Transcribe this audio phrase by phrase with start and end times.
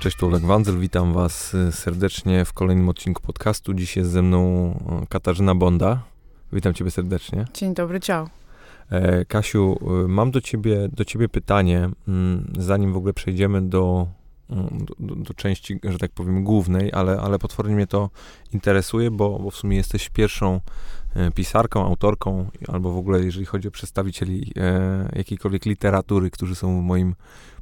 [0.00, 3.74] Cześć, tu Oleg Wandzel, witam Was y, serdecznie w kolejnym odcinku podcastu.
[3.74, 4.70] Dziś jest ze mną
[5.02, 6.02] y, Katarzyna Bonda.
[6.52, 7.44] Witam Ciebie serdecznie.
[7.54, 8.28] Dzień dobry, ciao.
[8.90, 14.06] E, Kasiu, y, mam do Ciebie, do ciebie pytanie, mm, zanim w ogóle przejdziemy do,
[14.50, 18.10] mm, do, do części, że tak powiem, głównej, ale, ale potwornie mnie to
[18.52, 20.60] interesuje, bo, bo w sumie jesteś pierwszą
[21.34, 24.52] pisarką, autorką, albo w ogóle jeżeli chodzi o przedstawicieli
[25.12, 27.14] jakiejkolwiek literatury, którzy są w moim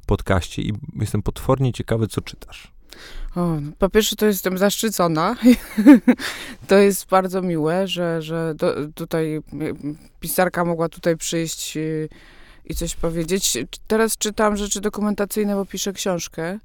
[0.07, 2.71] podcaście i jestem potwornie ciekawy, co czytasz.
[3.35, 5.35] O, po pierwsze, to jestem zaszczycona.
[6.67, 9.41] to jest bardzo miłe, że, że do, tutaj
[10.19, 11.79] pisarka mogła tutaj przyjść i,
[12.65, 13.57] i, coś powiedzieć.
[13.87, 16.59] Teraz czytam rzeczy dokumentacyjne, bo piszę książkę.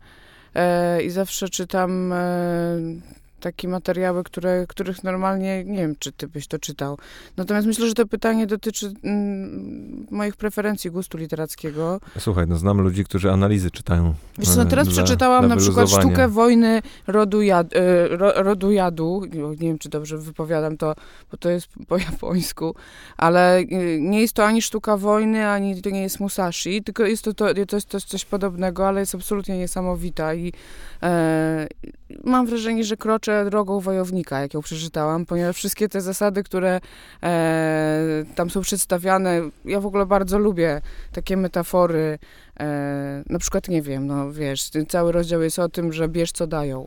[0.55, 2.17] E, I zawsze czytam e,
[3.43, 6.99] takie materiały, które, których normalnie nie wiem, czy ty byś to czytał.
[7.37, 12.01] Natomiast myślę, że to pytanie dotyczy mm, moich preferencji gustu literackiego.
[12.19, 14.15] Słuchaj, no znam ludzi, którzy analizy czytają.
[14.39, 18.33] Wiesz co, no teraz dla, przeczytałam dla na przykład sztukę wojny rodu, jad, e, ro,
[18.43, 19.23] rodu jadu.
[19.61, 20.95] Nie wiem, czy dobrze wypowiadam to,
[21.31, 22.75] bo to jest po japońsku,
[23.17, 23.65] ale e,
[24.01, 27.55] nie jest to ani sztuka wojny, ani to nie jest Musashi, tylko jest to, to,
[27.69, 30.53] to jest to coś podobnego, ale jest absolutnie niesamowita i
[31.03, 31.67] e,
[32.25, 36.81] mam wrażenie, że kroczę drogą wojownika, jak ją przeczytałam, ponieważ wszystkie te zasady, które
[37.23, 40.81] e, tam są przedstawiane, ja w ogóle bardzo lubię
[41.13, 42.19] takie metafory,
[42.61, 46.47] e, na przykład, nie wiem, no wiesz, cały rozdział jest o tym, że bierz co
[46.47, 46.87] dają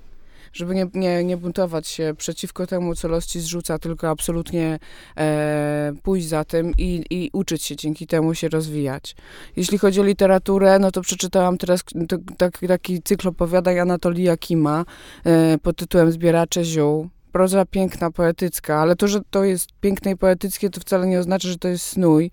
[0.56, 4.80] żeby nie, nie, nie buntować się przeciwko temu, co los ci zrzuca, tylko absolutnie
[5.17, 9.16] e, pójść za tym i, i uczyć się dzięki temu się rozwijać.
[9.56, 14.86] Jeśli chodzi o literaturę, no to przeczytałam teraz to, tak, taki cykl opowiadań Anatolii Jakima
[15.23, 20.17] e, pod tytułem Zbieracze ziół proza piękna, poetycka, ale to, że to jest piękne i
[20.17, 22.31] poetyckie, to wcale nie oznacza, że to jest snój.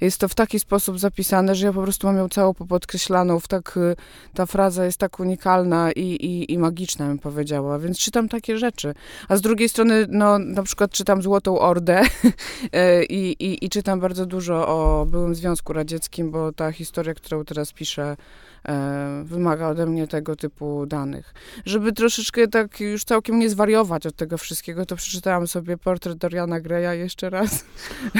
[0.00, 3.48] Jest to w taki sposób zapisane, że ja po prostu mam ją całą popodkreślaną, w
[3.48, 3.96] tak, y,
[4.34, 8.94] ta fraza jest tak unikalna i, i, i magiczna, bym powiedziała, więc czytam takie rzeczy.
[9.28, 14.00] A z drugiej strony, no, na przykład czytam Złotą Ordę y, i, i, i czytam
[14.00, 18.16] bardzo dużo o byłym Związku Radzieckim, bo ta historia, którą teraz piszę, E,
[19.24, 21.34] wymaga ode mnie tego typu danych.
[21.66, 26.60] Żeby troszeczkę tak już całkiem nie zwariować od tego wszystkiego, to przeczytałam sobie portret Doriana
[26.60, 27.64] Greya jeszcze raz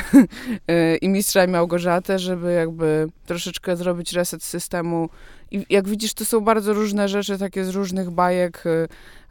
[0.69, 5.09] e, i Mistrza i Małgorzatę, żeby jakby troszeczkę zrobić reset systemu.
[5.51, 8.65] I jak widzisz, to są bardzo różne rzeczy, takie z różnych bajek.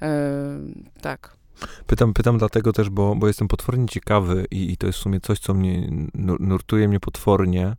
[0.01, 0.09] E,
[1.01, 1.37] tak.
[1.87, 5.19] Pytam, pytam dlatego też, bo, bo jestem potwornie ciekawy i, i to jest w sumie
[5.19, 5.89] coś, co mnie
[6.39, 7.75] nurtuje mnie potwornie,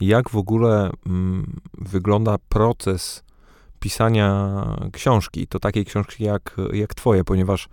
[0.00, 3.24] jak w ogóle mm, wygląda proces
[3.80, 4.62] pisania
[4.92, 7.68] książki, to takiej książki jak, jak twoje, ponieważ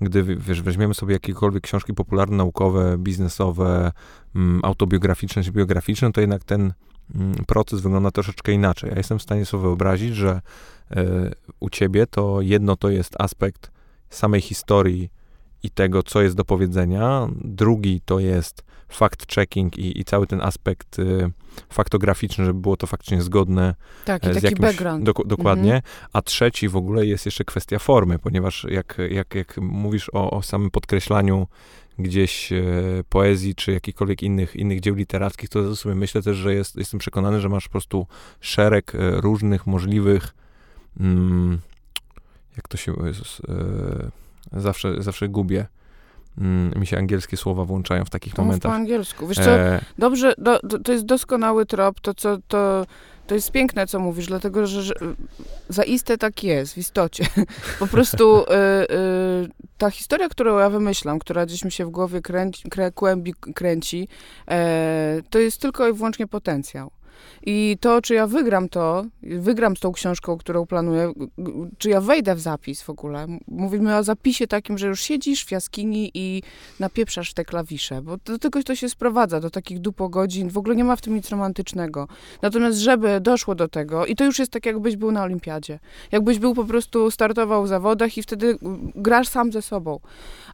[0.00, 3.92] gdy wiesz, weźmiemy sobie jakiekolwiek książki popularne, naukowe, biznesowe,
[4.34, 6.72] mm, autobiograficzne czy biograficzne, to jednak ten
[7.14, 8.90] mm, proces wygląda troszeczkę inaczej.
[8.90, 10.40] Ja jestem w stanie sobie wyobrazić, że
[10.90, 10.96] y,
[11.60, 13.70] u ciebie to jedno to jest aspekt
[14.10, 15.10] samej historii
[15.62, 20.98] i tego, co jest do powiedzenia, drugi to jest fact-checking i, i, cały ten aspekt
[20.98, 21.30] y,
[21.70, 23.74] faktograficzny, żeby było to faktycznie zgodne
[24.04, 24.60] tak, z taki jakimś...
[24.60, 25.04] background.
[25.04, 25.74] Do, dokładnie.
[25.74, 25.92] Mhm.
[26.12, 30.42] A trzeci w ogóle jest jeszcze kwestia formy, ponieważ jak, jak, jak mówisz o, o
[30.42, 31.46] samym podkreślaniu
[31.98, 32.62] gdzieś e,
[33.08, 37.40] poezji czy jakichkolwiek innych, innych dzieł literackich, to sobie myślę też, że jest, jestem przekonany,
[37.40, 38.06] że masz po prostu
[38.40, 40.34] szereg e, różnych możliwych
[41.00, 41.58] mm,
[42.56, 45.66] jak to się Jezus, e, zawsze, zawsze gubię
[46.38, 48.72] mm, mi się angielskie słowa włączają w takich to momentach.
[48.72, 49.26] po angielsku.
[49.26, 49.80] Wiesz co, e...
[49.98, 52.86] dobrze, do, to jest doskonały trop, to co, to,
[53.26, 54.94] to jest piękne, co mówisz, dlatego, że, że
[55.68, 57.26] zaiste tak jest, w istocie.
[57.78, 59.48] Po prostu y, y,
[59.78, 64.08] ta historia, którą ja wymyślam, która gdzieś mi się w głowie kręci, krę, kłębi, kręci,
[64.50, 66.90] e, to jest tylko i wyłącznie potencjał.
[67.42, 71.12] I to, czy ja wygram to, wygram z tą książką, którą planuję,
[71.78, 73.26] czy ja wejdę w zapis w ogóle.
[73.48, 76.42] Mówimy o zapisie takim, że już siedzisz w jaskini i
[76.80, 80.50] napieprzasz te klawisze, bo do tego to się sprowadza, do takich dupogodzin.
[80.50, 82.08] W ogóle nie ma w tym nic romantycznego.
[82.42, 85.78] Natomiast, żeby doszło do tego, i to już jest tak, jakbyś był na olimpiadzie.
[86.12, 88.58] Jakbyś był po prostu, startował w zawodach i wtedy
[88.94, 90.00] grasz sam ze sobą.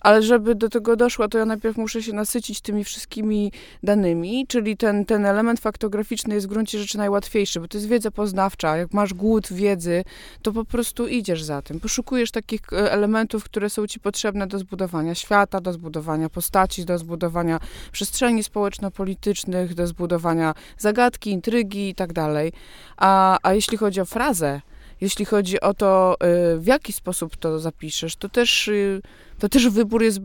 [0.01, 3.53] Ale żeby do tego doszło, to ja najpierw muszę się nasycić tymi wszystkimi
[3.83, 8.77] danymi, czyli ten, ten element faktograficzny jest gruncie rzeczy najłatwiejszy, bo to jest wiedza poznawcza.
[8.77, 10.05] Jak masz głód wiedzy,
[10.43, 11.81] to po prostu idziesz za tym.
[11.81, 16.99] Poszukujesz takich e, elementów, które są ci potrzebne do zbudowania świata, do zbudowania postaci, do
[16.99, 17.61] zbudowania
[17.93, 22.53] przestrzeni społeczno-politycznych, do zbudowania zagadki, intrygi i tak dalej.
[22.97, 24.61] A, a jeśli chodzi o frazę,
[25.03, 26.17] jeśli chodzi o to,
[26.55, 29.03] y, w jaki sposób to zapiszesz, to też, y,
[29.43, 30.23] to też wybór jest y,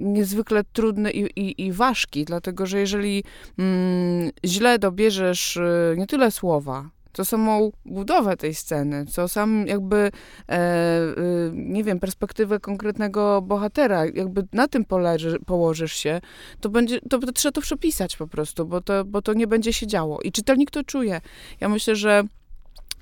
[0.00, 3.24] niezwykle trudny i, i, i ważki, dlatego że jeżeli
[3.58, 5.58] mm, źle dobierzesz
[5.96, 10.10] nie tyle słowa, co samą budowę tej sceny, co sam jakby,
[10.48, 16.20] e, y, nie wiem, perspektywę konkretnego bohatera, jakby na tym poleży, położysz się,
[16.60, 19.72] to będzie, to, to trzeba to przepisać po prostu, bo to, bo to nie będzie
[19.72, 20.20] się działo.
[20.20, 21.20] I czytelnik to czuje.
[21.60, 22.24] Ja myślę, że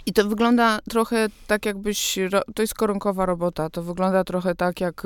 [0.09, 2.19] i to wygląda trochę tak, jakbyś.
[2.55, 3.71] To jest koronkowa robota.
[3.71, 5.03] To wygląda trochę tak, jak,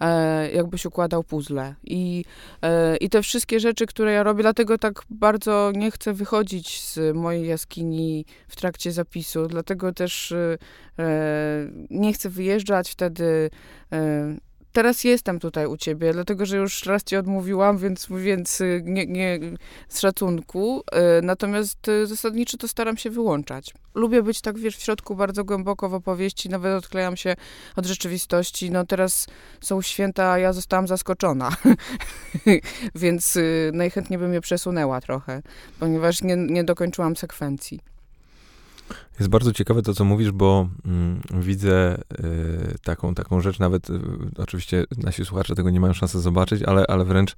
[0.00, 1.74] e, jakbyś układał puzzle.
[1.84, 2.24] I,
[2.62, 7.16] e, I te wszystkie rzeczy, które ja robię, dlatego tak bardzo nie chcę wychodzić z
[7.16, 9.46] mojej jaskini w trakcie zapisu.
[9.46, 10.58] Dlatego też e,
[11.90, 13.50] nie chcę wyjeżdżać wtedy.
[14.74, 19.06] Teraz jestem tutaj u ciebie, dlatego że już raz ci odmówiłam, więc, więc y, nie,
[19.06, 19.40] nie
[19.88, 20.80] z szacunku.
[21.18, 23.74] Y, natomiast y, zasadniczo to staram się wyłączać.
[23.94, 27.36] Lubię być tak, wiesz, w środku bardzo głęboko w opowieści, nawet odklejam się
[27.76, 28.70] od rzeczywistości.
[28.70, 29.26] No teraz
[29.60, 31.50] są święta, a ja zostałam zaskoczona,
[32.94, 33.38] więc
[33.72, 35.42] najchętniej bym je przesunęła trochę,
[35.80, 37.93] ponieważ nie, nie dokończyłam sekwencji.
[39.18, 44.00] Jest bardzo ciekawe to, co mówisz, bo mm, widzę y, taką, taką rzecz, nawet y,
[44.36, 47.36] oczywiście nasi słuchacze tego nie mają szansy zobaczyć, ale, ale wręcz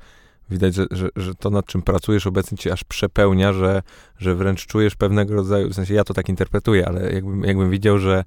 [0.50, 3.82] widać, że, że, że to, nad czym pracujesz obecnie cię aż przepełnia, że,
[4.19, 7.99] że wręcz czujesz pewnego rodzaju, w sensie ja to tak interpretuję, ale jakbym, jakbym widział,
[7.99, 8.25] że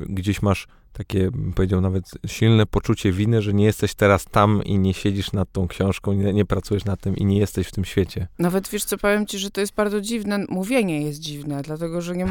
[0.00, 4.94] gdzieś masz takie, powiedział, nawet silne poczucie winy, że nie jesteś teraz tam i nie
[4.94, 8.26] siedzisz nad tą książką, nie, nie, pracujesz nad tym i nie jesteś w tym świecie.
[8.38, 12.16] Nawet wiesz co, powiem ci, że to jest bardzo dziwne, mówienie jest dziwne, dlatego, że
[12.16, 12.26] nie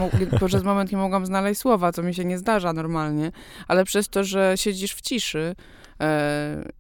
[0.48, 3.32] przez moment nie mogłam znaleźć słowa, co mi się nie zdarza normalnie,
[3.68, 5.56] ale przez to, że siedzisz w ciszy,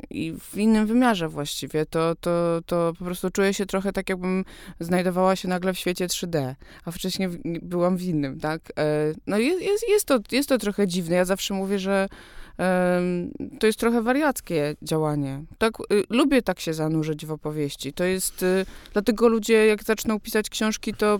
[0.09, 4.45] i w innym wymiarze właściwie, to, to, to po prostu czuję się trochę tak, jakbym
[4.79, 6.53] znajdowała się nagle w świecie 3D,
[6.85, 7.29] a wcześniej
[7.61, 8.61] byłam w innym, tak?
[8.79, 11.15] E, no jest, jest, to, jest to trochę dziwne.
[11.15, 12.07] Ja zawsze mówię, że
[13.59, 15.43] to jest trochę wariackie działanie.
[15.57, 17.93] Tak, y, lubię tak się zanurzyć w opowieści.
[17.93, 21.19] To jest, y, dlatego ludzie jak zaczną pisać książki, to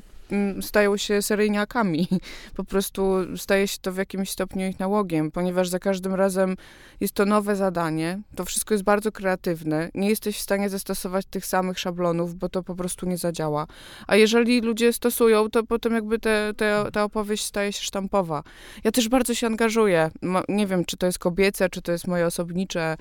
[0.62, 2.08] stają się seryjniakami.
[2.56, 3.04] Po prostu
[3.38, 6.56] staje się to w jakimś stopniu ich nałogiem, ponieważ za każdym razem
[7.00, 8.22] jest to nowe zadanie.
[8.36, 9.90] To wszystko jest bardzo kreatywne.
[9.94, 13.68] Nie jesteś w stanie zastosować tych samych szablonów, bo to po prostu nie zadziała.
[14.08, 18.44] A jeżeli ludzie stosują, to potem jakby te, te, ta opowieść staje się sztampowa.
[18.84, 20.12] Ja też bardzo się angażuję.
[20.50, 22.98] Nie wiem, czy to jest kobiece, czy to jest moje osobnicze,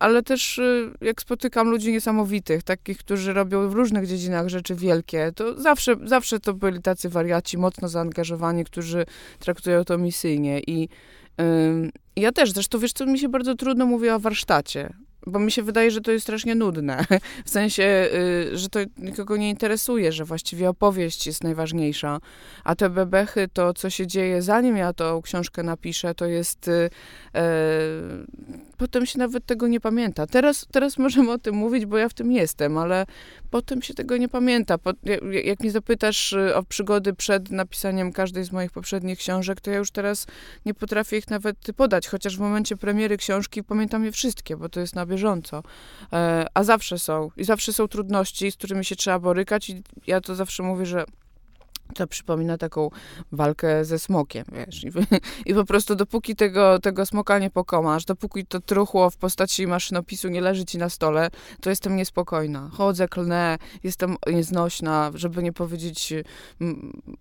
[0.00, 5.32] ale też y, jak spotykam ludzi niesamowitych, takich, którzy robią w różnych dziedzinach rzeczy wielkie,
[5.34, 9.06] to zawsze, zawsze to byli tacy wariaci, mocno zaangażowani, którzy
[9.38, 10.60] traktują to misyjnie.
[10.60, 10.88] I
[11.38, 14.92] yy, ja też, zresztą wiesz co, mi się bardzo trudno mówi o warsztacie,
[15.26, 17.04] bo mi się wydaje, że to jest strasznie nudne.
[17.46, 18.08] W sensie,
[18.52, 22.18] y, że to nikogo nie interesuje, że właściwie opowieść jest najważniejsza.
[22.64, 26.70] A te bebechy, to co się dzieje zanim ja tą książkę napiszę, to jest.
[28.80, 30.26] Potem się nawet tego nie pamięta.
[30.26, 33.06] Teraz, teraz możemy o tym mówić, bo ja w tym jestem, ale
[33.50, 34.78] potem się tego nie pamięta.
[34.78, 34.92] Po,
[35.44, 39.76] jak mnie zapytasz y, o przygody przed napisaniem każdej z moich poprzednich książek, to ja
[39.76, 40.26] już teraz
[40.66, 44.80] nie potrafię ich nawet podać, chociaż w momencie premiery książki pamiętam je wszystkie, bo to
[44.80, 45.62] jest na bieżąco.
[46.12, 47.30] E, a zawsze są.
[47.36, 51.04] I zawsze są trudności, z którymi się trzeba borykać i ja to zawsze mówię, że
[51.94, 52.90] to przypomina taką
[53.32, 54.84] walkę ze smokiem, wiesz.
[54.84, 54.90] I,
[55.50, 60.28] I, po prostu dopóki tego, tego smoka nie pokomasz, dopóki to truchło w postaci maszynopisu
[60.28, 61.30] nie leży ci na stole,
[61.60, 62.70] to jestem niespokojna.
[62.72, 66.14] Chodzę, klnę, jestem nieznośna, żeby nie powiedzieć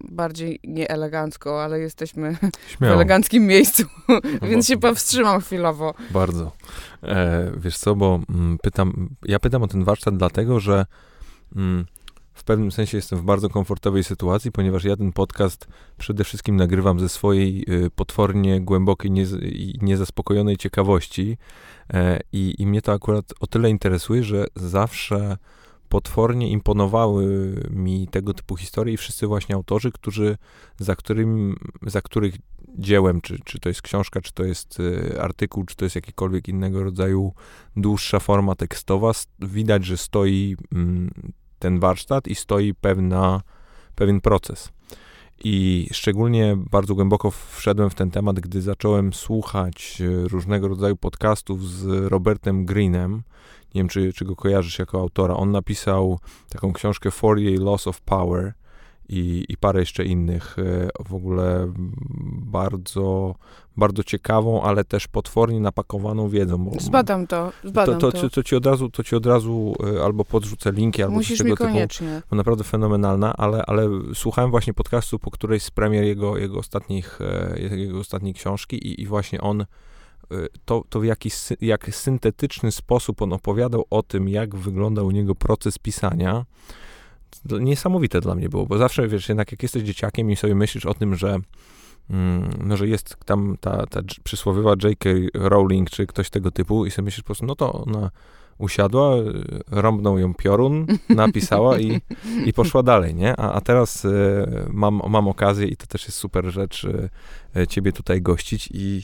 [0.01, 2.37] bardziej nieelegancko, ale jesteśmy
[2.77, 2.93] Śmiało.
[2.93, 3.83] w eleganckim miejscu,
[4.41, 5.93] więc się powstrzymam chwilowo.
[6.11, 6.51] Bardzo.
[7.03, 10.85] E, wiesz co, bo mm, pytam, ja pytam o ten warsztat dlatego, że
[11.55, 11.85] mm,
[12.49, 17.09] pewnym sensie jestem w bardzo komfortowej sytuacji, ponieważ ja ten podcast przede wszystkim nagrywam ze
[17.09, 21.37] swojej y, potwornie głębokiej i niezaspokojonej ciekawości.
[21.93, 25.37] E, I, I mnie to akurat o tyle interesuje, że zawsze
[25.89, 30.37] potwornie imponowały mi tego typu historie i wszyscy właśnie autorzy, którzy,
[30.79, 32.35] za, którym, za których
[32.77, 36.47] dziełem, czy, czy to jest książka, czy to jest y, artykuł, czy to jest jakikolwiek
[36.47, 37.33] innego rodzaju
[37.75, 41.11] dłuższa forma tekstowa, widać, że stoi mm,
[41.59, 43.41] ten warsztat i stoi pewna,
[43.95, 44.71] pewien proces.
[45.43, 51.69] I szczególnie bardzo głęboko wszedłem w ten temat, gdy zacząłem słuchać e, różnego rodzaju podcastów
[51.69, 53.23] z Robertem Greenem.
[53.75, 55.33] Nie wiem, czy, czy go kojarzysz jako autora.
[55.33, 58.53] On napisał taką książkę Fourier Loss of Power
[59.09, 60.59] i, i parę jeszcze innych.
[60.59, 61.73] E, w ogóle
[62.41, 63.35] bardzo,
[63.79, 66.57] bardzo ciekawą, ale też potwornie napakowaną wiedzą.
[66.57, 68.11] Bo, zbadam to, zbadam to.
[68.11, 71.15] To, to, to, ci od razu, to ci od razu e, albo podrzucę linki, albo
[71.15, 72.15] Musisz tego mi koniecznie.
[72.15, 72.27] typu.
[72.29, 77.19] Bo naprawdę fenomenalna, ale, ale słuchałem właśnie podcastu po którejś z premier jego, jego, ostatnich,
[77.21, 79.65] e, jego ostatniej książki i, i właśnie on
[80.65, 81.29] to, to w jaki
[81.61, 86.45] jak syntetyczny sposób on opowiadał o tym, jak wyglądał u niego proces pisania,
[87.45, 90.93] niesamowite dla mnie było, bo zawsze, wiesz, jednak jak jesteś dzieciakiem i sobie myślisz o
[90.93, 91.37] tym, że
[92.59, 95.09] no, że jest tam ta, ta przysłowiowa J.K.
[95.33, 98.11] Rowling, czy ktoś tego typu i sobie myślisz po prostu, no to ona
[98.59, 99.15] usiadła,
[99.71, 102.01] rąbnął ją piorun, napisała i,
[102.45, 103.39] i poszła dalej, nie?
[103.39, 104.09] A, a teraz e,
[104.69, 106.87] mam, mam okazję i to też jest super rzecz
[107.55, 109.01] e, ciebie tutaj gościć i,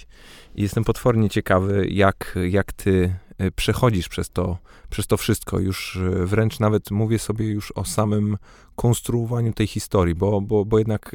[0.56, 4.58] i jestem potwornie ciekawy, jak, jak ty e, przechodzisz przez to,
[4.90, 5.60] przez to wszystko.
[5.60, 8.38] Już wręcz nawet mówię sobie już o samym
[8.76, 11.12] konstruowaniu tej historii, bo, bo, bo jednak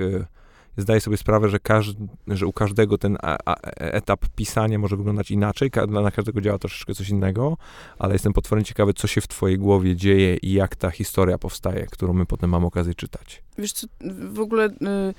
[0.76, 5.30] zdaję sobie sprawę, że, każdy, że u każdego ten a, a, etap pisania może wyglądać
[5.30, 7.56] inaczej, ka, dla każdego działa troszeczkę coś innego,
[7.98, 11.86] ale jestem potwornie ciekawy, co się w twojej głowie dzieje i jak ta historia powstaje,
[11.86, 13.42] którą my potem mamy okazję czytać.
[13.58, 13.86] Wiesz co,
[14.32, 14.66] w ogóle...
[14.66, 15.14] Y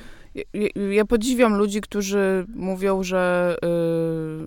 [0.91, 3.55] ja, podziwiam ludzi, którzy mówią, że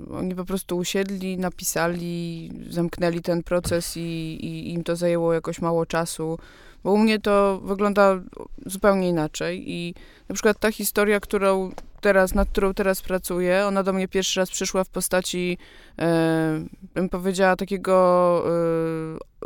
[0.08, 5.61] y, oni po prostu usiedli, napisali, zamknęli ten proces i, i, im to zajęło jakoś
[5.61, 6.38] mało czasu.
[6.84, 8.20] Bo u mnie to wygląda
[8.66, 9.94] zupełnie inaczej i
[10.28, 14.50] na przykład ta historia, którą teraz, nad którą teraz pracuję, ona do mnie pierwszy raz
[14.50, 15.58] przyszła w postaci,
[15.98, 16.64] e,
[16.94, 18.44] bym powiedziała, takiego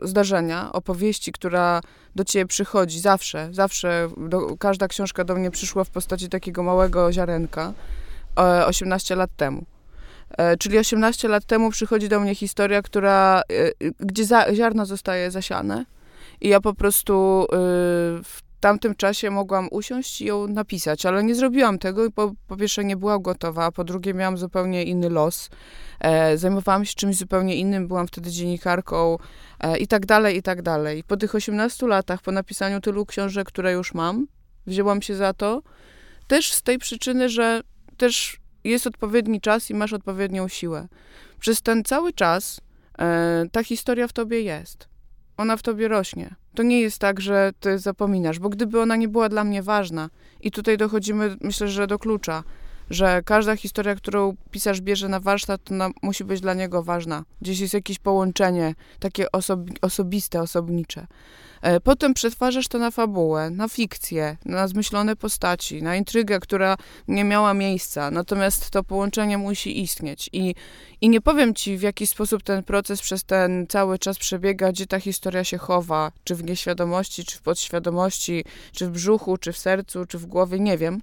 [0.03, 1.81] e, zdarzenia, opowieści, która
[2.17, 7.13] do ciebie przychodzi zawsze, zawsze, do, każda książka do mnie przyszła w postaci takiego małego
[7.13, 7.73] ziarenka
[8.39, 9.65] e, 18 lat temu.
[10.39, 15.31] E, czyli 18 lat temu przychodzi do mnie historia, która, e, gdzie za, ziarno zostaje
[15.31, 15.85] zasiane
[16.41, 17.47] i ja po prostu y,
[18.23, 22.85] w tamtym czasie mogłam usiąść i ją napisać, ale nie zrobiłam tego i po, pierwsze
[22.85, 25.51] nie byłam gotowa, a po drugie miałam zupełnie inny los.
[26.01, 29.19] E, zajmowałam się czymś zupełnie innym, byłam wtedy dziennikarką
[29.61, 31.05] e, i tak dalej, i tak dalej.
[31.05, 34.27] Po tych 18 latach, po napisaniu tylu książek, które już mam,
[34.67, 35.63] wzięłam się za to,
[36.27, 37.61] też z tej przyczyny, że
[37.97, 40.89] też jest odpowiedni czas i masz odpowiednią siłę.
[41.41, 42.61] Przez ten cały czas
[42.99, 44.89] e, ta historia w tobie jest
[45.39, 46.35] ona w tobie rośnie.
[46.55, 50.11] To nie jest tak, że ty zapominasz, bo gdyby ona nie była dla mnie ważna,
[50.41, 52.43] i tutaj dochodzimy, myślę, że do klucza,
[52.91, 57.25] że każda historia, którą pisarz bierze na warsztat, to ona musi być dla niego ważna.
[57.41, 61.07] Gdzieś jest jakieś połączenie, takie osobi osobiste, osobnicze.
[61.63, 66.77] E, potem przetwarzasz to na fabułę, na fikcję, na zmyślone postaci, na intrygę, która
[67.09, 68.11] nie miała miejsca.
[68.11, 70.31] Natomiast to połączenie musi istnieć.
[70.33, 70.55] I,
[71.01, 74.87] I nie powiem ci, w jaki sposób ten proces przez ten cały czas przebiega, gdzie
[74.87, 79.59] ta historia się chowa, czy w nieświadomości, czy w podświadomości, czy w brzuchu, czy w
[79.59, 81.01] sercu, czy w głowie, nie wiem.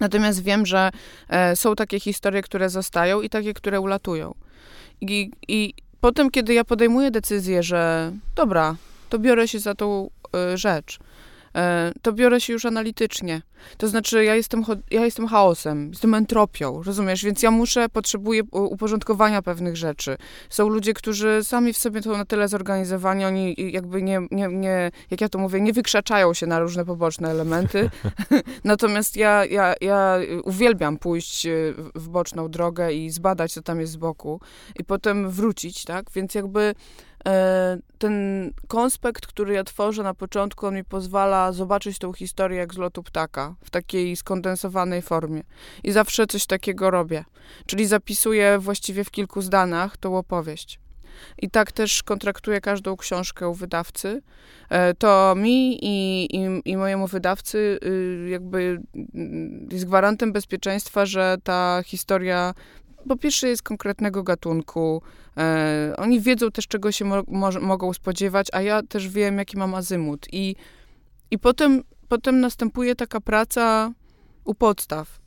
[0.00, 0.90] Natomiast wiem, że
[1.28, 4.34] e, są takie historie, które zostają i takie, które ulatują.
[5.00, 8.76] I, I potem, kiedy ja podejmuję decyzję, że dobra,
[9.08, 10.10] to biorę się za tą
[10.54, 10.98] y, rzecz.
[11.56, 13.42] E, to biorę się już analitycznie.
[13.76, 17.24] To znaczy, ja jestem, ja jestem chaosem, jestem entropią, rozumiesz?
[17.24, 20.16] Więc ja muszę, potrzebuję uporządkowania pewnych rzeczy.
[20.48, 24.90] Są ludzie, którzy sami w sobie są na tyle zorganizowani, oni jakby nie, nie, nie
[25.10, 27.90] jak ja to mówię, nie wykrzaczają się na różne poboczne elementy.
[28.64, 33.92] Natomiast ja, ja, ja uwielbiam pójść y, w boczną drogę i zbadać, co tam jest
[33.92, 34.40] z boku
[34.78, 36.10] i potem wrócić, tak?
[36.14, 36.74] Więc jakby
[37.11, 37.11] E,
[37.98, 42.78] ten konspekt, który ja tworzę na początku, on mi pozwala zobaczyć tą historię jak z
[42.78, 45.42] lotu ptaka, w takiej skondensowanej formie.
[45.84, 47.24] I zawsze coś takiego robię.
[47.66, 50.80] Czyli zapisuję właściwie w kilku zdanach tą opowieść.
[51.38, 54.22] I tak też kontraktuję każdą książkę u wydawcy.
[54.68, 58.80] E, to mi i, i, i, mojemu wydawcy y, jakby
[59.14, 62.54] mm, jest gwarantem bezpieczeństwa, że ta historia
[63.08, 65.02] po pierwsze jest konkretnego gatunku.
[65.36, 69.74] E, oni wiedzą też, czego się mo mogą spodziewać, a ja też wiem, jaki mam
[69.74, 70.26] azymut.
[70.32, 70.56] I,
[71.30, 73.92] i potem, potem następuje taka praca
[74.44, 75.20] u podstaw.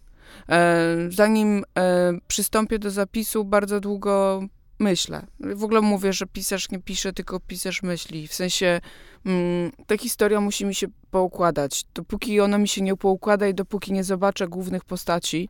[0.50, 4.44] E, zanim e, przystąpię do zapisu, bardzo długo
[4.80, 5.26] myślę.
[5.40, 8.28] W ogóle mówię, że pisarz nie pisze, tylko pisarz myśli.
[8.28, 8.82] W sensie
[9.26, 11.86] mm, ta historia musi mi się poukładać.
[11.94, 15.50] Dopóki ona mi się nie poukłada i dopóki nie zobaczę głównych postaci,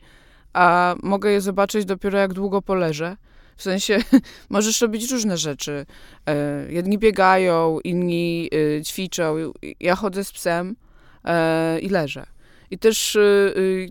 [0.55, 3.17] a mogę je zobaczyć dopiero jak długo poleżę.
[3.55, 3.99] W sensie
[4.49, 5.85] możesz robić różne rzeczy.
[6.25, 9.35] E, jedni biegają, inni e, ćwiczą.
[9.79, 10.75] Ja chodzę z psem
[11.23, 12.25] e, i leżę.
[12.71, 13.17] I też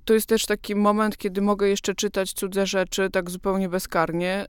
[0.05, 4.47] to jest też taki moment, kiedy mogę jeszcze czytać cudze rzeczy tak zupełnie bezkarnie,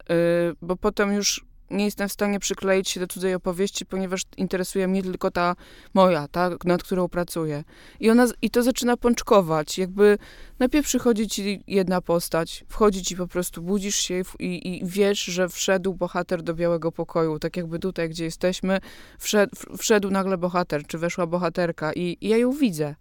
[0.62, 5.04] bo potem już nie jestem w stanie przykleić się do cudzej opowieści, ponieważ interesuje mnie
[5.04, 5.56] tylko ta
[5.94, 7.64] moja, ta, nad którą pracuję.
[8.00, 9.78] I, ona, I to zaczyna pączkować.
[9.78, 10.18] Jakby
[10.60, 15.50] najpierw przychodzi ci jedna postać, wchodzi ci po prostu, budzisz się i, i wiesz, że
[15.50, 17.40] wszedł bohater do białego pokoju.
[17.40, 18.80] Tak jakby tutaj, gdzie jesteśmy,
[19.20, 22.96] wszedł, wszedł nagle bohater, czy weszła bohaterka i, i ja ją widzę.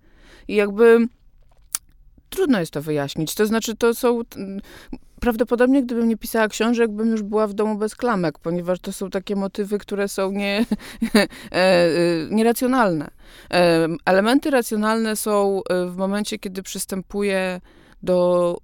[0.48, 1.08] I jakby
[2.30, 3.34] trudno jest to wyjaśnić.
[3.34, 4.22] To znaczy, to są
[5.24, 9.10] prawdopodobnie gdybym nie pisała książek, bym już była w domu bez klamek, ponieważ to są
[9.10, 10.66] takie motywy, które są nie,
[11.52, 11.88] e,
[12.30, 13.10] nieracjonalne.
[14.04, 17.60] Elementy racjonalne są w momencie, kiedy przystępuję
[18.02, 18.56] do,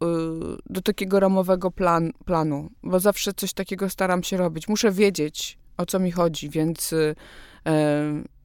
[0.66, 4.68] do takiego ramowego plan, planu, bo zawsze coś takiego staram się robić.
[4.68, 6.94] Muszę wiedzieć, o co mi chodzi, więc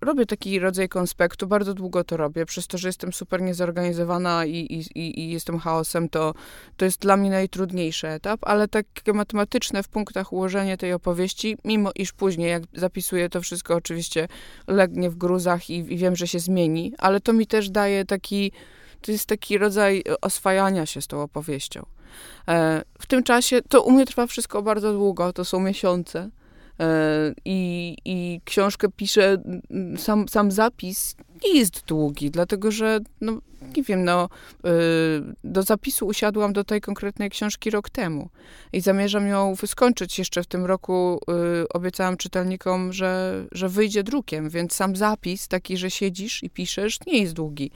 [0.02, 4.58] robię taki rodzaj konspektu, bardzo długo to robię, przez to, że jestem super niezorganizowana i,
[4.96, 6.34] i, i, jestem chaosem, to,
[6.78, 11.92] to jest dla mnie najtrudniejszy etap, ale takie matematyczne w punktach ułożenie tej opowieści, mimo
[11.96, 14.28] iż później, jak zapisuję to wszystko, oczywiście
[14.68, 18.52] legnie w gruzach i, i wiem, że się zmieni, ale to mi też daje taki,
[19.02, 21.86] to jest taki rodzaj oswajania się z tą opowieścią.
[22.48, 26.45] E, w tym czasie, to u mnie trwa wszystko bardzo długo, to są miesiące, E,
[27.46, 29.38] I, I książkę piszę,
[29.98, 33.41] sam, sam zapis nie jest długi, dlatego że, no,
[33.77, 34.29] nie wiem, no,
[34.65, 34.70] e,
[35.44, 38.29] do zapisu usiadłam do tej konkretnej książki rok temu
[38.74, 41.20] i zamierzam ją skończyć jeszcze w tym roku.
[41.62, 47.00] E, obiecałam czytelnikom, że, że wyjdzie drukiem, więc sam zapis, taki, że siedzisz i piszesz,
[47.08, 47.72] nie jest długi.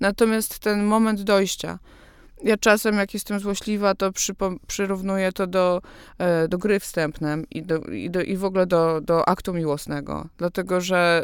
[0.00, 1.78] Natomiast ten moment dojścia,
[2.44, 4.10] ja czasem, jak jestem złośliwa, to
[4.66, 5.82] przyrównuję to do,
[6.18, 10.28] e, do gry wstępnej i, do, i, do, i w ogóle do, do aktu miłosnego.
[10.38, 11.22] Dlatego, że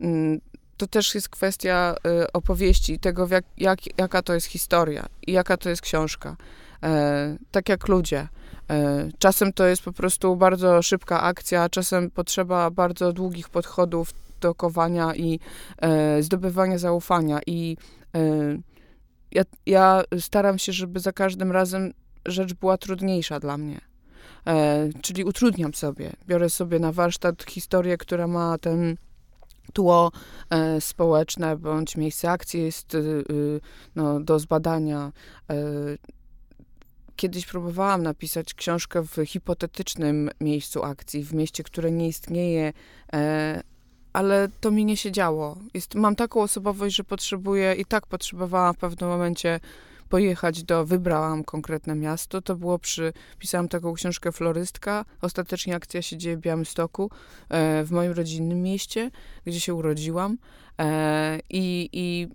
[0.00, 0.40] y, y,
[0.76, 5.56] to też jest kwestia y, opowieści, tego, jak, jak, jaka to jest historia i jaka
[5.56, 6.36] to jest książka.
[6.82, 8.28] E, tak jak ludzie.
[8.70, 14.54] E, czasem to jest po prostu bardzo szybka akcja, czasem potrzeba bardzo długich podchodów do
[14.54, 15.40] kowania i
[16.20, 17.76] zdobywania zaufania i
[19.36, 21.92] ja, ja staram się, żeby za każdym razem
[22.26, 23.80] rzecz była trudniejsza dla mnie.
[24.46, 26.12] E, czyli utrudniam sobie.
[26.26, 28.96] Biorę sobie na warsztat historię, która ma ten
[29.72, 30.12] tło
[30.50, 33.60] e, społeczne, bądź miejsce akcji jest y, y,
[33.96, 35.12] no, do zbadania.
[35.50, 35.54] E,
[37.16, 42.72] kiedyś próbowałam napisać książkę w hipotetycznym miejscu akcji, w mieście, które nie istnieje,
[43.12, 43.62] e,
[44.16, 45.56] ale to mi nie się działo.
[45.74, 49.60] Jest, mam taką osobowość, że potrzebuję i tak potrzebowałam w pewnym momencie
[50.08, 56.16] pojechać do, wybrałam konkretne miasto, to było przy, pisałam taką książkę Florystka, ostatecznie akcja się
[56.16, 57.10] dzieje w Białymstoku,
[57.48, 59.10] e, w moim rodzinnym mieście,
[59.46, 60.38] gdzie się urodziłam
[60.78, 62.28] e, i, i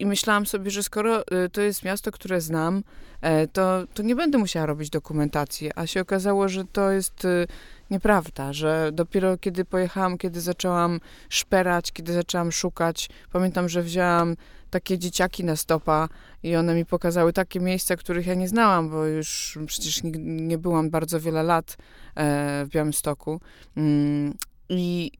[0.00, 2.82] i myślałam sobie, że skoro e, to jest miasto, które znam,
[3.20, 5.70] e, to, to nie będę musiała robić dokumentacji.
[5.74, 7.46] A się okazało, że to jest e,
[7.90, 14.36] nieprawda, że dopiero kiedy pojechałam, kiedy zaczęłam szperać, kiedy zaczęłam szukać, pamiętam, że wzięłam
[14.70, 16.08] takie dzieciaki na stopa
[16.42, 20.58] i one mi pokazały takie miejsca, których ja nie znałam, bo już przecież nie, nie
[20.58, 21.76] byłam bardzo wiele lat
[22.14, 23.40] e, w Białymstoku.
[23.76, 24.34] Mm,
[24.68, 25.12] I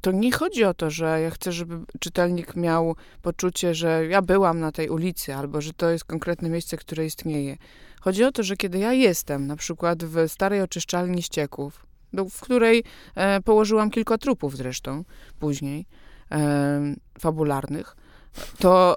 [0.00, 4.60] to nie chodzi o to, że ja chcę, żeby czytelnik miał poczucie, że ja byłam
[4.60, 7.56] na tej ulicy, albo że to jest konkretne miejsce, które istnieje.
[8.00, 11.86] Chodzi o to, że kiedy ja jestem, na przykład w starej oczyszczalni ścieków,
[12.30, 12.84] w której
[13.14, 15.04] e, położyłam kilka trupów zresztą
[15.38, 15.86] później,
[16.30, 17.96] e, fabularnych,
[18.58, 18.96] to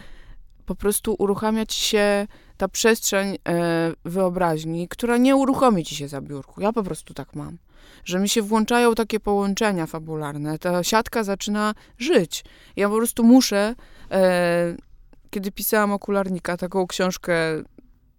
[0.66, 6.20] po prostu uruchamia ci się ta przestrzeń e, wyobraźni, która nie uruchomi ci się za
[6.20, 6.60] biurku.
[6.60, 7.58] Ja po prostu tak mam.
[8.04, 10.58] Że mi się włączają takie połączenia fabularne.
[10.58, 12.44] Ta siatka zaczyna żyć.
[12.76, 13.74] Ja po prostu muszę,
[14.10, 14.76] e,
[15.30, 17.34] kiedy pisałam Okularnika, taką książkę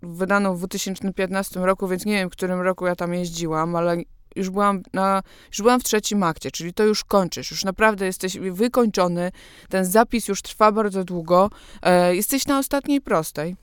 [0.01, 3.97] wydaną w 2015 roku, więc nie wiem, w którym roku ja tam jeździłam, ale
[4.35, 8.37] już byłam, na, już byłam w trzecim akcie, czyli to już kończysz, już naprawdę jesteś
[8.37, 9.31] wykończony,
[9.69, 11.49] ten zapis już trwa bardzo długo,
[11.81, 13.55] e, jesteś na ostatniej prostej.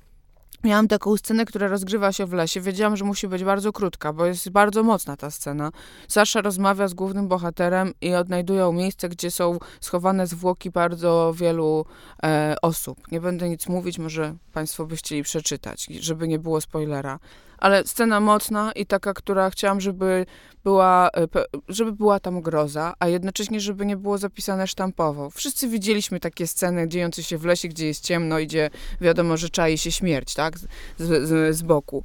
[0.64, 2.60] Miałam taką scenę, która rozgrywa się w lesie.
[2.60, 5.70] Wiedziałam, że musi być bardzo krótka, bo jest bardzo mocna ta scena.
[6.08, 11.84] Sasza rozmawia z głównym bohaterem i odnajdują miejsce, gdzie są schowane zwłoki bardzo wielu
[12.22, 13.12] e, osób.
[13.12, 17.18] Nie będę nic mówić, może Państwo by chcieli przeczytać, żeby nie było spoilera
[17.64, 20.26] ale scena mocna i taka, która chciałam, żeby
[20.64, 21.28] była, e,
[21.68, 25.30] żeby była tam groza, a jednocześnie, żeby nie było zapisane sztampowo.
[25.30, 29.50] Wszyscy widzieliśmy takie sceny dziejące się w lesie, gdzie jest ciemno i gdzie wiadomo, że
[29.50, 32.04] czai się śmierć, tak, z, z, z boku.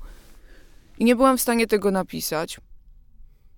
[1.00, 2.60] I nie byłam w stanie tego napisać.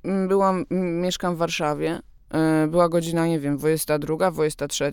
[0.04, 0.66] Mm, byłam,
[1.02, 2.00] mieszkam w Warszawie.
[2.34, 4.92] E, była godzina, nie wiem, 22, 23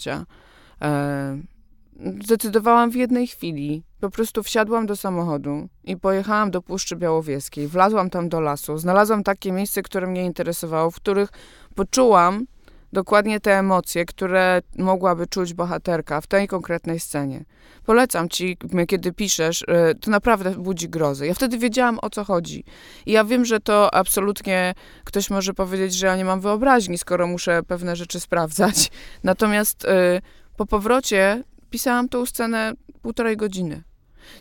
[2.24, 3.87] zdecydowałam w jednej chwili.
[4.00, 7.68] Po prostu wsiadłam do samochodu i pojechałam do Puszczy Białowieskiej.
[7.68, 8.78] Wlazłam tam do lasu.
[8.78, 11.28] Znalazłam takie miejsce, które mnie interesowało, w których
[11.74, 12.46] poczułam
[12.92, 17.44] dokładnie te emocje, które mogłaby czuć bohaterka w tej konkretnej scenie.
[17.84, 18.56] Polecam ci,
[18.88, 21.26] kiedy piszesz, e, to naprawdę budzi grozę.
[21.26, 22.64] Ja wtedy wiedziałam, o co chodzi.
[23.06, 27.26] I ja wiem, że to absolutnie ktoś może powiedzieć, że ja nie mam wyobraźni, skoro
[27.26, 28.90] muszę pewne rzeczy sprawdzać.
[29.24, 29.88] Natomiast y,
[30.56, 33.87] po powrocie pisałam tą scenę półtorej godziny.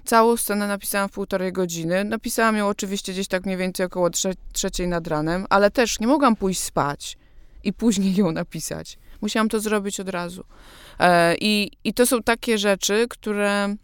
[0.05, 2.03] Całą scenę napisałam w półtorej godziny.
[2.03, 6.07] Napisałam ją oczywiście gdzieś tak mniej więcej około trze trzeciej nad ranem, ale też nie
[6.07, 7.17] mogłam pójść spać
[7.63, 8.97] i później ją napisać.
[9.21, 10.43] Musiałam to zrobić od razu.
[10.99, 13.75] E, i, I to są takie rzeczy, które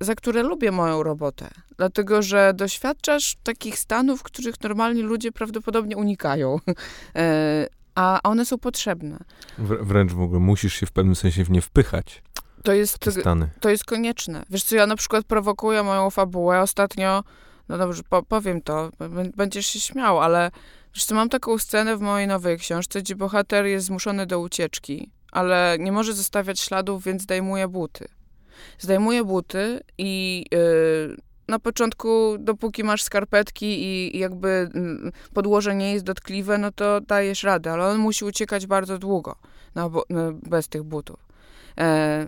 [0.00, 6.58] za które lubię moją robotę, dlatego że doświadczasz takich stanów, których normalni ludzie prawdopodobnie unikają,
[7.16, 9.18] e, a one są potrzebne.
[9.58, 12.22] wręcz w ogóle musisz się w pewnym sensie w nie wpychać.
[12.64, 12.98] To jest,
[13.60, 14.42] to jest konieczne.
[14.50, 17.24] Wiesz co, ja na przykład prowokuję moją fabułę ostatnio,
[17.68, 18.90] no dobrze, po, powiem to,
[19.36, 20.50] będziesz się śmiał, ale
[20.94, 25.10] wiesz co, mam taką scenę w mojej nowej książce, gdzie bohater jest zmuszony do ucieczki,
[25.32, 28.08] ale nie może zostawiać śladów, więc zdejmuje buty.
[28.78, 31.16] Zdejmuje buty i yy,
[31.48, 34.70] na początku, dopóki masz skarpetki i, jakby
[35.34, 39.36] podłoże nie jest dotkliwe, no to dajesz radę, ale on musi uciekać bardzo długo
[39.74, 41.26] no, bo, no, bez tych butów.
[41.78, 42.26] E,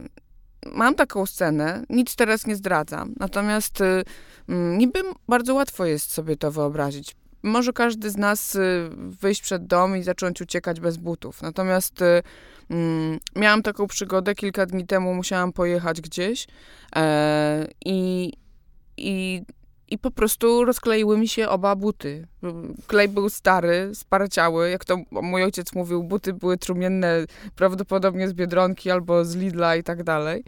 [0.66, 4.04] mam taką scenę, nic teraz nie zdradzam, natomiast y,
[4.48, 4.98] mm, niby
[5.28, 7.16] bardzo łatwo jest sobie to wyobrazić.
[7.42, 11.42] Może każdy z nas y, wyjść przed dom i zacząć uciekać bez butów.
[11.42, 12.22] Natomiast y,
[12.70, 16.46] mm, miałam taką przygodę, kilka dni temu musiałam pojechać gdzieś
[16.96, 18.32] e, i,
[18.96, 19.42] i
[19.92, 22.26] i po prostu rozkleiły mi się oba buty.
[22.86, 27.26] Klej był stary, sparciały, jak to mój ojciec mówił, buty były trumienne
[27.56, 30.44] prawdopodobnie z Biedronki albo z Lidla i tak dalej.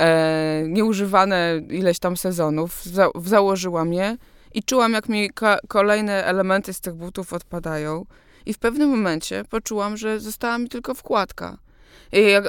[0.00, 2.84] E, nieużywane ileś tam sezonów.
[2.84, 4.16] Za założyłam je
[4.54, 5.30] i czułam, jak mi
[5.68, 8.06] kolejne elementy z tych butów odpadają.
[8.46, 11.58] I w pewnym momencie poczułam, że została mi tylko wkładka.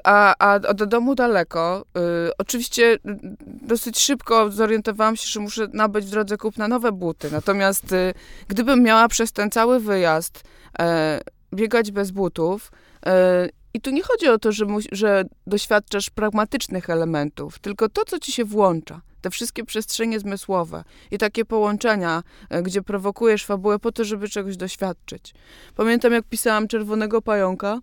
[0.03, 1.85] A, a do domu daleko.
[2.27, 2.97] Y, oczywiście
[3.45, 7.31] dosyć szybko zorientowałam się, że muszę nabyć w drodze kupna nowe buty.
[7.31, 8.13] Natomiast y,
[8.47, 10.43] gdybym miała przez ten cały wyjazd
[10.79, 11.21] e,
[11.53, 12.71] biegać bez butów,
[13.05, 18.19] e, i tu nie chodzi o to, że, że doświadczasz pragmatycznych elementów, tylko to, co
[18.19, 23.91] ci się włącza te wszystkie przestrzenie zmysłowe i takie połączenia, e, gdzie prowokujesz fabułę po
[23.91, 25.33] to, żeby czegoś doświadczyć.
[25.75, 27.79] Pamiętam, jak pisałam Czerwonego Pająka,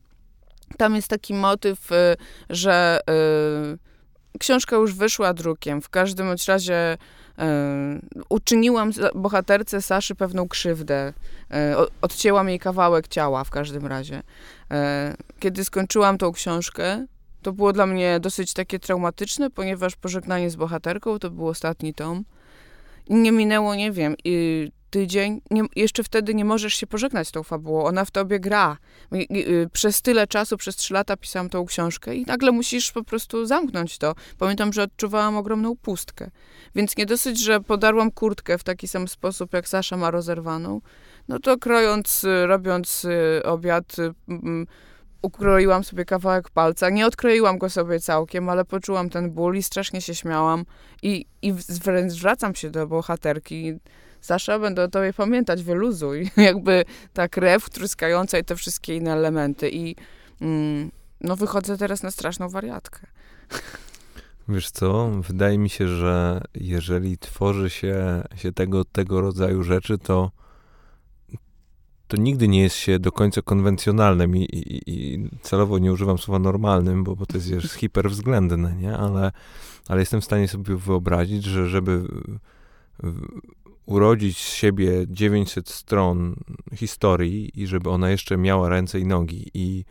[0.76, 2.16] tam jest taki motyw, y,
[2.50, 3.00] że
[4.34, 5.82] y, książka już wyszła drukiem.
[5.82, 7.42] W każdym razie y,
[8.28, 11.12] uczyniłam bohaterce Saszy pewną krzywdę.
[12.02, 14.22] Odcięłam jej kawałek ciała w każdym razie.
[15.38, 17.06] Kiedy skończyłam tą książkę,
[17.42, 22.24] to było dla mnie dosyć takie traumatyczne, ponieważ pożegnanie z bohaterką to był ostatni tom.
[23.06, 24.14] I nie minęło, nie wiem,
[24.92, 27.84] tydzień, nie, jeszcze wtedy nie możesz się pożegnać z tą fabułą.
[27.84, 28.76] Ona w tobie gra.
[29.12, 33.46] Y, przez tyle czasu, przez trzy lata pisałam tą książkę i nagle musisz po prostu
[33.46, 34.14] zamknąć to.
[34.38, 36.30] Pamiętam, że odczuwałam ogromną pustkę.
[36.74, 40.80] Więc nie dosyć, że podarłam kurtkę w taki sam sposób, jak Sasza ma rozerwaną,
[41.28, 43.96] no to krojąc, y, robiąc y, obiad,
[45.22, 46.90] ukroiłam sobie kawałek palca.
[46.90, 50.64] Nie odkroiłam go sobie całkiem, ale poczułam ten ból i strasznie się śmiałam.
[51.02, 53.74] I, i wręcz zwracam się do bohaterki.
[54.22, 56.30] Sasza, będę o tobie pamiętać, wyluzuj.
[56.36, 59.70] Jakby ta krew tryskająca i te wszystkie inne elementy.
[59.70, 59.96] I
[60.40, 63.06] mm, no wychodzę teraz na straszną wariatkę.
[64.48, 70.30] Wiesz co, wydaje mi się, że jeżeli tworzy się, się tego, tego rodzaju rzeczy, to
[72.08, 76.38] to nigdy nie jest się do końca konwencjonalnym i, i, i celowo nie używam słowa
[76.38, 78.96] normalnym, bo, bo to jest, jest hiperwzględne, nie?
[78.96, 79.32] Ale,
[79.88, 82.08] ale jestem w stanie sobie wyobrazić, że żeby
[83.86, 86.34] urodzić z siebie 900 stron
[86.74, 89.84] historii i żeby ona jeszcze miała ręce i nogi i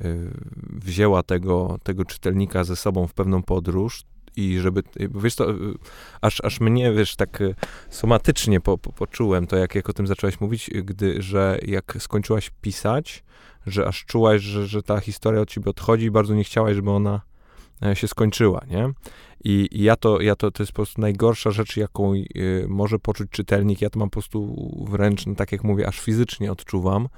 [0.00, 0.30] y,
[0.70, 4.04] wzięła tego, tego czytelnika ze sobą w pewną podróż,
[4.36, 4.82] i żeby,
[5.14, 5.46] wiesz to,
[6.20, 7.54] aż, aż mnie, wiesz, tak y,
[7.90, 12.50] somatycznie po, po, poczułem to, jak, jak o tym zaczęłaś mówić, gdy, że jak skończyłaś
[12.60, 13.24] pisać,
[13.66, 16.90] że aż czułaś, że, że ta historia od ciebie odchodzi i bardzo nie chciałaś, żeby
[16.90, 17.20] ona
[17.82, 18.92] e, się skończyła, nie?
[19.44, 23.30] I, ja, to, ja to, to jest po prostu najgorsza rzecz, jaką y, może poczuć
[23.30, 23.80] czytelnik.
[23.80, 24.56] Ja to mam po prostu
[24.90, 27.08] wręcz, no, tak jak mówię, aż fizycznie odczuwam,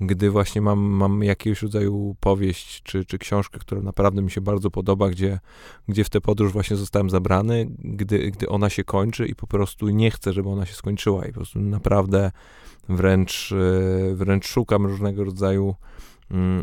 [0.00, 4.70] gdy właśnie mam, mam jakiegoś rodzaju powieść czy, czy książkę, która naprawdę mi się bardzo
[4.70, 5.40] podoba, gdzie,
[5.88, 9.88] gdzie w tę podróż właśnie zostałem zabrany, gdy, gdy ona się kończy i po prostu
[9.88, 12.30] nie chcę, żeby ona się skończyła i po prostu naprawdę
[12.88, 15.74] wręcz, y, wręcz szukam różnego rodzaju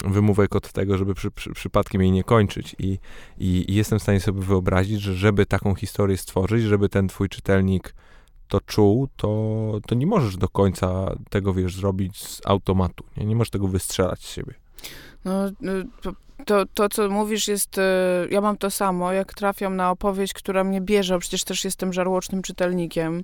[0.06, 2.76] wymówek od tego, żeby przy, przy, przypadkiem jej nie kończyć.
[2.80, 3.00] I,
[3.38, 7.94] i, jestem w stanie sobie wyobrazić, że żeby taką historię stworzyć, żeby ten twój czytelnik
[8.48, 13.04] to czuł, to, to nie możesz do końca tego, wiesz, zrobić z automatu.
[13.18, 14.54] Nie, nie możesz tego wystrzelać z siebie.
[15.26, 15.54] No, y,
[16.02, 16.12] to,
[16.46, 17.78] to, to, co mówisz, jest.
[17.78, 17.82] Y,
[18.32, 22.42] ja mam to samo, jak trafiam na opowieść, która mnie bierze, przecież też jestem żarłocznym
[22.42, 23.24] czytelnikiem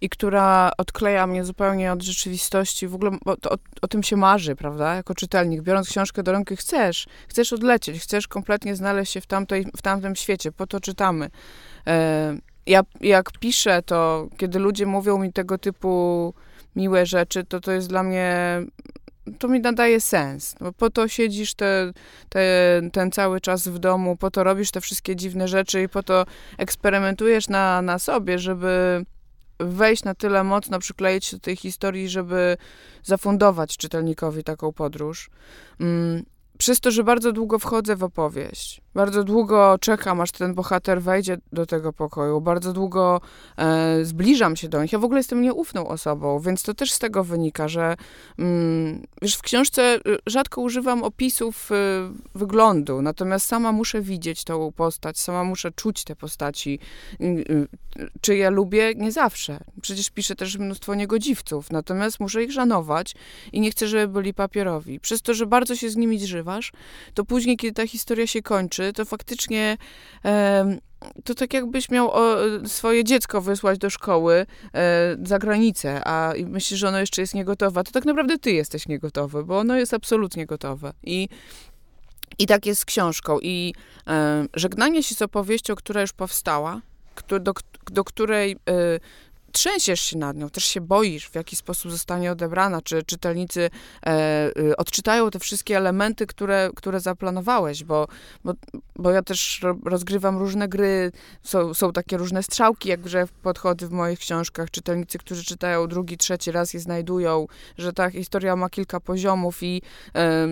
[0.00, 2.88] i która odkleja mnie zupełnie od rzeczywistości.
[2.88, 4.94] W ogóle o, o, o, tym się marzy, prawda?
[4.94, 5.62] Jako czytelnik.
[5.62, 10.16] Biorąc książkę do ręki, chcesz, chcesz odlecieć, chcesz kompletnie znaleźć się w, tamtej, w tamtym
[10.16, 11.30] świecie, po to czytamy.
[11.86, 16.34] E, ja jak piszę, to kiedy ludzie mówią mi tego typu
[16.76, 18.60] miłe rzeczy, to to jest dla mnie
[19.38, 20.54] to mi nadaje sens.
[20.60, 21.92] Bo po to siedzisz te,
[22.28, 26.02] te, ten cały czas w domu, po to robisz te wszystkie dziwne rzeczy i po
[26.02, 26.26] to
[26.58, 29.04] eksperymentujesz na, na sobie, żeby
[29.58, 32.56] wejść na tyle mocno, przykleić się do tej historii, żeby
[33.02, 35.30] zafundować czytelnikowi taką podróż.
[35.80, 36.24] Mm,
[36.58, 41.38] przez to, że bardzo długo wchodzę w opowieść, bardzo długo czekam, aż ten bohater wejdzie
[41.52, 43.20] do tego pokoju, bardzo długo
[43.58, 44.92] e, zbliżam się do nich.
[44.92, 47.96] Ja w ogóle jestem nieufną osobą, więc to też z tego wynika, że
[48.38, 51.74] mm, w książce y, rzadko używam opisów y,
[52.38, 56.78] wyglądu, natomiast sama muszę widzieć tą postać, sama muszę czuć te postaci.
[57.20, 57.68] Y, y,
[58.20, 58.94] czy ja lubię?
[58.94, 59.60] Nie zawsze.
[59.82, 63.14] Przecież piszę też mnóstwo niegodziwców, natomiast muszę ich żanować
[63.52, 65.00] i nie chcę, żeby byli papierowi.
[65.00, 66.72] Przez to, że bardzo się z nimi zżywasz,
[67.14, 69.76] to później, kiedy ta historia się kończy, to faktycznie
[71.24, 72.10] to tak jakbyś miał
[72.66, 77.84] swoje dziecko wysłać do szkoły e, za granicę, a myślisz, że ono jeszcze jest niegotowe,
[77.84, 80.92] to tak naprawdę ty jesteś niegotowy, bo ono jest absolutnie gotowe.
[81.02, 81.28] I,
[82.38, 83.38] i tak jest z książką.
[83.42, 83.74] I
[84.06, 86.80] e, żegnanie się z opowieścią, która już powstała,
[87.28, 87.52] do,
[87.92, 88.56] do której e,
[89.56, 93.70] trzęsiesz się nad nią, też się boisz, w jaki sposób zostanie odebrana, czy czytelnicy
[94.06, 98.08] e, y, odczytają te wszystkie elementy, które, które zaplanowałeś, bo,
[98.44, 98.52] bo,
[98.96, 103.90] bo ja też rozgrywam różne gry, są, są takie różne strzałki, jak grze podchody w
[103.90, 104.70] moich książkach.
[104.70, 107.46] Czytelnicy, którzy czytają drugi, trzeci raz je znajdują,
[107.78, 109.82] że ta historia ma kilka poziomów i
[110.14, 110.48] e,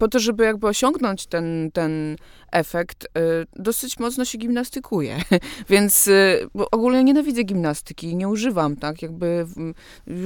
[0.00, 2.16] po to, żeby jakby osiągnąć ten, ten
[2.52, 3.08] efekt, y,
[3.56, 5.22] dosyć mocno się gimnastykuje.
[5.70, 9.46] Więc y, ogólnie nienawidzę gimnastyki, nie używam, tak, jakby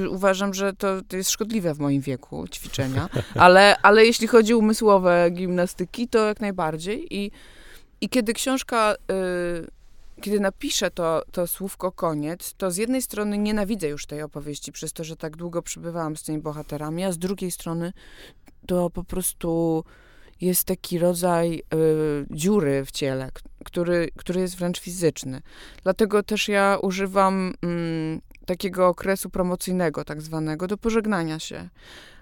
[0.09, 4.57] uważam, że to, to jest szkodliwe w moim wieku, ćwiczenia, ale, ale jeśli chodzi o
[4.57, 7.07] umysłowe gimnastyki, to jak najbardziej.
[7.15, 7.31] I,
[8.01, 9.67] i kiedy książka y,
[10.21, 14.93] kiedy napiszę to, to słówko koniec, to z jednej strony nienawidzę już tej opowieści przez
[14.93, 17.93] to, że tak długo przybywałam z tymi bohaterami, a z drugiej strony
[18.67, 19.83] to po prostu
[20.41, 21.61] jest taki rodzaj y,
[22.31, 23.29] dziury w ciele,
[23.65, 25.41] który, który jest wręcz fizyczny.
[25.83, 31.69] Dlatego też ja używam mm, takiego okresu promocyjnego, tak zwanego, do pożegnania się.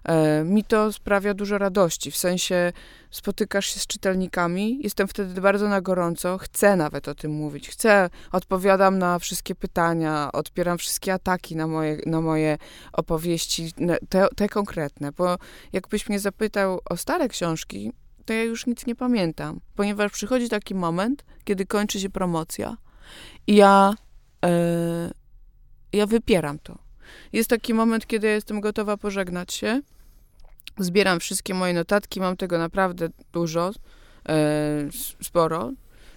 [0.06, 2.74] E, mi to sprawia dużo radości, w sensie
[3.12, 8.10] spotykasz się z czytelnikami, jestem wtedy bardzo na gorąco, chcę nawet o tym mówić, chcę,
[8.32, 12.58] odpowiadam na wszystkie pytania, odpieram wszystkie ataki na moje, na moje
[12.94, 13.72] opowieści,
[14.10, 15.38] te, te konkretne, bo
[15.74, 17.92] jakbyś mnie zapytał o stare książki,
[18.26, 22.78] to ja już nic nie pamiętam, ponieważ przychodzi taki moment, kiedy kończy się promocja
[23.48, 23.94] i ja,
[24.46, 25.12] e,
[25.94, 26.78] ja wypieram to.
[27.34, 29.82] Jest taki moment, kiedy jestem gotowa pożegnać się.
[30.80, 33.72] Zbieram wszystkie moje notatki, mam tego naprawdę dużo,
[34.30, 34.34] e,
[35.22, 35.72] sporo.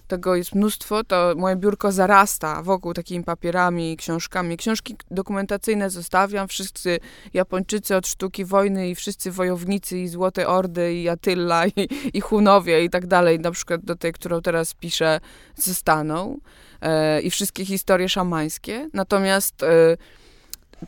[0.09, 4.57] Tego jest mnóstwo, to moje biurko zarasta wokół takimi papierami, książkami.
[4.57, 6.99] Książki dokumentacyjne zostawiam, wszyscy
[7.35, 12.85] Japończycy od sztuki wojny i wszyscy wojownicy i Złote Ordy i Atylla i, i Hunowie
[12.85, 15.21] i tak dalej, na przykład do tej, którą teraz piszę,
[15.55, 16.39] zostaną.
[16.81, 18.89] E, I wszystkie historie szamańskie.
[18.93, 19.97] Natomiast e,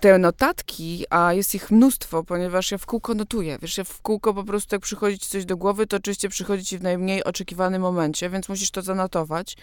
[0.00, 3.58] te notatki, a jest ich mnóstwo, ponieważ ja w kółko notuję.
[3.62, 6.64] Wiesz, ja w kółko po prostu jak przychodzi ci coś do głowy, to oczywiście przychodzi
[6.64, 9.56] ci w najmniej oczekiwanym momencie, więc musisz to zanotować.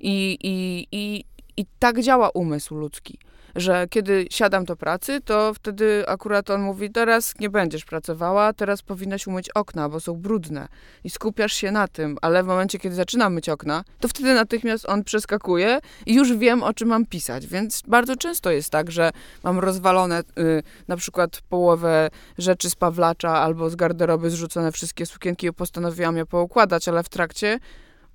[0.00, 1.24] I, i, i,
[1.56, 3.18] i tak działa umysł ludzki
[3.56, 8.82] że kiedy siadam do pracy, to wtedy akurat on mówi, teraz nie będziesz pracowała, teraz
[8.82, 10.68] powinnaś umyć okna, bo są brudne
[11.04, 14.88] i skupiasz się na tym, ale w momencie, kiedy zaczynam myć okna, to wtedy natychmiast
[14.88, 19.10] on przeskakuje i już wiem, o czym mam pisać, więc bardzo często jest tak, że
[19.44, 25.46] mam rozwalone y, na przykład połowę rzeczy z Pawlacza albo z garderoby zrzucone wszystkie sukienki
[25.46, 27.58] i postanowiłam je poukładać, ale w trakcie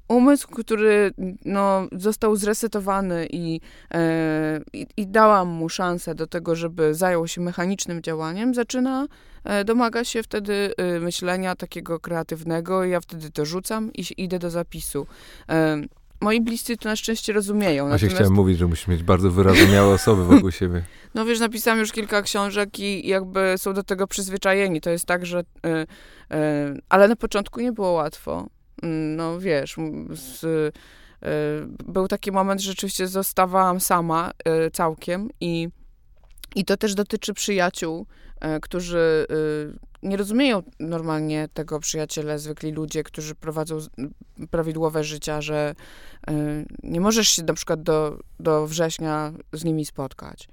[0.08, 1.14] umysł, który
[1.46, 3.62] no, został zresetowany i,
[3.94, 9.08] e, i, i, dałam mu szansę do tego, żeby zajął się mechanicznym działaniem, zaczyna,
[9.44, 14.50] e, domaga się wtedy e, myślenia takiego kreatywnego ja wtedy to rzucam i idę do
[14.50, 15.08] zapisu.
[15.50, 15.82] E,
[16.22, 17.84] moi bliscy to na szczęście rozumieją.
[17.84, 18.16] Właśnie natomiast...
[18.16, 20.84] chciałem mówić, że musisz mieć bardzo wyrozumiałe osoby wokół siebie.
[21.16, 24.82] No wiesz, napisałam już kilka książek i jakby są do tego przyzwyczajeni.
[24.82, 25.40] To jest tak, że...
[25.66, 25.86] E,
[26.32, 28.48] e, ale na początku nie było łatwo
[28.86, 29.76] no wiesz,
[30.12, 30.72] z, y,
[31.86, 34.32] był taki moment, że rzeczywiście zostawałam sama
[34.68, 35.70] y, całkiem i,
[36.56, 38.06] i to też dotyczy przyjaciół,
[38.58, 39.28] y, którzy
[40.04, 43.78] nie rozumieją normalnie tego przyjaciele, zwykli ludzie, którzy prowadzą
[44.52, 45.76] prawidłowe życia, że
[46.84, 50.48] nie możesz się na przykład do, do września z nimi spotkać.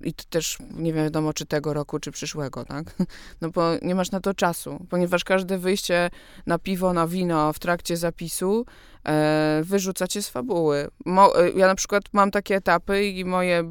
[0.00, 2.84] I to też nie wiadomo, czy tego roku, czy przyszłego, tak?
[3.40, 6.10] No bo nie masz na to czasu, ponieważ każde wyjście
[6.46, 8.66] na piwo, na wino w trakcie zapisu
[9.06, 10.88] e, wyrzucacie z fabuły.
[11.04, 13.62] Mo, e, ja na przykład mam takie etapy i moje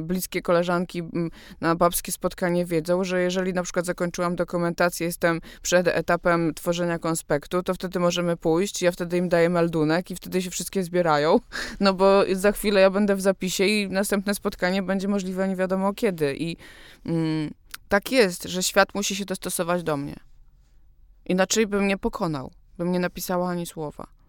[0.00, 1.02] bliskie koleżanki
[1.60, 7.62] na babskie spotkanie wiedzą, że jeżeli na przykład zakończyłam dokumentację, jestem przed etapem tworzenia konspektu,
[7.62, 11.40] to wtedy możemy pójść, ja wtedy im daję meldunek i wtedy się wszystkie zbierają,
[11.80, 15.94] no bo za chwilę ja będę w zapisie i następne spotkanie będzie możliwe nie wiadomo
[15.94, 16.36] kiedy.
[16.36, 16.56] I
[17.06, 17.50] mm,
[17.88, 20.16] tak jest, że świat musi się dostosować do mnie.
[21.26, 24.19] Inaczej bym nie pokonał, bym nie napisała ani słowa.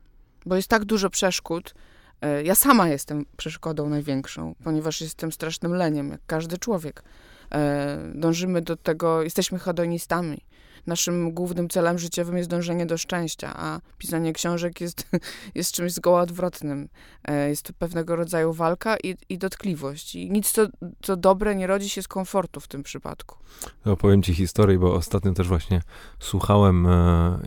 [0.46, 1.74] Bo jest tak dużo przeszkód.
[2.22, 7.04] E, ja sama jestem przeszkodą największą, ponieważ jestem strasznym leniem, jak każdy człowiek.
[7.54, 10.42] E, dążymy do tego, jesteśmy hedonistami
[10.88, 15.08] naszym głównym celem życiowym jest dążenie do szczęścia, a pisanie książek jest,
[15.56, 16.90] jest czymś zgoła odwrotnym.
[17.26, 20.16] E, jest to pewnego rodzaju walka i, i dotkliwość.
[20.16, 20.68] I nic, co,
[21.02, 23.38] co dobre, nie rodzi się z komfortu w tym przypadku.
[23.86, 25.82] Opowiem ci historię, bo ostatnio też właśnie
[26.20, 26.88] słuchałem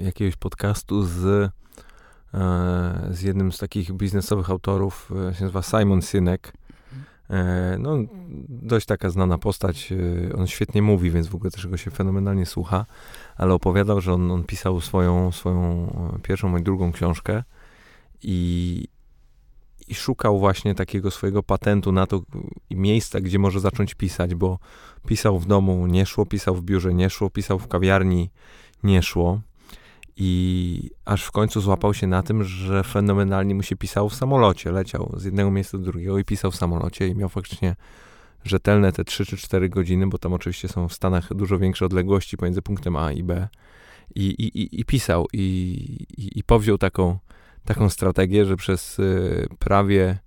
[0.02, 1.50] jakiegoś podcastu z
[3.10, 6.52] z jednym z takich biznesowych autorów, e, się nazywa Simon Sinek.
[7.30, 7.96] E, no,
[8.48, 9.92] dość taka znana postać.
[9.92, 12.86] E, on świetnie mówi, więc w ogóle też go się fenomenalnie słucha,
[13.36, 15.88] ale opowiadał, że on, on pisał swoją, swoją
[16.22, 17.42] pierwszą i drugą książkę
[18.22, 18.88] i,
[19.88, 22.22] i szukał właśnie takiego swojego patentu na to
[22.70, 24.58] miejsca, gdzie może zacząć pisać, bo
[25.06, 28.30] pisał w domu, nie szło, pisał w biurze, nie szło, pisał w kawiarni,
[28.82, 29.40] nie szło.
[30.16, 34.72] I aż w końcu złapał się na tym, że fenomenalnie mu się pisał w samolocie.
[34.72, 37.76] Leciał z jednego miejsca do drugiego i pisał w samolocie i miał faktycznie
[38.44, 42.36] rzetelne te 3 czy 4 godziny, bo tam oczywiście są w Stanach dużo większe odległości
[42.36, 43.48] pomiędzy punktem A i B.
[44.14, 45.38] I, i, i, i pisał i,
[46.18, 47.18] i, i powziął taką,
[47.64, 50.18] taką strategię, że przez y, prawie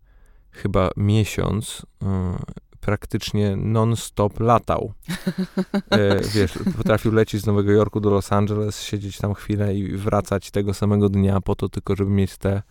[0.52, 2.06] chyba miesiąc y,
[2.88, 4.94] praktycznie non-stop latał.
[5.92, 10.52] E, wiesz, potrafił lecieć z Nowego Jorku do Los Angeles, siedzieć tam chwilę i wracać
[10.52, 12.62] tego samego dnia po to tylko, żeby mieć te,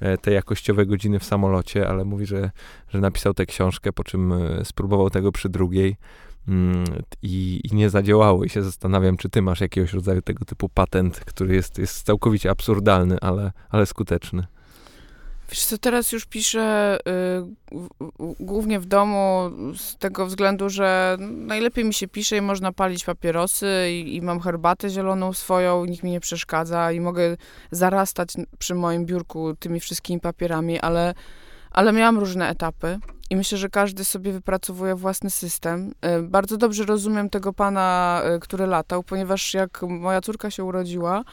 [0.00, 2.50] e, te jakościowe godziny w samolocie, ale mówi, że,
[2.88, 5.96] że napisał tę książkę, po czym e, spróbował tego przy drugiej
[6.48, 6.84] mm,
[7.22, 8.44] i, i, nie zadziałało.
[8.44, 12.50] I się zastanawiam, czy ty masz jakiegoś rodzaju tego typu patent, który jest, jest całkowicie
[12.50, 14.46] absurdalny, ale, ale skuteczny.
[15.50, 21.94] Wiesz co, teraz już piszę y, głównie w domu z tego względu, że najlepiej mi
[21.94, 26.20] się pisze i można palić papierosy i, i, mam herbatę zieloną swoją, nikt mi nie
[26.20, 27.36] przeszkadza i mogę
[27.70, 28.28] zarastać
[28.58, 31.14] przy moim biurku tymi wszystkimi papierami, ale,
[31.70, 32.98] ale miałam różne etapy
[33.30, 35.94] i myślę, że każdy sobie wypracowuje własny system.
[36.18, 41.24] Y, bardzo dobrze rozumiem tego pana, y, który latał, ponieważ jak moja córka się urodziła,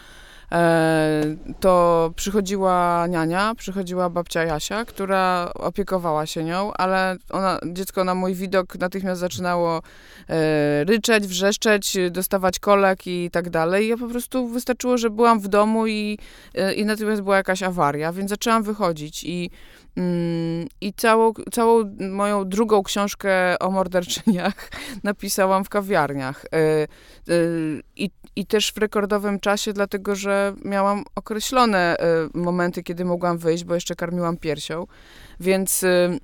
[1.60, 8.36] to przychodziła niania, przychodziła babcia Jasia, która opiekowała się nią, ale ona, dziecko na mój
[8.36, 9.82] widok natychmiast zaczynało
[10.30, 13.88] e, ryczeć, wrzeszczeć, dostawać kolek i tak dalej.
[13.88, 16.18] Ja po prostu wystarczyło, że byłam w domu i,
[16.56, 19.50] e, i natychmiast była jakaś awaria, więc zaczęłam wychodzić i
[19.98, 24.70] mm, i całą, całą moją drugą książkę o morderczyniach
[25.04, 26.46] napisałam w kawiarniach.
[27.96, 31.98] I i też w rekordowym czasie, dlatego że miałam określone
[32.36, 34.88] y, momenty, kiedy mogłam wyjść, bo jeszcze karmiłam piersią,
[35.40, 36.20] więc y,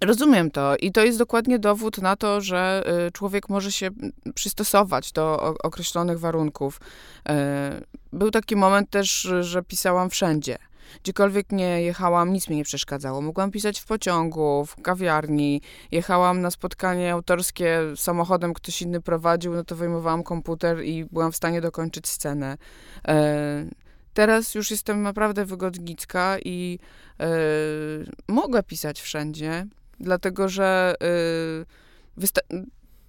[0.00, 3.90] rozumiem to i to jest dokładnie dowód na to, że y, człowiek może się
[4.34, 6.80] przystosować do określonych warunków.
[8.12, 10.58] Był taki moment też, że pisałam wszędzie.
[11.02, 13.20] Gdziekolwiek nie jechałam, nic mi nie przeszkadzało.
[13.20, 15.60] Mogłam pisać w pociągu, w kawiarni.
[15.92, 21.36] Jechałam na spotkanie autorskie samochodem, ktoś inny prowadził, no to wyjmowałam komputer i byłam w
[21.36, 22.56] stanie dokończyć scenę.
[23.08, 23.66] E,
[24.14, 26.78] teraz już jestem naprawdę wygodnicka i
[27.20, 27.28] e,
[28.28, 29.66] mogę pisać wszędzie,
[30.00, 32.64] dlatego że e, wysta-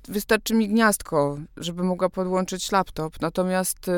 [0.08, 3.22] wystarczy mi gniazdko, żeby mogła podłączyć laptop.
[3.22, 3.92] Natomiast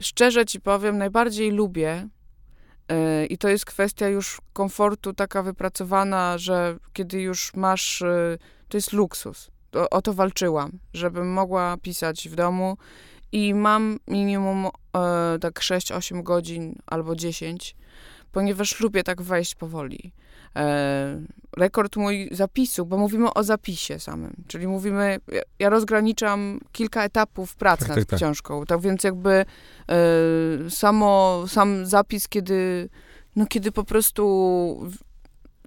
[0.00, 2.08] szczerze ci powiem, najbardziej lubię
[3.28, 8.92] I to jest kwestia już komfortu taka wypracowana, że kiedy już masz, e, to jest
[8.92, 9.50] luksus.
[9.74, 12.76] O, o to walczyłam, żebym mogła pisać w domu
[13.32, 14.70] i mam minimum e,
[15.40, 17.76] tak 6-8 godzin albo 10,
[18.32, 20.12] ponieważ lubię tak wejść powoli.
[20.56, 21.20] E,
[21.56, 25.18] rekord mój zapisu, bo mówimy o zapisie samym, czyli mówimy,
[25.58, 28.18] ja rozgraniczam kilka etapów pracy tak, nad tak, tak.
[28.18, 29.44] książką, tak więc jakby e,
[30.70, 32.88] samo, sam zapis, kiedy,
[33.36, 34.90] no kiedy po prostu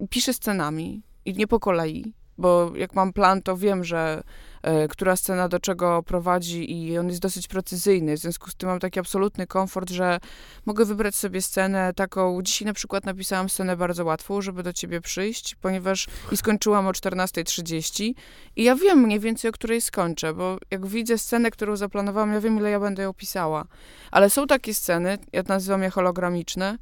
[0.10, 4.24] piszę scenami i nie po kolei, bo jak mam plan, to wiem, że
[4.62, 8.18] e, która scena do czego prowadzi i on jest dosyć precyzyjny.
[8.18, 10.20] W związku z tym mam taki absolutny komfort, że
[10.66, 12.42] mogę wybrać sobie scenę taką.
[12.42, 16.92] Dzisiaj na przykład napisałam scenę bardzo łatwą, żeby do ciebie przyjść, ponieważ i skończyłam o
[16.92, 18.14] 14.30
[18.56, 22.42] i ja wiem mniej więcej, o której skończę, bo jak widzę scenę, którą zaplanowałam, ja
[22.42, 23.66] wiem, ile ja będę ją pisała.
[24.12, 26.78] Ale są takie sceny, ja nazywam je hologramiczne,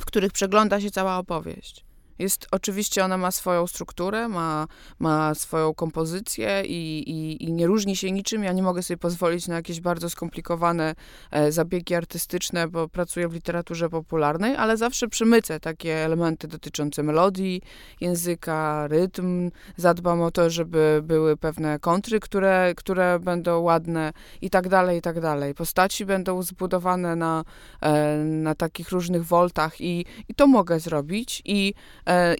[0.00, 1.85] w których przegląda się cała opowieść.
[2.18, 4.66] Jest, oczywiście ona ma swoją strukturę, ma,
[4.98, 8.44] ma swoją kompozycję i, i, i, nie różni się niczym.
[8.44, 10.94] Ja nie mogę sobie pozwolić na jakieś bardzo skomplikowane
[11.30, 17.62] e, zabiegi artystyczne, bo pracuję w literaturze popularnej, ale zawsze przymycę takie elementy dotyczące melodii,
[18.00, 19.50] języka, rytm.
[19.76, 25.02] Zadbam o to, żeby były pewne kontry, które, które będą ładne i tak dalej, i
[25.02, 25.54] tak dalej.
[25.54, 27.44] Postaci będą zbudowane na,
[27.80, 31.74] e, na takich różnych woltach i, i to mogę zrobić i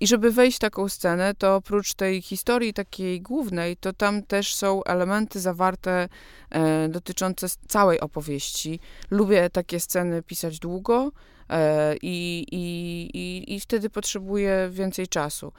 [0.00, 4.54] I żeby wejść w taką scenę, to oprócz tej historii takiej głównej, to tam też
[4.54, 6.08] są elementy zawarte
[6.50, 8.80] e, dotyczące całej opowieści.
[9.10, 11.12] Lubię takie sceny pisać długo
[11.50, 15.52] e, i, i, i, i wtedy potrzebuję więcej czasu.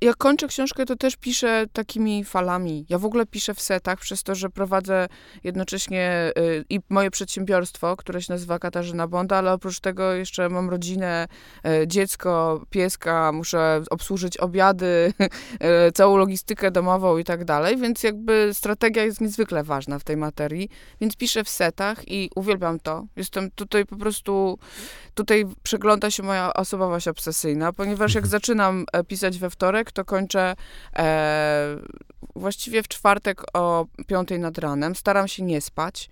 [0.00, 2.86] Jak kończę książkę, to też piszę takimi falami.
[2.88, 5.08] Ja w ogóle piszę w setach, przez to, że prowadzę
[5.44, 10.70] jednocześnie y, i moje przedsiębiorstwo, które się nazywa Katarzyna Bonda, ale oprócz tego jeszcze mam
[10.70, 11.28] rodzinę,
[11.66, 15.12] y, dziecko, pieska, muszę obsłużyć obiady,
[15.88, 20.16] y, całą logistykę domową i tak dalej, więc jakby strategia jest niezwykle ważna w tej
[20.16, 20.68] materii,
[21.00, 23.06] więc piszę w setach i uwielbiam to.
[23.16, 24.58] Jestem tutaj po prostu,
[25.14, 28.30] tutaj przegląda się moja osobowość obsesyjna, ponieważ jak mhm.
[28.30, 30.56] zaczynam e, pisać we wtorek, wtorek, to kończę
[30.96, 31.76] e,
[32.36, 34.94] właściwie w czwartek o piątej nad ranem.
[34.94, 36.10] Staram się nie spać.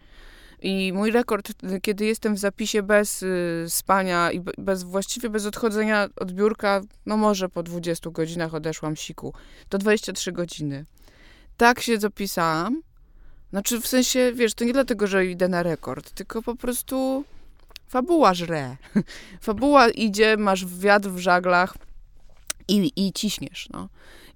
[0.62, 1.52] I mój rekord,
[1.82, 7.16] kiedy jestem w zapisie bez y, spania i bez, właściwie bez odchodzenia od biurka, no
[7.16, 9.32] może po 20 godzinach odeszłam siku,
[9.68, 10.84] to 23 godziny.
[11.56, 12.82] Tak się zapisałam.
[13.50, 17.24] Znaczy, w sensie, wiesz, to nie dlatego, że idę na rekord, tylko po prostu
[17.88, 18.76] fabuła żre.
[19.48, 21.76] fabuła idzie, masz wiatr w żaglach,
[22.68, 23.88] i, i ciśniesz, no.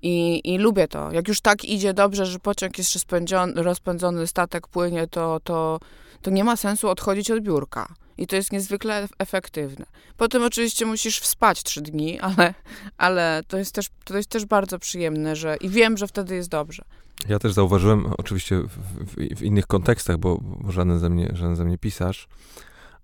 [0.02, 1.12] I, I lubię to.
[1.12, 5.80] Jak już tak idzie dobrze, że pociąg jest rozpędzony, rozpędzony, statek płynie, to, to,
[6.22, 7.94] to nie ma sensu odchodzić od biurka.
[8.18, 9.86] I to jest niezwykle efektywne.
[10.16, 12.54] Potem oczywiście musisz wspać trzy dni, ale,
[12.98, 16.48] ale to, jest też, to jest też bardzo przyjemne, że i wiem, że wtedy jest
[16.48, 16.84] dobrze.
[17.28, 21.56] Ja też zauważyłem, oczywiście w, w, w innych kontekstach, bo, bo żaden, ze mnie, żaden
[21.56, 22.28] ze mnie pisarz,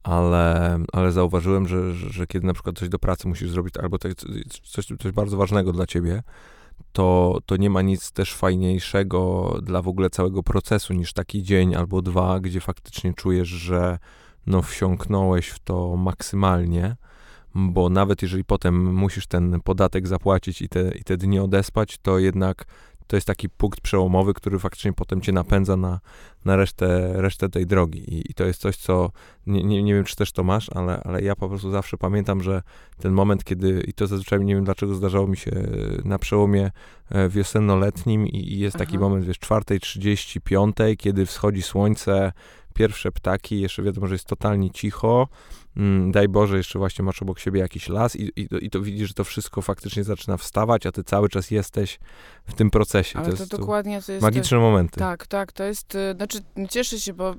[0.06, 4.12] ale, ale zauważyłem, że, że, kiedy na przykład coś do pracy musisz zrobić, albo coś,
[4.62, 6.22] coś, coś bardzo ważnego dla ciebie,
[6.92, 11.74] to, to nie ma nic też fajniejszego dla w ogóle całego procesu niż taki dzień
[11.74, 13.98] albo dwa, gdzie faktycznie czujesz, że
[14.46, 16.96] no wsiąknąłeś w to maksymalnie,
[17.54, 22.18] bo nawet jeżeli potem musisz ten podatek zapłacić i te, i te dni odespać, to
[22.18, 22.64] jednak
[23.06, 26.00] to jest taki punkt przełomowy, który faktycznie potem cię napędza na,
[26.44, 28.14] na resztę, resztę tej drogi.
[28.14, 29.10] I, I, to jest coś, co
[29.46, 32.42] nie, nie, nie wiem, czy też to masz, ale, ale ja po prostu zawsze pamiętam,
[32.42, 32.62] że
[32.98, 35.50] ten moment, kiedy, i to zazwyczaj nie wiem, dlaczego zdarzało mi się
[36.04, 36.70] na przełomie
[37.10, 38.84] e, wiosenno-letnim, i, i jest Aha.
[38.84, 42.32] taki moment, wiesz, czwartej, trzydzieści, piątej, kiedy wschodzi słońce,
[42.76, 45.28] pierwsze ptaki, jeszcze wiadomo, że jest totalnie cicho,
[45.76, 49.08] mm, daj Boże, jeszcze właśnie masz obok siebie jakiś las i, i, i to widzisz,
[49.08, 51.98] że to wszystko faktycznie zaczyna wstawać, a ty cały czas jesteś
[52.46, 53.18] w tym procesie.
[53.18, 55.00] Ale to, to dokładnie to jest magiczne momenty.
[55.00, 56.38] Tak, tak, to jest, y, znaczy
[56.70, 57.34] cieszę się, bo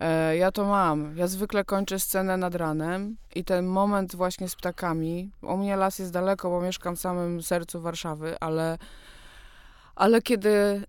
[0.00, 1.16] e, ja to mam.
[1.16, 5.98] Ja zwykle kończę scenę nad ranem i ten moment właśnie z ptakami, u mnie las
[5.98, 8.78] jest daleko, bo mieszkam w samym sercu Warszawy, ale
[9.96, 10.82] ale kiedy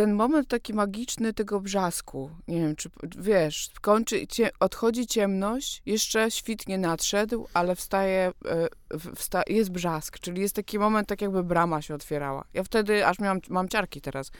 [0.00, 6.30] ten moment taki magiczny tego brzasku, nie wiem, czy wiesz, kończy, cie, odchodzi ciemność, jeszcze
[6.30, 8.68] świt nie nadszedł, ale wstaje, e,
[9.16, 12.44] wsta, jest brzask, czyli jest taki moment, tak jakby brama się otwierała.
[12.54, 14.30] Ja wtedy, aż miałam, mam ciarki teraz,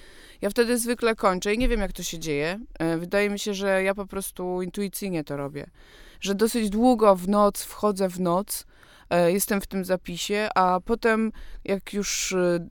[0.41, 2.61] ja wtedy zwykle kończę i nie wiem, jak to się dzieje.
[2.79, 5.67] E, wydaje mi się, że ja po prostu intuicyjnie to robię.
[6.21, 8.67] Że dosyć długo w noc wchodzę w noc,
[9.11, 11.33] jestem w tym zapisie, a potem
[11.65, 12.67] jak już e,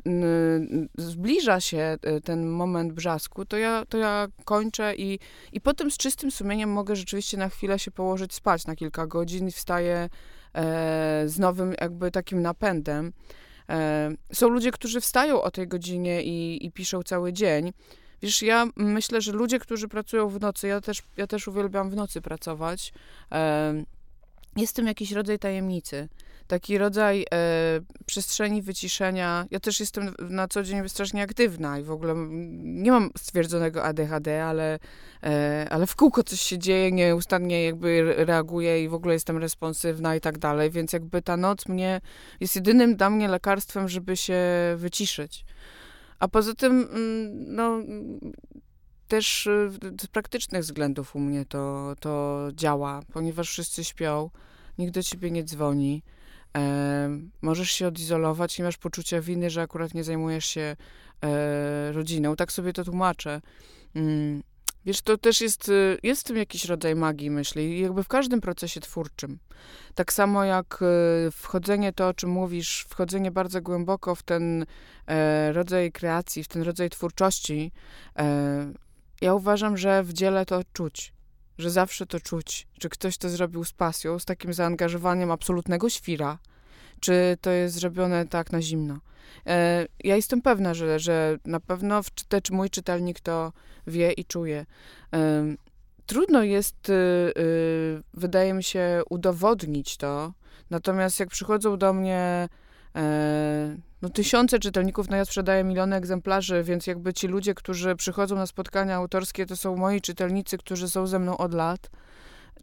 [0.97, 5.19] zbliża się e, ten moment brzasku, to ja, to ja kończę i,
[5.53, 9.47] i potem z czystym sumieniem mogę rzeczywiście na chwilę się położyć spać na kilka godzin
[9.47, 10.09] i wstaję
[11.25, 13.13] z nowym jakby takim napędem.
[14.33, 17.73] Są ludzie, którzy wstają o tej godzinie i, i piszą cały dzień.
[18.21, 21.95] Wiesz, ja myślę, że ludzie, którzy pracują w nocy, ja też, ja też uwielbiam w
[21.95, 22.93] nocy pracować,
[24.55, 26.09] jest tym jakiś rodzaj tajemnicy
[26.49, 29.45] taki rodzaj e, przestrzeni wyciszenia.
[29.51, 32.15] Ja też jestem na co dzień strasznie aktywna i w ogóle
[32.59, 34.79] nie mam stwierdzonego ADHD, ale,
[35.23, 40.15] e, ale w kółko coś się dzieje, nieustannie jakby reaguję i w ogóle jestem responsywna
[40.15, 42.01] i tak dalej, więc jakby ta noc mnie
[42.39, 44.39] jest jedynym dla mnie lekarstwem, żeby się
[44.77, 45.45] wyciszyć.
[46.19, 47.79] A poza tym, mm, no,
[49.07, 49.69] też e,
[50.01, 54.29] z praktycznych względów u mnie to, to działa, ponieważ wszyscy śpią,
[54.77, 56.03] nikt do ciebie nie dzwoni.
[56.57, 57.09] E,
[57.41, 60.75] możesz się odizolować, nie masz poczucia winy, że akurat nie zajmujesz się
[61.23, 62.35] e, rodziną.
[62.35, 63.41] Tak sobie to tłumaczę.
[63.95, 64.43] Mm,
[64.85, 68.41] Wiesz, to też jest, y, jest w tym jakiś rodzaj magii, myśli, jakby w każdym
[68.41, 69.39] procesie twórczym.
[69.95, 70.79] Tak samo jak
[71.27, 74.65] y, wchodzenie, to o czym mówisz, wchodzenie bardzo głęboko w ten
[75.07, 77.71] e, rodzaj kreacji, w ten rodzaj twórczości,
[78.19, 78.73] e,
[79.21, 81.13] ja uważam, że w dziele to czuć,
[81.59, 86.37] że zawsze to czuć, czy ktoś to zrobił z pasją, z takim zaangażowaniem absolutnego świra,
[86.99, 88.99] czy to jest zrobione tak na zimno.
[89.47, 92.01] E, ja jestem pewna, że, że na pewno
[92.43, 93.53] czy mój czytelnik to
[93.87, 94.65] wie i czuje.
[95.13, 95.45] E,
[96.05, 96.93] trudno jest, y,
[97.37, 100.33] y, wydaje mi się, udowodnić to,
[100.69, 102.49] natomiast jak przychodzą do mnie
[102.95, 108.35] e, no, tysiące czytelników, no ja sprzedaję miliony egzemplarzy, więc jakby ci ludzie, którzy przychodzą
[108.35, 111.89] na spotkania autorskie, to są moi czytelnicy, którzy są ze mną od lat.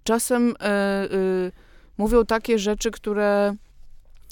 [0.02, 1.52] Czasem y,
[1.98, 3.56] mówią takie rzeczy, które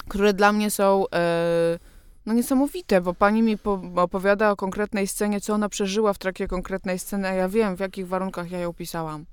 [0.09, 1.79] które dla mnie są e,
[2.27, 6.49] no niesamowite, bo pani mi po, opowiada o konkretnej scenie, co ona przeżyła w trakcie
[6.49, 9.25] konkretnej sceny, a ja wiem, w jakich warunkach ja ją pisałam.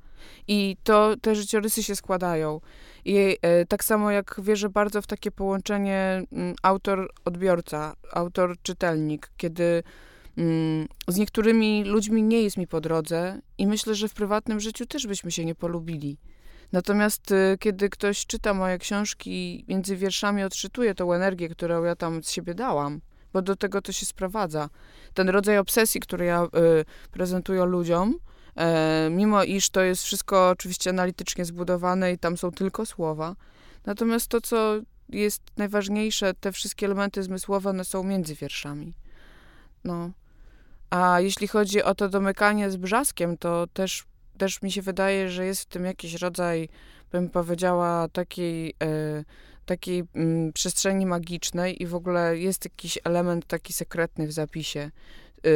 [0.48, 2.62] I to te życiorysy się składają.
[3.06, 9.84] I e, tak samo jak wierzę bardzo w takie połączenie mm, autor-odbiorca, autor-czytelnik, kiedy
[10.38, 14.86] mm, z niektórymi ludźmi nie jest mi po drodze i myślę, że w prywatnym życiu
[14.86, 16.18] też byśmy się nie polubili.
[16.72, 22.24] Natomiast y, kiedy ktoś czyta moje książki, między wierszami odczytuje tą energię, którą ja tam
[22.24, 23.02] z siebie dałam,
[23.34, 24.70] bo do tego to się sprowadza.
[25.14, 26.50] Ten rodzaj obsesji, który ja y,
[27.12, 28.16] prezentuję ludziom,
[29.12, 33.36] mimo iż to jest wszystko oczywiście analitycznie zbudowane i tam są tylko słowa,
[33.86, 34.80] natomiast to, co
[35.10, 38.94] jest najważniejsze, te wszystkie elementy zmysłowe, one są między wierszami.
[39.84, 40.12] No.
[40.90, 44.06] A jeśli chodzi o to domykanie z brzaskiem, to też
[44.42, 46.70] też mi się wydaje, że jest w tym jakiś rodzaj,
[47.12, 49.24] bym powiedziała, takiej, e,
[49.66, 54.80] takiej mm, przestrzeni magicznej i w ogóle jest jakiś element taki sekretny w zapisie.
[54.80, 55.50] E,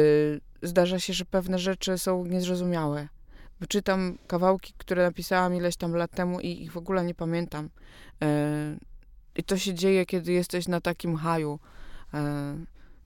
[0.66, 3.08] zdarza się, że pewne rzeczy są niezrozumiałe.
[3.68, 7.70] Czytam kawałki, które napisałam ileś tam lat temu i ich w ogóle nie pamiętam.
[8.22, 8.76] E,
[9.36, 11.58] I to się dzieje, kiedy jesteś na takim haju.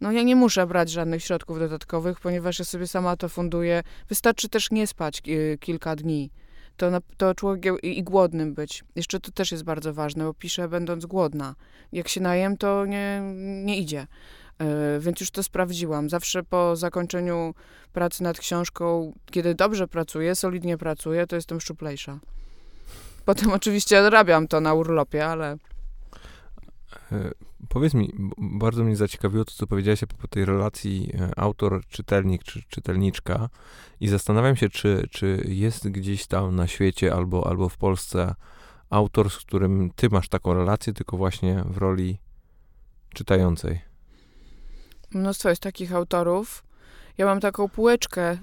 [0.00, 3.82] No ja nie muszę brać żadnych środków dodatkowych, ponieważ ja sobie sama to funduję.
[4.08, 5.22] Wystarczy też nie spać
[5.60, 6.30] kilka dni.
[6.76, 8.84] To, to człowiek i głodnym być.
[8.96, 11.54] Jeszcze to też jest bardzo ważne, bo piszę będąc głodna.
[11.92, 13.22] Jak się najem, to nie,
[13.64, 14.06] nie idzie.
[14.60, 16.10] Yy, więc już to sprawdziłam.
[16.10, 17.54] Zawsze po zakończeniu
[17.92, 22.18] pracy nad książką, kiedy dobrze pracuję, solidnie pracuję, to jestem szczuplejsza.
[23.24, 25.56] Potem oczywiście odrabiam to na urlopie, ale...
[27.12, 27.30] E,
[27.68, 33.48] Powiedz mi, bardzo mnie zaciekawiło to, co powiedziałeś po tej relacji e, autor-czytelnik czy czytelniczka
[34.00, 38.34] i zastanawiam się, czy, czy jest gdzieś tam na świecie albo, albo w Polsce
[38.90, 42.18] autor, z którym ty masz taką relację, tylko właśnie w roli
[43.14, 43.89] czytającej.
[45.14, 46.64] Mnóstwo jest takich autorów.
[47.18, 48.38] Ja mam taką półeczkę,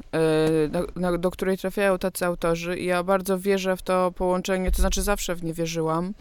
[0.70, 5.02] do, do której trafiają tacy autorzy i ja bardzo wierzę w to połączenie, to znaczy
[5.02, 6.14] zawsze w nie wierzyłam,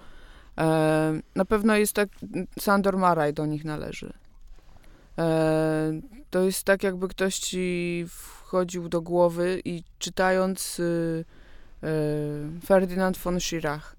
[0.59, 2.09] E, na pewno jest tak,
[2.59, 4.13] Sandor Maraj do nich należy.
[5.19, 11.25] E, to jest tak, jakby ktoś ci wchodził do głowy i czytając y,
[11.85, 13.97] y, Ferdynand von Schirach,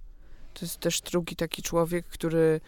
[0.54, 2.62] to jest też drugi taki człowiek, który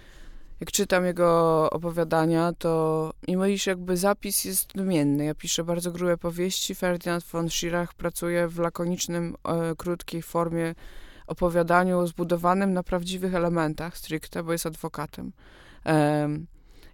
[0.59, 6.17] jak czytam jego opowiadania, to mimo iż jakby zapis jest odmienny, ja piszę bardzo grube
[6.17, 10.75] powieści, Ferdynand von Schirach pracuje w lakonicznym, e, krótkiej formie
[11.27, 15.31] opowiadaniu zbudowanym na prawdziwych elementach stricte, bo jest adwokatem.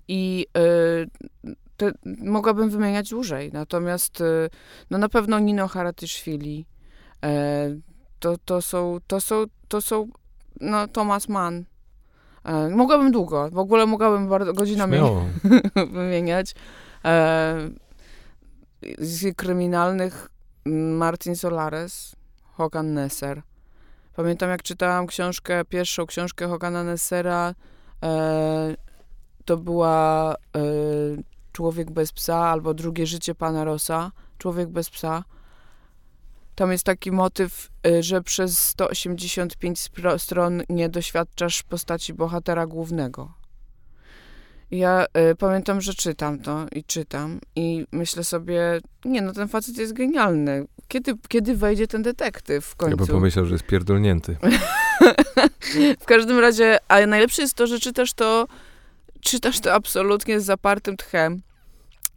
[0.08, 1.30] I y,
[1.78, 4.50] te, mogłabym wymieniać dłużej, natomiast y,
[4.90, 6.66] no na pewno Nino Haratyszwili,
[8.20, 10.10] to, to, są, to, są, to są,
[10.62, 11.66] no Thomas Mann,
[12.46, 14.98] e, mogłabym długo, w ogóle mogłabym bardzo godzinami
[15.94, 16.56] wymieniać.
[17.06, 17.70] E,
[18.98, 20.30] z kryminalnych
[20.66, 23.42] Martin Solares, Hogan Nesser,
[24.16, 27.56] Pamiętam, jak czytałam książkę, pierwszą książkę Hogana Nessera,
[28.04, 28.76] e,
[29.46, 30.36] to była
[31.56, 35.24] Człowiek bez psa albo Drugie życie pana Rosa, Człowiek bez psa.
[36.56, 39.80] Tam jest taki motyw, e, że przez 185
[40.18, 43.34] stron nie doświadczasz postaci bohatera głównego.
[44.72, 49.78] Ja y, pamiętam, że czytam to i czytam i myślę sobie, nie no, ten facet
[49.78, 50.66] jest genialny.
[50.88, 52.92] Kiedy, kiedy wejdzie ten detektyw w końcu?
[52.92, 54.38] Ja bym pomyślał, że jest pierdolnięty.
[56.02, 58.48] w każdym razie, ale najlepsze jest to, że czytasz to,
[59.22, 61.42] czytasz to absolutnie z zapartym tchem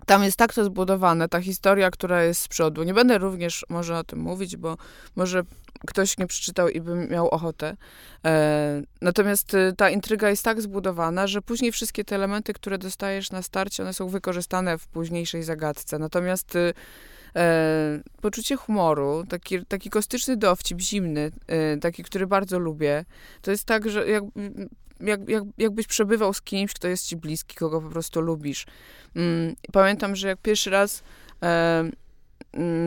[0.08, 2.82] tam jest tak to zbudowane, ta historia, która jest z przodu.
[2.82, 4.76] Nie będę również może o tym mówić, bo
[5.16, 5.42] może
[5.86, 7.76] ktoś nie przeczytał i by miał ochotę.
[8.24, 13.30] E, natomiast y, ta intryga jest tak zbudowana, że później wszystkie te elementy, które dostajesz
[13.30, 15.98] na starcie, one są wykorzystane w późniejszej zagadce.
[15.98, 16.74] Natomiast y,
[17.36, 23.04] e, poczucie humoru, taki, taki kostyczny dowcip, zimny, e, taki, który bardzo lubię.
[23.42, 24.24] To jest tak, że jak,
[25.00, 28.66] jak, jak, jakbyś przebywał z kimś, kto jest ci bliski, kogo po prostu lubisz.
[29.16, 31.02] Mm, pamiętam, że jak pierwszy raz
[31.42, 31.90] e,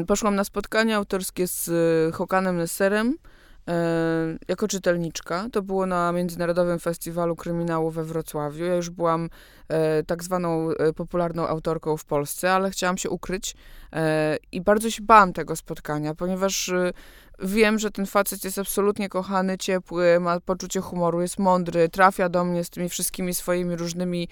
[0.07, 3.17] poszłam na spotkanie autorskie z e, Hokanem Nesserem,
[3.67, 5.47] E, jako czytelniczka.
[5.51, 8.65] To było na Międzynarodowym Festiwalu Kryminału we Wrocławiu.
[8.65, 9.29] Ja już byłam
[9.67, 13.55] e, tak zwaną e, popularną autorką w Polsce, ale chciałam się ukryć
[14.51, 16.71] i bardzo się bałam tego spotkania, ponieważ
[17.43, 22.45] wiem, że ten facet jest absolutnie kochany, ciepły, ma poczucie humoru, jest mądry, trafia do
[22.45, 24.27] mnie z tymi wszystkimi swoimi różnymi.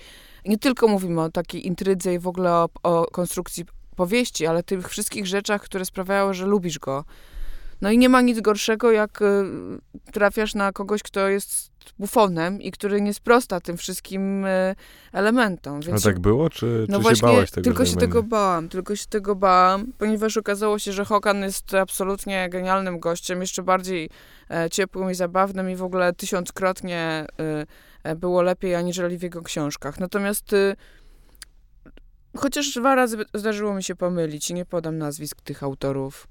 [0.46, 4.90] Nie tylko mówimy o takiej intrydze i w ogóle o, o konstrukcji powieści, ale tych
[4.90, 7.06] wszystkich rzeczach, które sprawiają, że lubisz go.
[7.82, 9.26] No i nie ma nic gorszego, jak y,
[10.12, 11.70] trafiasz na kogoś, kto jest
[12.00, 14.76] bufonem i który nie sprosta tym wszystkim y,
[15.12, 15.82] elementom.
[15.82, 17.64] Więc A tak było, czy, no czy właśnie, się bałaś tego?
[17.64, 22.50] Tylko się tego bałam, tylko się tego bałam, ponieważ okazało się, że Hokan jest absolutnie
[22.50, 24.10] genialnym gościem, jeszcze bardziej
[24.52, 27.26] e, ciepłym i zabawnym i w ogóle tysiąckrotnie
[28.04, 30.00] e, było lepiej aniżeli w jego książkach.
[30.00, 30.56] Natomiast
[32.38, 36.28] chociaż dwa razy zdarzyło mi się pomylić i nie podam nazwisk tych autorów.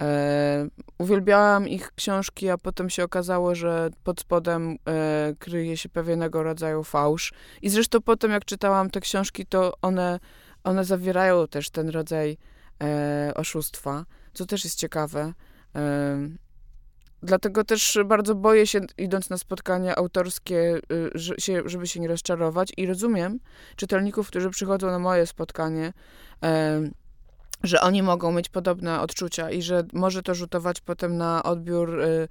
[0.00, 0.68] E,
[0.98, 6.84] uwielbiałam ich książki, a potem się okazało, że pod spodem e, kryje się pewnego rodzaju
[6.84, 7.32] fałsz.
[7.62, 10.20] I zresztą potem, jak czytałam te książki, to one,
[10.64, 12.38] one zawierają też ten rodzaj
[12.82, 15.32] e, oszustwa, co też jest ciekawe.
[15.76, 16.18] E,
[17.22, 21.10] dlatego też bardzo boję się, idąc na spotkania autorskie, y,
[21.64, 22.72] żeby się nie rozczarować.
[22.76, 23.40] I rozumiem
[23.76, 25.92] czytelników, którzy przychodzą na moje spotkanie,
[26.42, 26.80] e,
[27.62, 32.28] że oni mogą mieć podobne odczucia i że może to rzutować potem na odbiór y,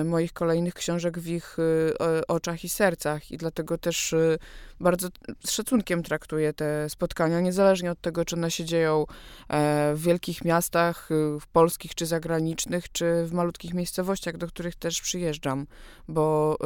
[0.00, 3.30] y, moich kolejnych książek w ich y, oczach i sercach.
[3.30, 4.38] I dlatego też y,
[4.82, 5.08] bardzo
[5.44, 9.06] z szacunkiem traktuję te spotkania, niezależnie od tego, czy one się dzieją
[9.48, 14.74] e, w wielkich miastach, y, w polskich czy zagranicznych, czy w malutkich miejscowościach, do których
[14.76, 15.66] też przyjeżdżam.
[16.08, 16.56] Bo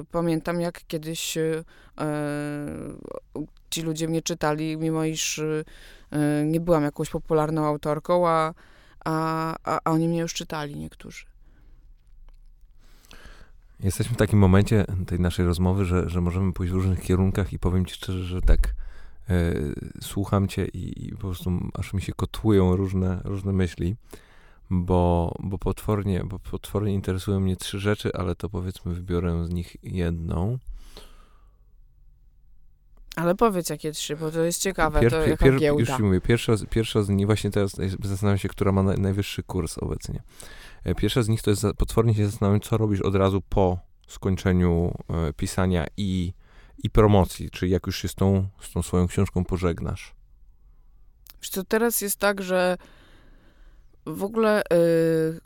[0.00, 1.38] y, pamiętam, jak kiedyś
[3.70, 5.40] ci ludzie mnie czytali, mimo iż
[6.12, 8.54] Y, nie byłam jakąś popularną autorką, a,
[9.04, 11.24] a, a, a oni mnie już czytali niektórzy.
[13.80, 17.58] Jesteśmy w takim momencie tej naszej rozmowy, że, że możemy pójść w różnych kierunkach i
[17.58, 18.58] powiem ci szczerze, że tak
[19.30, 19.54] e,
[20.00, 23.96] słucham cię i, i, po prostu aż mi się kotłują różne, różne myśli,
[24.70, 29.76] bo, bo, potwornie, bo potwornie interesują mnie trzy rzeczy, ale to powiedzmy wybiorę z nich
[29.82, 30.58] jedną.
[33.18, 35.80] Ale powiedz jakie trzy, bo to jest ciekawe, pier, to jaka pier, giełda.
[35.80, 39.42] Już ci mówię, pierwsza, pierwsza z nich, właśnie teraz zastanawiam się, która ma na, najwyższy
[39.42, 40.22] kurs obecnie.
[40.84, 44.94] E, pierwsza z nich to jest, potwornie się zastanawiam, co robisz od razu po skończeniu
[45.08, 46.32] e, pisania i,
[46.82, 50.14] i promocji, czyli jak już się z tą, z tą swoją książką pożegnasz.
[51.40, 52.76] Wiesz co, teraz jest tak, że
[54.06, 55.40] w ogóle yy,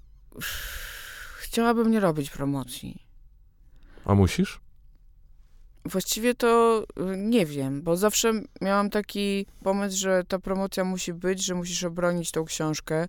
[1.38, 3.02] chciałabym nie robić promocji.
[4.04, 4.60] A musisz?
[5.84, 11.44] Właściwie to y, nie wiem, bo zawsze miałam taki pomysł, że ta promocja musi być,
[11.44, 13.08] że musisz obronić tą książkę,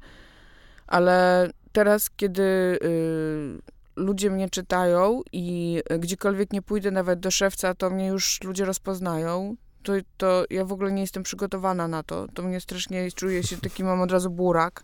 [0.87, 3.61] ale teraz, kiedy y,
[3.95, 9.55] ludzie mnie czytają i gdziekolwiek nie pójdę, nawet do szewca, to mnie już ludzie rozpoznają,
[9.83, 12.27] to, to ja w ogóle nie jestem przygotowana na to.
[12.33, 14.83] To mnie strasznie czuję się taki, mam od razu burak,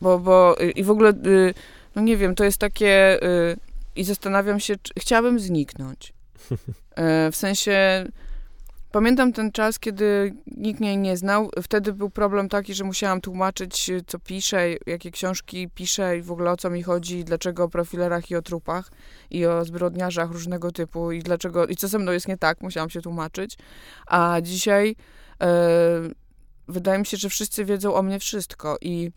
[0.00, 1.54] bo, bo y, i w ogóle, y,
[1.94, 3.56] no nie wiem, to jest takie y,
[3.96, 6.12] i zastanawiam się, czy, chciałabym zniknąć.
[6.96, 8.06] E, w sensie
[8.92, 11.50] pamiętam ten czas, kiedy nikt mnie nie znał.
[11.62, 16.50] Wtedy był problem taki, że musiałam tłumaczyć, co piszę, jakie książki piszę i w ogóle
[16.50, 18.90] o co mi chodzi, dlaczego o profilerach i o trupach
[19.30, 22.90] i o zbrodniarzach różnego typu i dlaczego i co ze mną jest nie tak, musiałam
[22.90, 23.58] się tłumaczyć.
[24.06, 24.96] A dzisiaj
[25.42, 25.48] e,
[26.68, 29.10] wydaje mi się, że wszyscy wiedzą o mnie wszystko i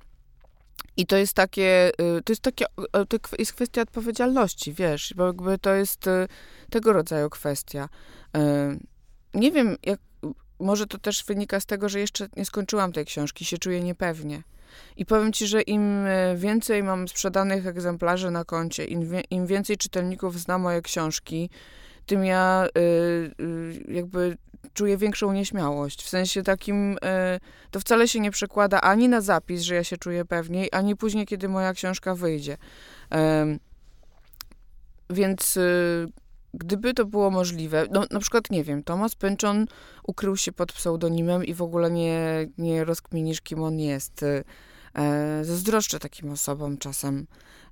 [0.98, 5.58] i to jest takie, y, to jest takie, to jest kwestia odpowiedzialności, wiesz, bo jakby
[5.58, 6.28] to jest y,
[6.70, 7.90] tego rodzaju kwestia.
[8.38, 8.40] Y,
[9.34, 10.00] nie wiem, jak,
[10.60, 14.44] może to też wynika z tego, że jeszcze nie skończyłam tej książki, się czuję niepewnie.
[14.98, 20.40] I powiem ci, że im więcej mam sprzedanych egzemplarzy na koncie, im, im więcej czytelników
[20.40, 21.50] zna moje książki,
[22.06, 22.82] tym ja y,
[23.44, 24.38] y, jakby
[24.74, 26.04] czuję większą nieśmiałość.
[26.04, 27.40] W sensie takim, e,
[27.72, 31.26] to wcale się nie przekłada ani na zapis, że ja się czuję pewniej, ani później,
[31.26, 32.58] kiedy moja książka wyjdzie.
[35.10, 36.08] Więc y,
[36.54, 39.66] gdyby to było możliwe, no na przykład, nie wiem, Tomasz Pynczon
[40.04, 44.24] ukrył się pod pseudonimem i w ogóle nie, nie rozkminisz, kim on jest.
[44.24, 44.44] E,
[45.44, 47.28] zazdroszczę takim osobom czasem.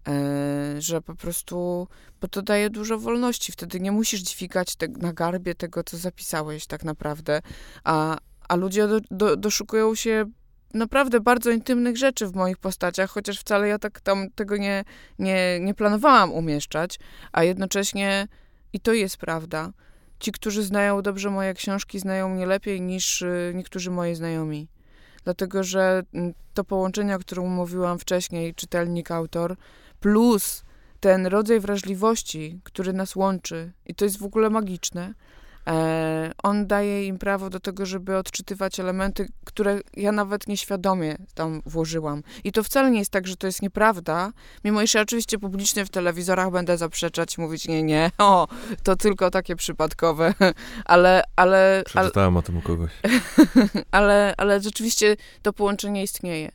[0.08, 1.88] E, że po prostu,
[2.22, 6.68] bo to daje dużo wolności, wtedy nie musisz dźwigać te, na garbie tego, co zapisałeś
[6.68, 7.41] tak naprawdę,
[7.84, 8.18] a,
[8.49, 10.26] a ludzie do, do, doszukują się
[10.74, 14.84] naprawdę bardzo intymnych rzeczy w moich postaciach, chociaż wcale ja tak tam tego nie,
[15.20, 16.99] nie, nie planowałam umieszczać,
[17.32, 18.28] a jednocześnie
[18.74, 19.72] i to jest prawda.
[20.20, 24.68] Ci, którzy znają dobrze moje książki, znają mnie lepiej niż y, niektórzy moi znajomi.
[25.24, 29.56] Dlatego, że mm, to połączenie, o którym mówiłam wcześniej, czytelnik, autor,
[30.02, 30.64] plus
[30.99, 35.14] ten rodzaj wrażliwości, który nas łączy, i to jest w ogóle magiczne,
[36.43, 42.24] on daje im prawo do tego, żeby odczytywać elementy, które ja nawet nieświadomie tam włożyłam.
[42.43, 44.32] I to wcale nie jest tak, że to jest nieprawda,
[44.64, 48.47] mimo iż ja oczywiście publicznie w telewizorach będę zaprzeczać, mówić nie, nie, o,
[48.84, 50.34] to tylko takie przypadkowe,
[50.86, 51.24] ale...
[51.36, 52.91] ale Przeczytałem ale, o tym u kogoś.
[53.91, 56.51] ale, ale rzeczywiście to połączenie istnieje.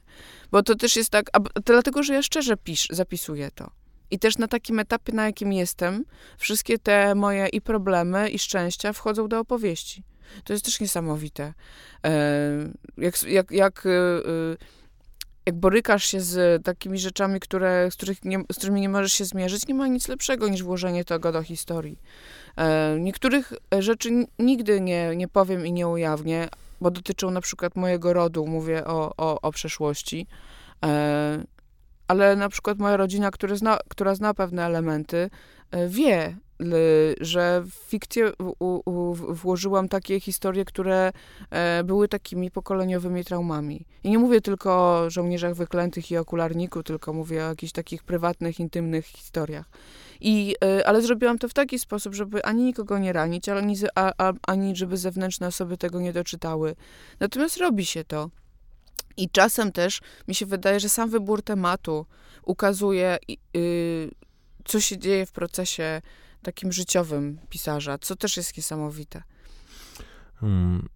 [0.50, 3.70] Bo to też jest tak, a, dlatego, że ja szczerze pisz, zapisuję to.
[4.10, 6.04] I też na takim etapie, na jakim jestem,
[6.38, 10.02] wszystkie te moje i problemy, i szczęścia wchodzą do opowieści.
[10.44, 11.54] To jest też niesamowite.
[12.04, 12.12] E,
[12.96, 13.90] jak, jak, jak, e,
[15.46, 19.24] jak borykasz się z takimi rzeczami, które, z, których nie, z którymi nie możesz się
[19.24, 21.98] zmierzyć, nie ma nic lepszego niż włożenie tego do historii.
[22.56, 26.48] E, niektórych rzeczy nigdy nie, nie powiem i nie ujawnię,
[26.80, 30.26] bo dotyczą na przykład mojego rodu, mówię o, o, o przeszłości
[32.08, 35.30] ale na przykład moja rodzina, która zna, która zna pewne elementy,
[35.70, 36.36] e, wie,
[37.20, 38.32] że w fikcję
[39.28, 41.12] włożyłam takie historie, które
[41.50, 43.86] e, były takimi pokoleniowymi traumami.
[44.04, 48.60] I nie mówię tylko o żołnierzach wyklętych i okularniku, tylko mówię o jakichś takich prywatnych,
[48.60, 49.66] intymnych historiach.
[50.20, 53.76] I, e, ale zrobiłam to w taki sposób, żeby ani nikogo nie ranić, ani,
[54.46, 56.76] ani żeby zewnętrzne osoby tego nie doczytały.
[57.20, 58.30] Natomiast robi się to.
[59.16, 62.06] I czasem też mi się wydaje, że sam wybór tematu
[62.42, 63.18] ukazuje,
[63.54, 64.10] yy,
[64.64, 66.02] co się dzieje w procesie
[66.42, 69.22] takim życiowym pisarza, co też jest niesamowite.
[70.40, 70.88] Hmm.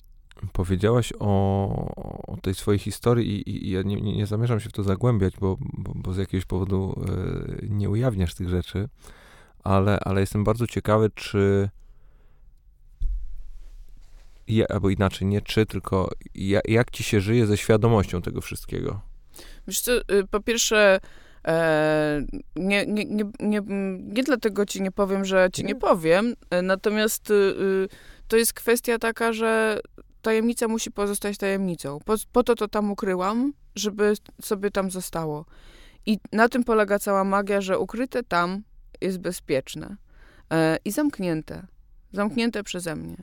[0.52, 4.82] Powiedziałaś o, o, tej swojej historii i, i ja nie, nie, zamierzam się w to
[4.82, 7.04] zagłębiać, bo, bo, bo z jakiegoś powodu
[7.62, 8.88] y, nie ujawniasz tych rzeczy,
[9.64, 11.70] ale, ale jestem bardzo ciekawy, czy
[14.68, 16.10] albo inaczej, nie czy, tylko
[16.68, 19.00] jak ci się żyje ze świadomością tego wszystkiego?
[19.68, 21.00] Wiesz co, y, po pierwsze,
[21.46, 22.26] e,
[22.56, 23.60] nie, nie, nie, nie,
[23.98, 27.88] nie dlatego ci nie powiem, że ci nie powiem, e, natomiast y,
[28.28, 29.80] to jest kwestia taka, że
[30.22, 31.98] tajemnica musi pozostać tajemnicą.
[32.04, 35.44] Po, po to to tam ukryłam, żeby sobie tam zostało.
[36.06, 38.62] I na tym polega cała magia, że ukryte tam
[39.00, 39.96] jest bezpieczne
[40.52, 41.66] e, i zamknięte.
[42.12, 43.16] Zamknięte przeze mnie.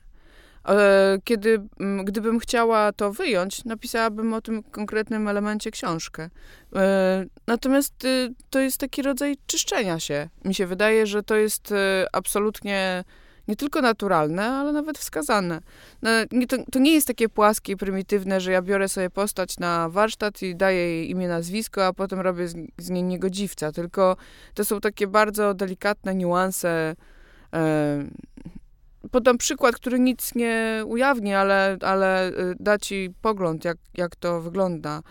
[0.67, 1.61] E, kiedy,
[2.03, 6.29] gdybym chciała to wyjąć, napisałabym o tym konkretnym elemencie książkę.
[6.75, 10.29] E, natomiast y, to jest taki rodzaj czyszczenia się.
[10.45, 11.75] Mi się wydaje, że to jest y,
[12.13, 13.03] absolutnie
[13.47, 15.61] nie tylko naturalne, ale nawet wskazane.
[16.01, 16.09] No,
[16.49, 20.41] to, to, nie jest takie płaskie i prymitywne, że ja biorę sobie postać na warsztat
[20.41, 24.17] i daję jej imię, nazwisko, a potem robię z, z niej niegodziwca, tylko
[24.53, 26.95] to są takie bardzo delikatne niuanse
[27.53, 28.03] e,
[29.11, 34.41] podam przykład, który nic nie ujawni, ale, ale y, da ci pogląd, jak, jak to
[34.41, 35.01] wygląda.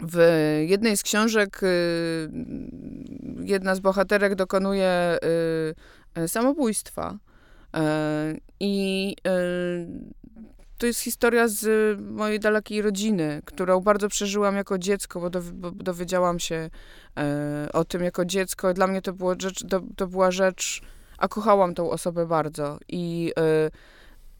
[0.00, 0.18] W
[0.66, 1.66] jednej z książek y,
[3.40, 5.18] jedna z bohaterek dokonuje
[6.18, 7.18] y, samobójstwa.
[7.74, 9.16] E, I
[10.78, 16.38] to jest historia z mojej dalekiej rodziny, którą bardzo przeżyłam jako dziecko, bo, bo dowiedziałam
[16.38, 16.70] się
[17.18, 18.74] e, o tym jako dziecko.
[18.74, 20.82] Dla mnie to, było rzecz, to, to była rzecz
[21.18, 22.78] a kochałam tą osobę bardzo.
[22.88, 23.70] I, yy,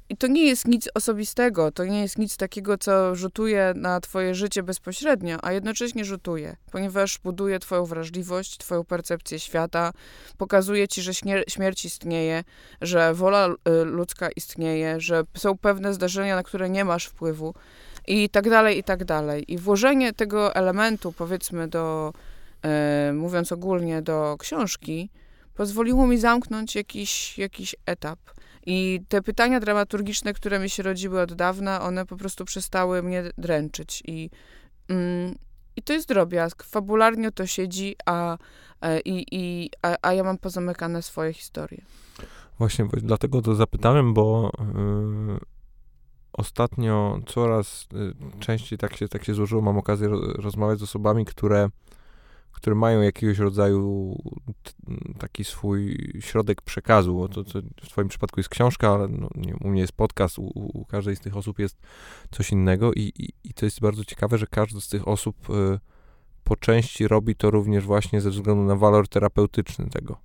[0.09, 4.35] I to nie jest nic osobistego, to nie jest nic takiego, co rzutuje na twoje
[4.35, 9.93] życie bezpośrednio, a jednocześnie rzutuje, ponieważ buduje twoją wrażliwość, twoją percepcję świata,
[10.39, 11.13] pokazuje ci, że
[11.49, 12.45] śmierć istnieje,
[12.81, 17.55] że wola y, ludzka istnieje, że są pewne zdarzenia, na które nie masz wpływu
[18.07, 19.53] i tak dalej, i tak dalej.
[19.53, 22.13] I włożenie tego elementu, powiedzmy, do,
[22.65, 25.11] yy, mówiąc ogólnie, do książki,
[25.55, 28.19] pozwoliło mi zamknąć jakiś, jakiś etap.
[28.67, 33.25] I te pytania dramaturgiczne, które mi się rodziły od dawna, one po prostu przestały mnie
[33.39, 34.03] dręczyć.
[34.07, 34.31] I,
[34.89, 35.35] mm,
[35.77, 36.63] i to jest drobiazg.
[36.63, 38.39] Fabularnie to siedzi, a,
[38.81, 41.85] e, i, i, a, a ja mam pozamykane swoje historie.
[42.59, 45.39] Właśnie, dlatego to zapytałem, bo yy,
[46.33, 51.69] ostatnio coraz yy, częściej tak się, tak się złożyło, mam okazję rozmawiać z osobami, które
[52.55, 54.17] które mają jakiegoś rodzaju
[55.19, 59.69] taki swój środek przekazu, to, to w twoim przypadku jest książka, ale no, nie, u
[59.69, 61.77] mnie jest podcast, u, u, każdej z tych osób jest
[62.31, 65.79] coś innego i, i, i to jest bardzo ciekawe, że każda z tych osób y,
[66.45, 70.17] po części robi to również właśnie ze względu na walor terapeutyczny tego.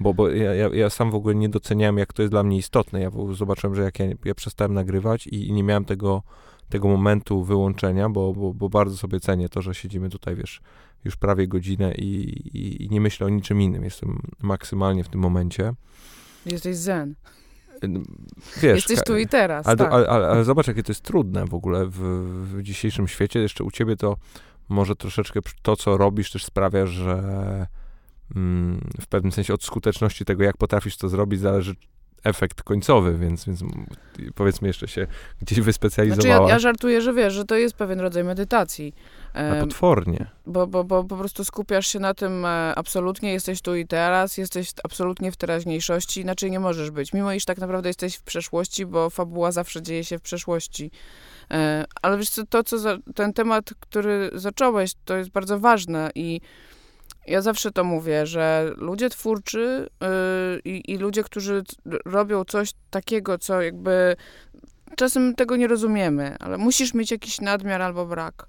[0.00, 2.56] Bo, bo ja, ja, ja, sam w ogóle nie doceniałem, jak to jest dla mnie
[2.56, 3.00] istotne.
[3.00, 6.22] Ja zobaczyłem, że jak ja, ja przestałem nagrywać i, i nie miałem tego
[6.68, 10.60] tego momentu wyłączenia, bo, bo, bo bardzo sobie cenię to, że siedzimy tutaj, wiesz,
[11.04, 12.06] już prawie godzinę i,
[12.58, 13.84] i, i nie myślę o niczym innym.
[13.84, 15.74] Jestem maksymalnie w tym momencie.
[16.46, 17.14] Jesteś zen.
[18.62, 19.66] Wiesz, Jesteś tu i teraz.
[19.66, 19.92] Ale, tak.
[19.92, 21.98] ale, ale, ale, zobacz, jakie to jest trudne w ogóle w,
[22.52, 23.40] w, dzisiejszym świecie.
[23.40, 24.16] Jeszcze u ciebie to
[24.68, 27.16] może troszeczkę to, co robisz, też sprawia, że
[28.36, 31.74] mm, w pewnym sensie od skuteczności tego, jak potrafisz to zrobić, zależy
[32.26, 33.60] efekt końcowy, więc, więc
[34.34, 35.06] powiedzmy jeszcze się
[35.42, 36.36] gdzieś wyspecjalizowała.
[36.36, 38.94] Znaczy ja, ja żartuję, że wiesz, że to jest pewien rodzaj medytacji.
[39.34, 40.26] A potwornie.
[40.46, 44.38] Bo, bo, bo po prostu skupiasz się na tym e, absolutnie, jesteś tu i teraz,
[44.38, 47.12] jesteś absolutnie w teraźniejszości, inaczej nie możesz być.
[47.12, 50.90] Mimo iż tak naprawdę jesteś w przeszłości, bo fabuła zawsze dzieje się w przeszłości.
[51.50, 56.10] E, ale wiesz co, to, co za, ten temat, który zacząłeś, to jest bardzo ważne
[56.14, 56.40] i
[57.26, 59.88] ja zawsze to mówię, że ludzie twórczy
[60.64, 61.62] yy, i ludzie, którzy
[62.04, 64.16] robią coś takiego, co jakby
[64.96, 68.46] czasem tego nie rozumiemy, ale musisz mieć jakiś nadmiar albo brak.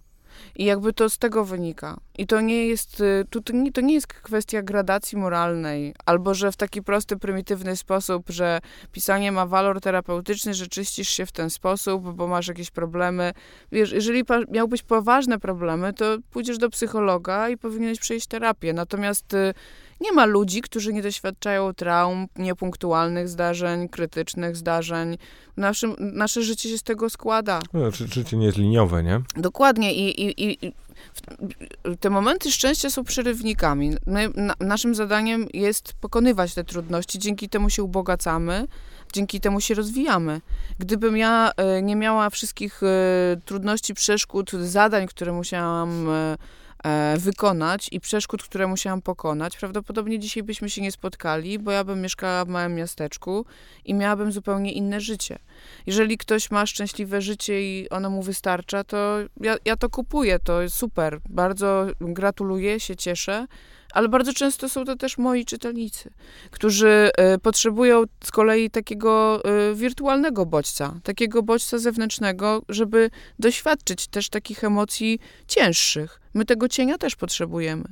[0.56, 1.98] I jakby to z tego wynika.
[2.18, 6.34] I to nie jest, y, to, to, nie, to nie jest kwestia gradacji moralnej, albo
[6.34, 8.60] że w taki prosty, prymitywny sposób, że
[8.92, 13.34] pisanie ma walor terapeutyczny, że czyścisz się w ten sposób, bo masz jakieś problemy.
[13.72, 18.74] Wiesz, jeżeli miałbyś poważne problemy, to pójdziesz do psychologa i powinieneś przejść terapię.
[18.74, 19.54] Natomiast y,
[20.02, 25.18] nie ma ludzi, którzy nie doświadczają traum, niepunktualnych zdarzeń, krytycznych zdarzeń.
[25.58, 27.60] Naszym, nasze życie się z tego składa.
[27.74, 29.22] No, życie nie jest liniowe, nie?
[29.36, 30.74] Dokładnie i, i, i
[32.00, 33.96] te momenty szczęścia są przerywnikami.
[34.06, 38.68] My, na, naszym zadaniem jest pokonywać te trudności, dzięki temu się ubogacamy,
[39.14, 40.42] dzięki temu się rozwijamy.
[40.80, 42.88] Gdybym ja y, nie miała wszystkich y,
[43.46, 46.38] trudności, przeszkód, zadań, które musiałam E,
[47.18, 52.02] wykonać i przeszkód, które musiałam pokonać, prawdopodobnie dzisiaj byśmy się nie spotkali, bo ja bym
[52.02, 53.46] mieszkała w małym miasteczku
[53.86, 55.40] i miałabym zupełnie inne życie.
[55.86, 60.62] Jeżeli ktoś ma szczęśliwe życie i ono mu wystarcza, to ja, ja to kupuję, to
[60.62, 61.20] jest super.
[61.30, 63.48] Bardzo gratuluję, się cieszę
[63.98, 66.10] ale bardzo często są to też moi czytelnicy,
[66.52, 69.42] którzy y, potrzebują z kolei takiego
[69.72, 76.22] y, wirtualnego bodźca, takiego bodźca zewnętrznego, żeby doświadczyć też takich emocji cięższych.
[76.34, 77.84] My tego cienia też potrzebujemy.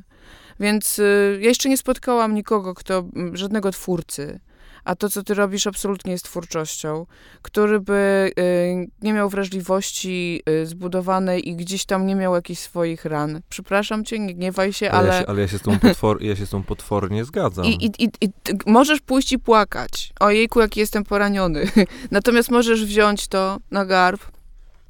[0.60, 3.03] Więc y, ja jeszcze nie spotkałam nikogo, kto,
[3.34, 4.39] żadnego twórcy,
[4.86, 7.05] a to, co ty robisz, absolutnie jest twórczością,
[7.41, 13.05] który by y, nie miał wrażliwości y, zbudowanej i gdzieś tam nie miał jakichś swoich
[13.05, 13.41] ran.
[13.49, 15.07] Przepraszam cię, nie gniewaj się, ale...
[15.07, 17.65] Ale ja się, ale ja się, z, tą potwor, ja się z tą potwornie zgadzam.
[17.65, 18.29] I, i, i, i
[18.65, 20.13] możesz pójść i płakać.
[20.19, 21.67] Ojejku, jaki jestem poraniony.
[22.11, 24.21] Natomiast możesz wziąć to na garb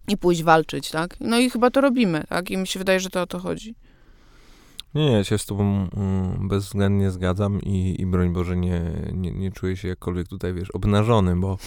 [0.07, 1.15] i pójść walczyć, tak?
[1.19, 2.51] No i chyba to robimy, tak?
[2.51, 3.75] I mi się wydaje, że to o to chodzi.
[4.95, 8.81] Nie, ja się z tobą mm, bezwzględnie zgadzam i, i broń Boże nie,
[9.13, 11.57] nie, nie czuję się jakkolwiek tutaj, wiesz, obnażony, bo,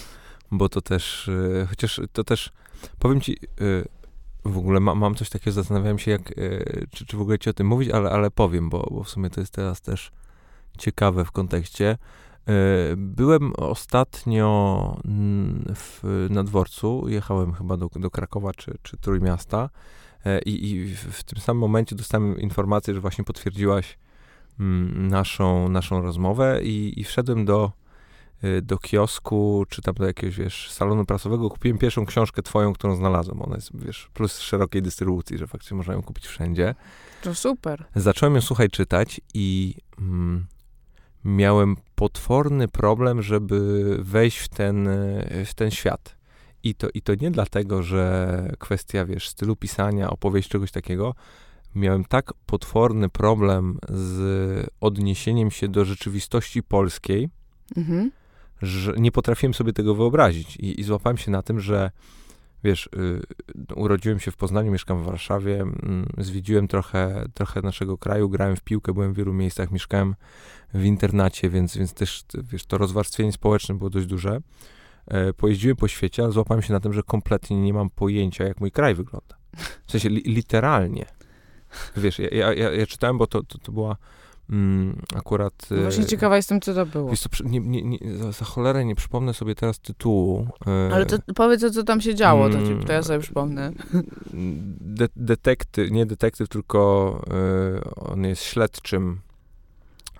[0.51, 2.51] bo to też, y, chociaż to też,
[2.99, 3.87] powiem ci, y,
[4.45, 7.49] w ogóle ma, mam coś takiego, zastanawiałem się, jak, y, czy, czy w ogóle ci
[7.49, 10.11] o tym mówić, ale, ale powiem, bo, bo w sumie to jest teraz też
[10.77, 11.97] ciekawe w kontekście.
[12.97, 15.01] Byłem ostatnio
[15.75, 19.98] w, na dworcu, jechałem chyba do, do Krakowa czy, czy Trójmiasta E,
[20.45, 23.97] I, I, w tym samym momencie dostałem informację, że właśnie potwierdziłaś
[24.59, 27.71] mm, naszą, naszą rozmowę i, i wszedłem do,
[28.41, 32.95] e, do kiosku, czy tam do jakiegoś, wiesz, salonu prasowego, kupiłem pierwszą książkę twoją, którą
[32.95, 33.41] znalazłem.
[33.41, 36.75] Ona jest, wiesz, plus szerokiej dystrybucji, że faktycznie można ją kupić wszędzie.
[37.21, 37.85] To super.
[37.95, 40.45] Zacząłem ją, słuchaj, czytać i mm,
[41.25, 46.18] miałem potworny problem, żeby wejść w ten, e, w ten świat.
[46.63, 51.15] I to, I to nie dlatego, że kwestia, wiesz, stylu pisania, opowieść czegoś takiego.
[51.75, 57.29] Miałem tak potworny problem z odniesieniem się do rzeczywistości polskiej,
[57.77, 58.11] mhm.
[58.61, 60.55] że nie potrafiłem sobie tego wyobrazić.
[60.55, 61.91] I, i złapałem się na tym, że
[62.63, 62.89] wiesz,
[63.69, 65.65] y, urodziłem się w Poznaniu, mieszkam w Warszawie,
[66.19, 70.15] y, zwiedziłem trochę, trochę naszego kraju, grałem w piłkę, byłem w wielu miejscach, mieszkałem
[70.73, 74.41] w internacie, więc, więc też, wiesz, to rozwarstwienie społeczne było dość duże.
[75.09, 78.59] E, pojeździłem po świecie, ale złapałem się na tym, że kompletnie nie mam pojęcia, jak
[78.59, 79.35] mój kraj wygląda.
[79.87, 81.05] W sensie li, literalnie.
[81.97, 83.95] Wiesz, ja, ja, ja, ja, czytałem, bo to, to, to była
[84.49, 85.53] mm, akurat...
[85.71, 87.09] No właśnie ciekawa jestem, co to było.
[87.09, 87.99] Wiesz, to, nie, nie, nie,
[88.31, 90.47] za cholerę nie przypomnę sobie teraz tytułu.
[90.67, 93.71] E, ale to powiedz, co tam się działo, to, ci, to ja sobie przypomnę.
[94.79, 99.19] De, detektyw, nie detektyw, tylko e, on jest śledczym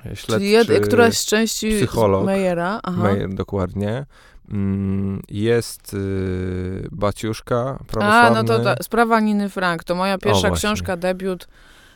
[0.03, 1.73] Śledczy, Czyli jed, któraś z części
[2.25, 2.79] Mejera.
[2.83, 3.03] Aha.
[3.03, 4.05] Meyer, dokładnie.
[4.51, 8.39] Mm, jest y, Baciuszka prawosławny.
[8.39, 9.83] A, no to ta, sprawa Niny Frank.
[9.83, 11.47] To moja pierwsza o, książka, debiut,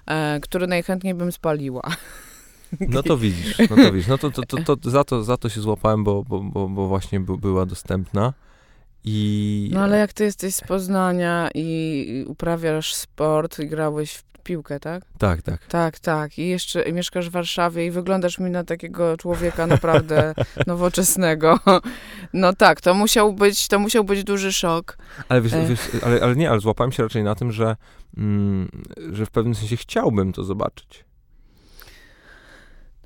[0.06, 1.82] e, który najchętniej bym spaliła.
[2.80, 4.08] No to widzisz, no to widzisz.
[4.08, 6.88] No to, to, to, to, za, to za to się złapałem, bo, bo, bo, bo
[6.88, 8.34] właśnie by, była dostępna.
[9.04, 9.70] I...
[9.74, 15.04] No ale jak ty jesteś z Poznania i uprawiasz sport i grałeś w piłkę, tak?
[15.18, 15.66] Tak, tak.
[15.66, 16.39] Tak, tak.
[16.39, 20.34] I jeszcze mieszkasz w Warszawie i wyglądasz mi na takiego człowieka naprawdę
[20.68, 21.60] nowoczesnego.
[22.34, 24.98] No tak, to musiał być, to musiał być duży szok.
[25.30, 27.76] Ale, wiesz, wiesz, ale, ale nie, ale złapałem się raczej na tym, że,
[28.18, 28.70] mm,
[29.12, 31.06] że w pewnym sensie chciałbym to zobaczyć.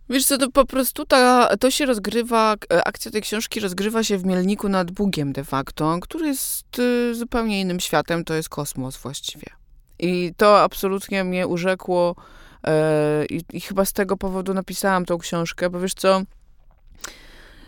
[0.10, 4.18] Wiesz co, to po prostu ta, to się rozgrywa, e, akcja tej książki rozgrywa się
[4.18, 8.98] w Mielniku nad Bugiem de facto, który jest y, zupełnie innym światem, to jest kosmos
[8.98, 9.48] właściwie.
[10.00, 12.16] I to absolutnie mnie urzekło
[12.68, 16.22] e, i, i chyba z tego powodu napisałam tą książkę, bo wiesz co,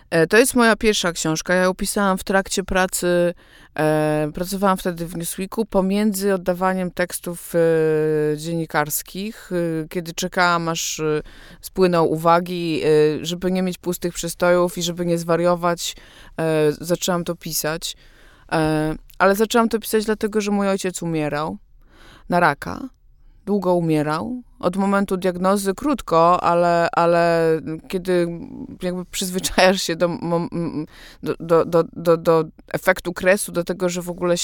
[0.09, 1.53] E, to jest moja pierwsza książka.
[1.53, 3.33] Ja ją pisałam w trakcie pracy.
[3.79, 7.53] E, pracowałam wtedy w Newsweeku pomiędzy oddawaniem tekstów
[8.35, 9.51] dziennikarskich,
[9.89, 11.01] kiedy czekałam, aż
[11.61, 12.81] spłyną uwagi,
[13.21, 15.95] żeby nie mieć pustych przystojów i żeby nie zwariować.
[16.71, 17.95] zaczęłam to pisać.
[19.17, 21.57] ale zaczęłam to pisać dlatego, że mój ojciec umierał
[22.29, 22.89] na raka
[23.49, 24.41] długo umierał.
[24.59, 27.51] Od momentu diagnozy krótko, ale, ale
[27.87, 28.27] kiedy
[28.81, 30.09] jakby przyzwyczajasz się do,
[31.23, 34.35] do, do, do, do efektu kresu, do tego, że w ogóle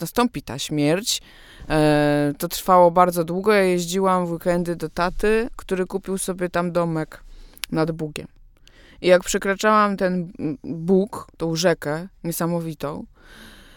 [0.00, 1.22] nastąpi ta śmierć,
[1.68, 3.52] e, to trwało bardzo długo.
[3.52, 7.24] Ja jeździłam w weekendy do taty, który kupił sobie tam domek
[7.72, 8.28] nad Bugiem.
[9.00, 10.32] I jak przekraczałam ten
[10.64, 13.06] Bóg, tą rzekę niesamowitą,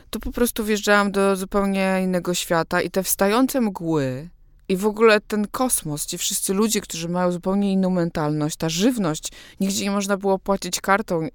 [0.10, 4.30] to po prostu wjeżdżałam do zupełnie innego świata i te wstające mgły,
[4.70, 9.32] i w ogóle ten kosmos, ci wszyscy ludzie, którzy mają zupełnie inną mentalność, ta żywność,
[9.60, 11.24] nigdzie nie można było płacić kartą.
[11.24, 11.30] Y,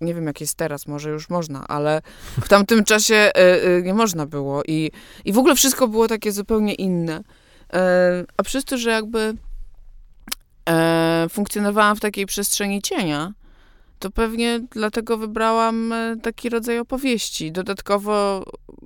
[0.00, 2.02] nie wiem, jak jest teraz, może już można, ale
[2.40, 4.62] w tamtym czasie y, y, nie można było.
[4.68, 4.90] I,
[5.24, 7.20] i w ogóle wszystko było takie zupełnie inne.
[7.72, 9.34] E, a przez to, że jakby
[10.68, 13.32] e, funkcjonowałam w takiej przestrzeni cienia,
[13.98, 17.52] to pewnie dlatego wybrałam e, taki rodzaj opowieści.
[17.52, 18.44] Dodatkowo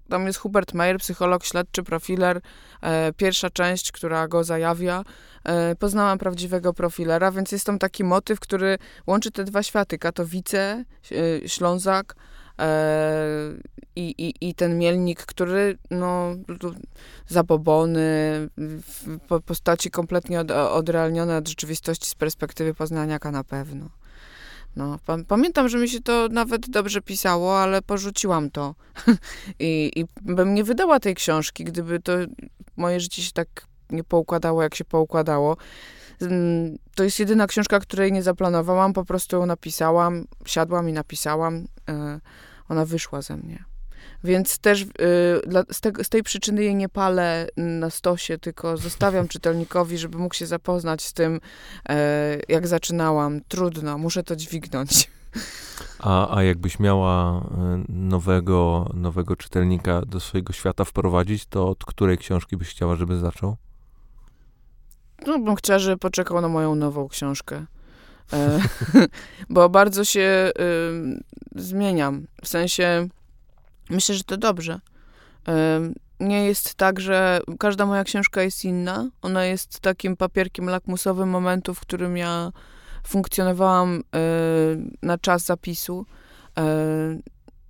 [0.09, 2.41] tam jest Hubert Meyer, psycholog, śledczy, profiler.
[2.83, 5.05] E, pierwsza część, która go zajawia.
[5.45, 9.99] E, poznałam prawdziwego profilera, więc jest tam taki motyw, który łączy te dwa światy.
[9.99, 10.85] Katowice,
[11.47, 12.15] Ślązak
[13.97, 16.35] i, i, i ten mielnik, który no,
[17.29, 23.91] zabobony, w postaci kompletnie od, odrealnione od rzeczywistości z perspektywy poznaniaka na pewno.
[24.77, 24.99] No,
[25.29, 28.75] pamiętam, że mi się to nawet dobrze pisało, ale porzuciłam to.
[29.59, 32.13] I, I bym nie wydała tej książki, gdyby to
[32.77, 35.57] moje życie się tak nie poukładało, jak się poukładało.
[36.21, 41.67] Mm, to jest jedyna książka, której nie zaplanowałam, po prostu ją napisałam, siadłam i napisałam.
[41.89, 42.21] E,
[42.69, 43.65] ona wyszła ze mnie.
[44.25, 44.87] Więc też y,
[45.47, 50.19] dla, z, te, z, tej przyczyny jej nie palę na stosie, tylko zostawiam czytelnikowi, żeby
[50.19, 51.41] mógł się zapoznać z tym,
[51.89, 53.41] e, jak zaczynałam.
[53.49, 55.11] Trudno, muszę to dźwignąć.
[55.99, 62.19] A, a jakbyś miała e, nowego, nowego czytelnika do swojego świata wprowadzić, to od której
[62.19, 63.57] książki byś chciała, żeby zaczął?
[65.27, 67.67] No, bym chciała, żeby poczekał na moją nową książkę.
[68.33, 68.61] E,
[69.51, 70.51] bo bardzo się
[71.57, 72.27] y, zmieniam.
[72.43, 73.09] W sensie
[73.91, 74.81] Myślę, że to dobrze.
[76.21, 79.11] Nie jest tak, że każda moja książka jest inna.
[79.23, 82.53] Ona jest takim papierkiem lakmusowym momentu, w którym ja
[83.07, 84.03] funkcjonowałam
[85.03, 86.07] na czas zapisu.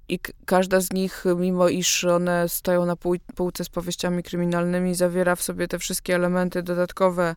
[0.09, 2.97] I każda z nich, mimo iż one stoją na
[3.35, 7.37] półce z powieściami kryminalnymi, zawiera w sobie te wszystkie elementy dodatkowe,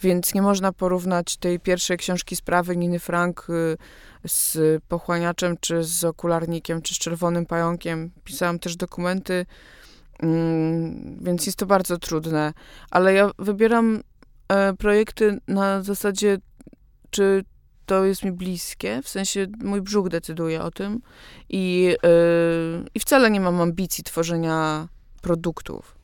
[0.00, 3.76] więc nie można porównać tej pierwszej książki sprawy Niny Frank y,
[4.24, 8.10] z pochłaniaczem, czy z okularnikiem, czy z czerwonym pająkiem.
[8.24, 9.46] Pisałam też dokumenty,
[10.22, 12.52] mm, więc jest to bardzo trudne,
[12.90, 14.02] ale ja wybieram
[14.48, 16.38] e, projekty na zasadzie,
[17.10, 17.44] czy
[17.90, 21.02] to jest mi bliskie, w sensie mój brzuch decyduje o tym
[21.48, 24.88] i, yy, i wcale nie mam ambicji tworzenia
[25.22, 25.94] produktów.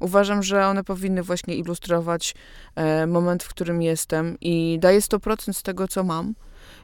[0.00, 2.34] Uważam, że one powinny właśnie ilustrować
[2.74, 6.34] e, moment, w którym jestem i daję 100% z tego, co mam.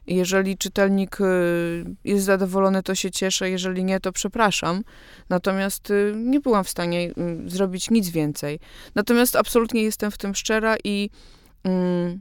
[0.07, 1.25] Jeżeli czytelnik y,
[2.05, 4.83] jest zadowolony, to się cieszę, jeżeli nie, to przepraszam.
[5.29, 7.15] Natomiast y, nie byłam w stanie y,
[7.47, 8.61] zrobić nic więcej.
[8.95, 11.11] Natomiast absolutnie jestem w tym szczera i
[11.65, 12.21] mm,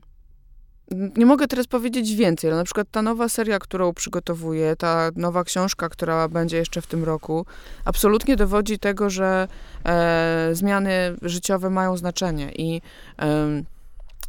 [0.92, 5.44] nie mogę teraz powiedzieć więcej, ale na przykład ta nowa seria, którą przygotowuję, ta nowa
[5.44, 7.46] książka, która będzie jeszcze w tym roku,
[7.86, 9.48] absolutnie dowodzi tego, że
[9.86, 12.82] e, zmiany życiowe mają znaczenie i
[13.20, 13.64] e,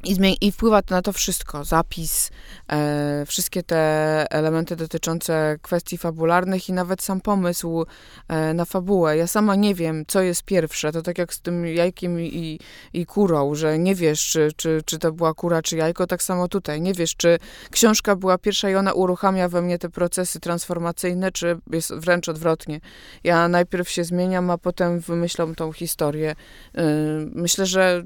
[0.05, 1.64] I, I wpływa to na to wszystko.
[1.64, 2.30] Zapis,
[2.72, 3.76] e, wszystkie te
[4.30, 7.84] elementy dotyczące kwestii fabularnych i nawet sam pomysł
[8.28, 9.16] e, na fabułę.
[9.16, 10.93] Ja sama nie wiem, co jest pierwsze.
[10.93, 12.59] To tak jak z tym jajkiem i,
[12.93, 16.07] i kurą, że nie wiesz, czy, czy, czy to była kura, czy jajko.
[16.07, 16.80] Tak samo tutaj.
[16.80, 17.38] Nie wiesz, czy
[17.70, 22.80] książka była pierwsza i ona uruchamia we mnie te procesy transformacyjne, czy jest wręcz odwrotnie.
[23.24, 26.30] Ja najpierw się zmieniam, a potem wymyślam tą historię.
[26.30, 26.84] E,
[27.34, 28.05] myślę, że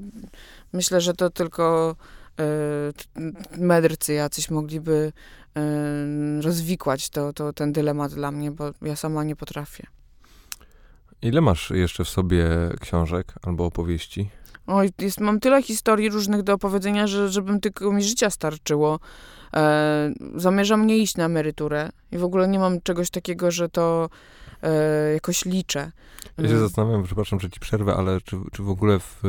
[0.75, 1.95] Myślę, że to tylko
[2.39, 5.11] y, mędrcy jacyś mogliby
[5.57, 9.87] y, rozwikłać to, to, ten dylemat dla mnie, bo ja sama nie potrafię.
[11.21, 12.45] Ile masz jeszcze w sobie
[12.81, 14.29] książek albo opowieści?
[14.67, 18.99] Oj, jest, mam tyle historii różnych do opowiedzenia, że żebym tylko mi życia starczyło.
[19.53, 24.09] E, zamierzam nie iść na emeryturę i w ogóle nie mam czegoś takiego, że to
[24.61, 25.91] e, jakoś liczę.
[26.37, 29.21] Ja się zastanawiam, przepraszam, że ci przerwę, ale czy, czy w ogóle w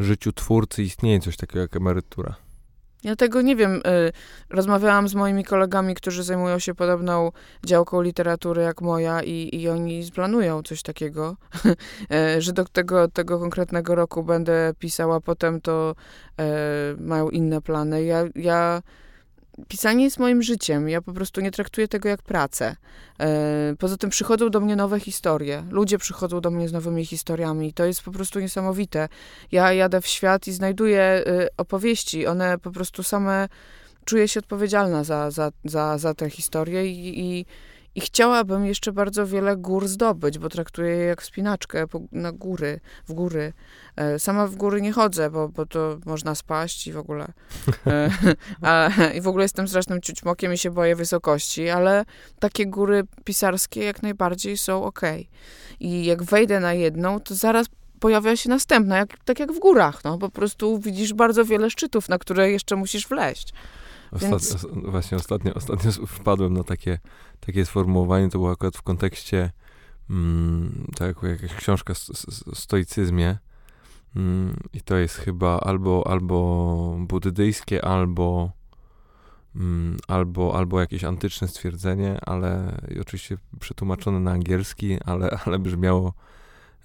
[0.00, 2.36] życiu twórcy istnieje coś takiego jak emerytura?
[3.04, 3.76] Ja tego nie wiem.
[3.76, 4.12] Y,
[4.50, 7.32] rozmawiałam z moimi kolegami, którzy zajmują się podobną
[7.66, 11.36] działką literatury jak moja i, i oni planują coś takiego,
[12.36, 15.94] y, że do tego, tego konkretnego roku będę pisała, potem to
[16.40, 18.04] y, mają inne plany.
[18.04, 18.82] Ja, ja
[19.68, 20.88] pisanie jest moim życiem.
[20.88, 22.76] Ja po prostu nie traktuję tego jak pracę.
[23.20, 25.64] E, poza tym przychodzą do mnie nowe historie.
[25.70, 27.72] Ludzie przychodzą do mnie z nowymi historiami.
[27.72, 29.08] To jest po prostu niesamowite.
[29.52, 32.26] Ja jadę w świat i znajduję y, opowieści.
[32.26, 33.48] One po prostu same
[34.04, 37.46] czuję się odpowiedzialna za, za, za, za te historie i, i
[37.96, 43.12] i chciałabym jeszcze bardzo wiele gór zdobyć, bo traktuję je jak wspinaczkę na góry, w
[43.12, 43.52] góry.
[43.96, 47.32] E, sama w góry nie chodzę, bo, bo to można spaść i w ogóle.
[47.86, 48.10] E,
[48.62, 52.04] a, I w ogóle jestem strasznym ciućmokiem i się boję wysokości, ale
[52.38, 55.00] takie góry pisarskie jak najbardziej są ok.
[55.80, 57.66] I jak wejdę na jedną, to zaraz
[58.00, 60.04] pojawia się następna, jak, tak jak w górach.
[60.04, 63.52] No, po prostu widzisz bardzo wiele szczytów, na które jeszcze musisz wleść.
[64.12, 64.66] Ostat, Więc...
[64.72, 66.98] Właśnie ostatnio, ostatnio wpadłem na takie,
[67.40, 69.52] takie sformułowanie, to było akurat w kontekście
[70.10, 71.94] mm, tak jak jakaś książka
[72.46, 73.38] o stoicyzmie.
[74.16, 78.52] Mm, i to jest chyba albo, albo buddyjskie, albo
[79.56, 86.12] mm, albo, albo jakieś antyczne stwierdzenie, ale oczywiście przetłumaczone na angielski, ale, ale brzmiało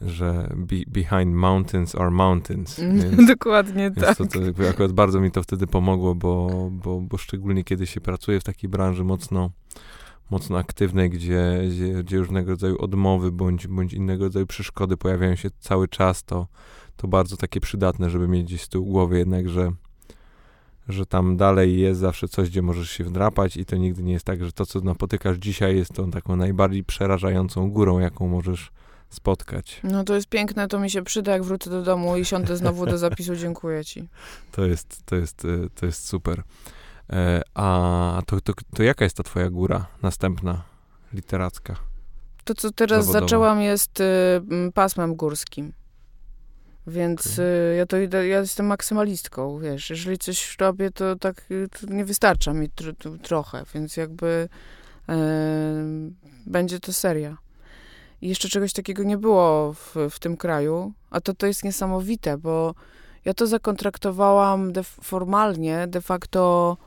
[0.01, 2.79] że be, behind mountains are mountains.
[2.79, 4.17] Więc, Dokładnie więc tak.
[4.17, 4.39] To, to,
[4.69, 8.69] akurat bardzo mi to wtedy pomogło, bo, bo, bo szczególnie kiedy się pracuje w takiej
[8.69, 9.51] branży mocno,
[10.31, 15.49] mocno aktywnej, gdzie, gdzie, gdzie różnego rodzaju odmowy bądź, bądź innego rodzaju przeszkody pojawiają się
[15.59, 16.47] cały czas, to,
[16.97, 19.71] to bardzo takie przydatne, żeby mieć gdzieś z tyłu głowy jednak, że
[20.87, 24.25] że tam dalej jest zawsze coś, gdzie możesz się wdrapać i to nigdy nie jest
[24.25, 28.71] tak, że to, co napotykasz dzisiaj jest tą taką najbardziej przerażającą górą, jaką możesz
[29.11, 29.79] spotkać.
[29.83, 32.85] No to jest piękne, to mi się przyda, jak wrócę do domu i siądę znowu
[32.85, 33.35] do zapisu.
[33.35, 34.07] Dziękuję ci.
[34.51, 36.43] To jest, to jest, e, to jest super.
[37.09, 40.63] E, a to, to, to jaka jest ta twoja góra następna,
[41.13, 41.75] literacka?
[42.43, 43.25] To, co teraz zawodowa?
[43.25, 44.03] zaczęłam, jest y,
[44.73, 45.73] pasmem górskim.
[46.87, 47.45] Więc okay.
[47.45, 51.45] y, ja to idę, ja jestem maksymalistką, wiesz, jeżeli coś robię, to tak
[51.79, 54.49] to nie wystarcza mi tr trochę, więc jakby
[55.09, 55.13] y,
[56.45, 57.37] będzie to seria.
[58.21, 62.37] I jeszcze czegoś takiego nie było w, w tym kraju, a to to jest niesamowite,
[62.37, 62.75] bo
[63.25, 66.77] ja to zakontraktowałam de, formalnie de facto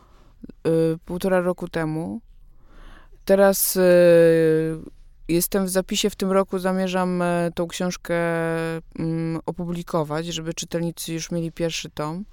[0.67, 2.21] y, półtora roku temu.
[3.25, 3.81] Teraz y,
[5.29, 8.17] jestem w zapisie w tym roku, zamierzam y, tą książkę
[8.99, 12.25] mm, opublikować, żeby czytelnicy już mieli pierwszy tom.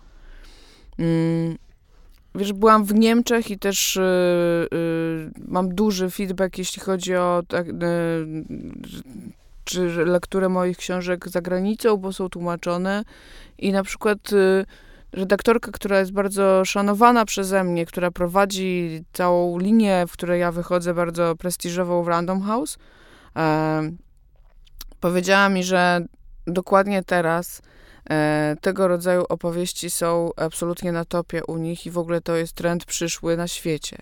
[2.36, 4.02] Wiesz, byłam w Niemczech i też y,
[4.74, 7.74] y, mam duży feedback, jeśli chodzi o tak, y,
[9.64, 13.04] czy lekturę moich książek za granicą, bo są tłumaczone.
[13.58, 14.66] I na przykład y,
[15.12, 20.94] redaktorka, która jest bardzo szanowana przeze mnie, która prowadzi całą linię, w której ja wychodzę,
[20.94, 22.78] bardzo prestiżową w Random House,
[25.00, 26.06] powiedziała mi, że
[26.48, 27.62] dokładnie teraz
[28.62, 32.86] tego rodzaju opowieści są absolutnie na topie u nich i w ogóle to jest trend
[32.86, 33.98] przyszły na świecie.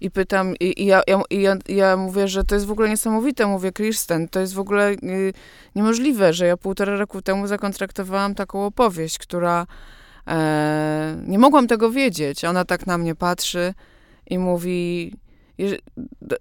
[0.00, 3.46] I pytam, i, i ja, ja, ja, ja, mówię, że to jest w ogóle niesamowite,
[3.46, 5.32] mówię, Kirsten, to jest w ogóle y,
[5.74, 9.66] niemożliwe, że ja półtora roku temu zakontraktowałam taką opowieść, która
[10.26, 12.44] e, nie mogłam tego wiedzieć.
[12.44, 13.74] Ona tak na mnie patrzy
[14.26, 15.12] i mówi,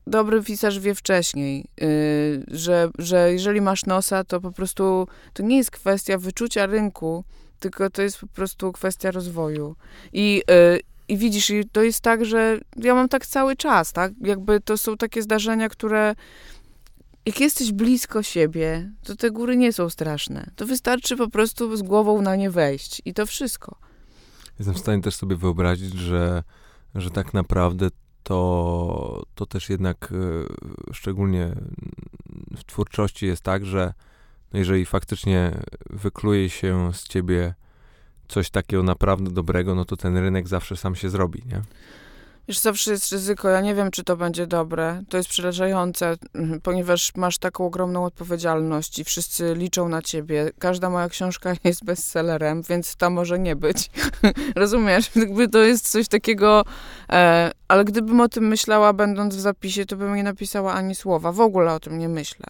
[0.07, 5.57] dobry pisarz wie wcześniej, y, że, że jeżeli masz nosa, to po prostu to nie
[5.57, 7.23] jest kwestia wyczucia rynku,
[7.59, 9.75] tylko to jest po prostu kwestia rozwoju.
[10.13, 14.11] I, y, i widzisz, to jest tak, że ja mam tak cały czas, tak?
[14.21, 16.15] Jakby to są takie zdarzenia, które
[17.25, 20.51] jak jesteś blisko siebie, to te góry nie są straszne.
[20.55, 23.75] To wystarczy po prostu z głową na nie wejść i to wszystko.
[24.59, 26.43] Jestem w stanie też sobie wyobrazić, że,
[26.95, 27.89] że tak naprawdę
[28.29, 31.55] to, to też jednak e, szczególnie
[32.57, 33.93] w twórczości jest tak, że
[34.53, 35.51] no jeżeli faktycznie
[35.89, 37.53] wykluje się z ciebie
[38.27, 41.61] coś takiego naprawdę dobrego, no to ten rynek zawsze sam się zrobi, nie?
[42.49, 43.49] Wiesz, zawsze jest ryzyko.
[43.49, 45.03] Ja nie wiem, czy to będzie dobre.
[45.09, 50.51] To jest przerażające, mhm, ponieważ masz taką ogromną odpowiedzialność i wszyscy liczą na ciebie.
[50.59, 53.89] Każda moja książka jest bestsellerem, więc ta może nie być.
[54.55, 55.15] Rozumiesz?
[55.15, 56.65] Jakby to jest coś takiego,
[57.09, 61.31] e, ale gdybym o tym myślała, będąc w zapisie, to bym nie napisała ani słowa.
[61.31, 62.45] W ogóle o tym nie myślę.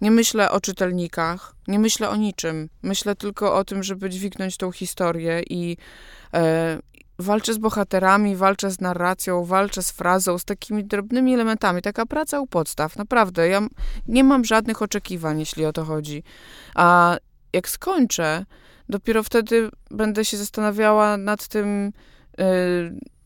[0.00, 2.68] Nie myślę o czytelnikach, nie myślę o niczym.
[2.82, 5.76] Myślę tylko o tym, żeby dźwignąć tą historię i,
[6.34, 6.78] e,
[7.22, 11.82] walczę z bohaterami, walczę z narracją, walczę z frazą, z takimi drobnymi elementami.
[11.82, 13.48] Taka praca u podstaw, naprawdę.
[13.48, 13.60] Ja
[14.08, 16.22] nie mam żadnych oczekiwań, jeśli o to chodzi.
[16.74, 17.16] A
[17.52, 18.44] jak skończę,
[18.88, 21.92] dopiero wtedy będę się zastanawiała nad tym
[22.38, 22.44] yy,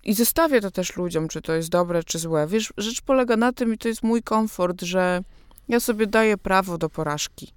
[0.04, 2.46] i zestawię to też ludziom, czy to jest dobre, czy złe.
[2.46, 5.22] Wiesz, rzecz polega na tym, i to jest mój komfort, że
[5.68, 7.52] ja sobie daję prawo do porażki.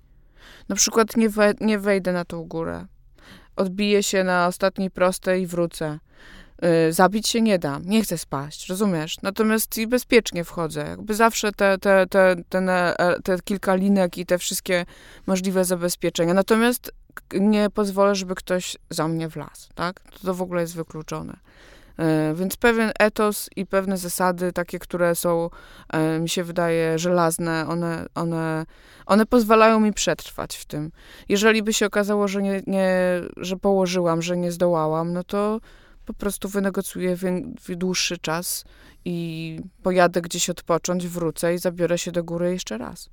[0.69, 2.85] Na przykład nie, we, nie wejdę na tą górę.
[3.59, 5.99] Odbiję się na ostatniej prostej i wrócę.
[6.89, 9.21] Y, zabić się nie da, nie chcę spaść, rozumiesz?
[9.21, 10.85] Natomiast i bezpiecznie wchodzę.
[10.89, 14.85] Jakby zawsze te, te, te, te, te kilka linek i te wszystkie
[15.27, 16.33] możliwe zabezpieczenia.
[16.33, 16.91] Natomiast
[17.33, 19.99] nie pozwolę, żeby ktoś za mnie wlazł, tak?
[19.99, 21.37] To, to w ogóle jest wykluczone.
[21.99, 25.49] Y, więc pewien etos i pewne zasady, takie, które są,
[26.17, 28.65] y, mi się wydaje, żelazne, one, one,
[29.05, 30.91] one pozwalają mi przetrwać w tym.
[31.29, 32.89] Jeżeli by się okazało, że, nie, nie,
[33.37, 35.59] że położyłam, że nie zdołałam, no to
[36.05, 37.17] po prostu wynegocjuję
[37.69, 38.65] dłuższy czas
[39.05, 43.09] i pojadę gdzieś odpocząć, wrócę i zabiorę się do góry jeszcze raz.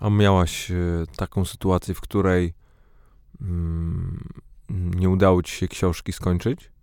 [0.00, 0.74] A miałaś e,
[1.16, 2.54] taką sytuację, w której
[3.40, 4.28] mm,
[4.70, 6.73] nie udało ci się książki skończyć?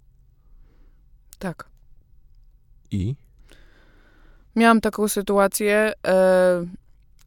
[1.42, 1.66] Tak.
[2.92, 3.16] I?
[4.56, 5.94] Miałam taką sytuację.
[6.08, 6.66] E,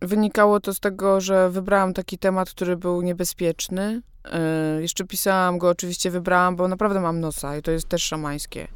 [0.01, 5.69] wynikało to z tego, że wybrałam taki temat, który był niebezpieczny, E, jeszcze pisałam go,
[5.69, 8.69] oczywiście wybrałam, bo naprawdę mam nosa i to jest też szamańskie.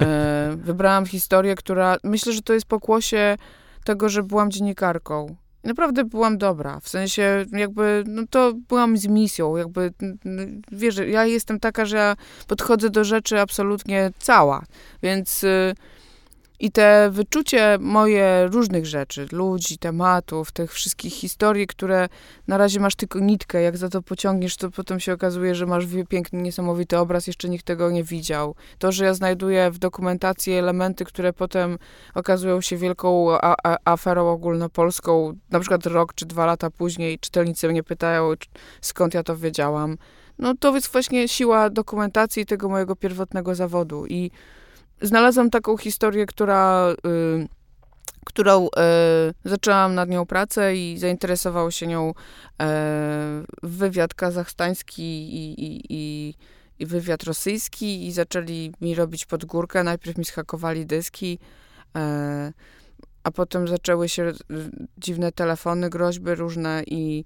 [0.00, 3.36] E, wybrałam historię, która myślę, że to jest pokłosie
[3.84, 5.36] tego, że byłam dziennikarką.
[5.66, 9.92] Naprawdę byłam dobra, w sensie jakby, no to byłam z misją, jakby,
[10.72, 12.16] wiesz, ja jestem taka, że ja
[12.46, 14.64] podchodzę do rzeczy absolutnie cała,
[15.02, 15.44] więc...
[15.44, 15.74] Y,
[16.60, 22.08] i te wyczucie moje różnych rzeczy, ludzi, tematów, tych wszystkich historii, które
[22.46, 25.84] na razie masz tylko nitkę, jak za to pociągniesz, to potem się okazuje, że masz
[26.08, 28.54] piękny, niesamowity obraz, jeszcze nikt tego nie widział.
[28.78, 31.78] To, że ja znajduję w dokumentacji elementy, które potem
[32.14, 33.28] okazują się wielką
[33.84, 38.32] aferą ogólnopolską, na przykład rok czy dwa lata później czytelnicy mnie pytają,
[38.80, 39.98] skąd ja to wiedziałam.
[40.38, 44.30] No to jest właśnie siła dokumentacji tego mojego pierwotnego zawodu i
[45.02, 47.48] znalazłam taką historię, która, y,
[48.24, 48.68] którą y,
[49.44, 52.64] zaczęłam nad nią pracę i zainteresował się nią y,
[53.62, 56.34] wywiad kazachstański i, i, i,
[56.78, 59.84] i, wywiad rosyjski i zaczęli mi robić podgórkę.
[59.84, 61.38] Najpierw mi schakowali dyski,
[61.96, 62.52] e,
[63.24, 64.32] a potem zaczęły się
[64.98, 67.24] dziwne telefony, groźby różne i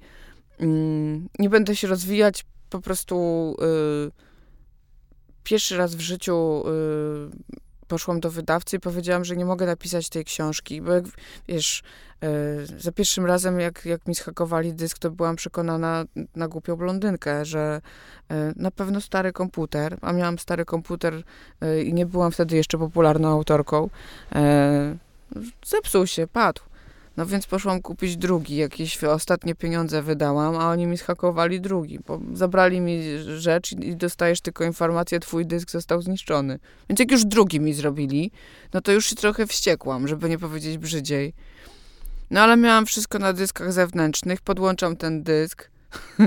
[0.58, 3.56] mm, nie będę się rozwijać, po prostu
[5.44, 10.24] pierwszy raz w życiu y, poszłam do wydawcy i powiedziałam, że nie mogę napisać tej
[10.24, 11.04] książki, bo jak,
[11.48, 11.82] wiesz,
[12.24, 16.04] y, za pierwszym razem, jak, jak mi schakowali dysk, to byłam przekonana
[16.36, 17.80] na głupią blondynkę, że
[18.32, 21.22] y, na pewno stary komputer, a miałam stary komputer
[21.84, 23.90] i nie byłam wtedy jeszcze popularną autorką,
[25.64, 26.69] zepsuł się, padł.
[27.16, 32.20] No więc poszłam kupić drugi, jakieś ostatnie pieniądze wydałam, a oni mi schakowali drugi, bo
[32.32, 33.02] zabrali mi
[33.36, 36.58] rzecz i dostajesz tylko informację, twój dysk został zniszczony.
[36.88, 38.30] Więc jak już drugi mi zrobili,
[38.74, 41.34] no to już się trochę wściekłam, żeby nie powiedzieć brzydziej.
[42.30, 45.70] No ale miałam wszystko na dyskach zewnętrznych, podłączam ten dysk,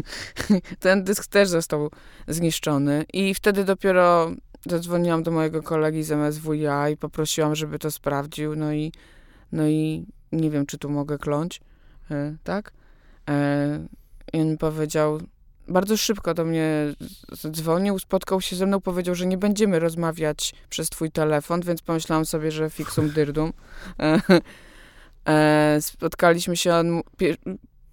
[0.80, 1.90] ten dysk też został
[2.28, 4.32] zniszczony i wtedy dopiero
[4.70, 8.92] zadzwoniłam do mojego kolegi z MSWiA i poprosiłam, żeby to sprawdził, no i
[9.52, 11.62] no i nie wiem, czy tu mogę kląć,
[12.12, 12.72] e, tak?
[13.30, 13.80] E,
[14.34, 15.20] I on powiedział,
[15.68, 16.94] bardzo szybko do mnie
[17.52, 22.26] dzwonił, spotkał się ze mną, powiedział, że nie będziemy rozmawiać przez twój telefon, więc pomyślałam
[22.26, 23.54] sobie, że fixum dyrdum.
[25.28, 27.02] E, spotkaliśmy się, on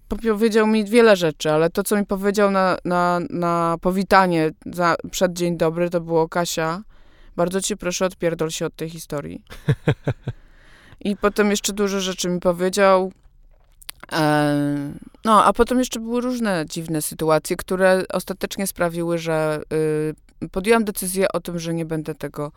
[0.07, 5.33] powiedział mi wiele rzeczy, ale to, co mi powiedział na, na, na powitanie za, przed
[5.33, 6.83] dzień dobry, to było Kasia,
[7.35, 9.43] bardzo ci proszę, odpierdol się od tej historii.
[11.01, 13.11] I potem jeszcze dużo rzeczy mi powiedział.
[14.11, 14.91] E,
[15.25, 19.61] no, a potem jeszcze były różne dziwne sytuacje, które ostatecznie sprawiły, że
[20.43, 22.51] y, podjęłam decyzję o tym, że nie będę tego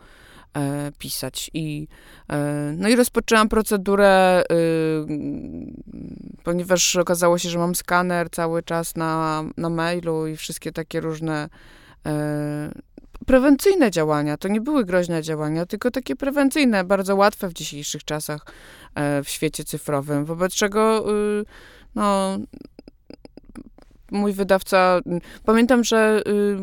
[0.57, 1.51] e, pisać.
[1.53, 1.87] I,
[2.29, 4.55] e, no i rozpoczęłam procedurę, y,
[6.43, 11.49] ponieważ okazało się, że mam skaner cały czas na, na mailu i wszystkie takie różne
[13.25, 14.37] prewencyjne działania.
[14.37, 18.45] To nie były groźne działania, tylko takie prewencyjne, bardzo łatwe w dzisiejszych czasach
[18.95, 21.45] e, w świecie cyfrowym, wobec czego y,
[21.95, 22.37] no,
[24.11, 24.99] mój wydawca,
[25.45, 26.55] pamiętam, że y,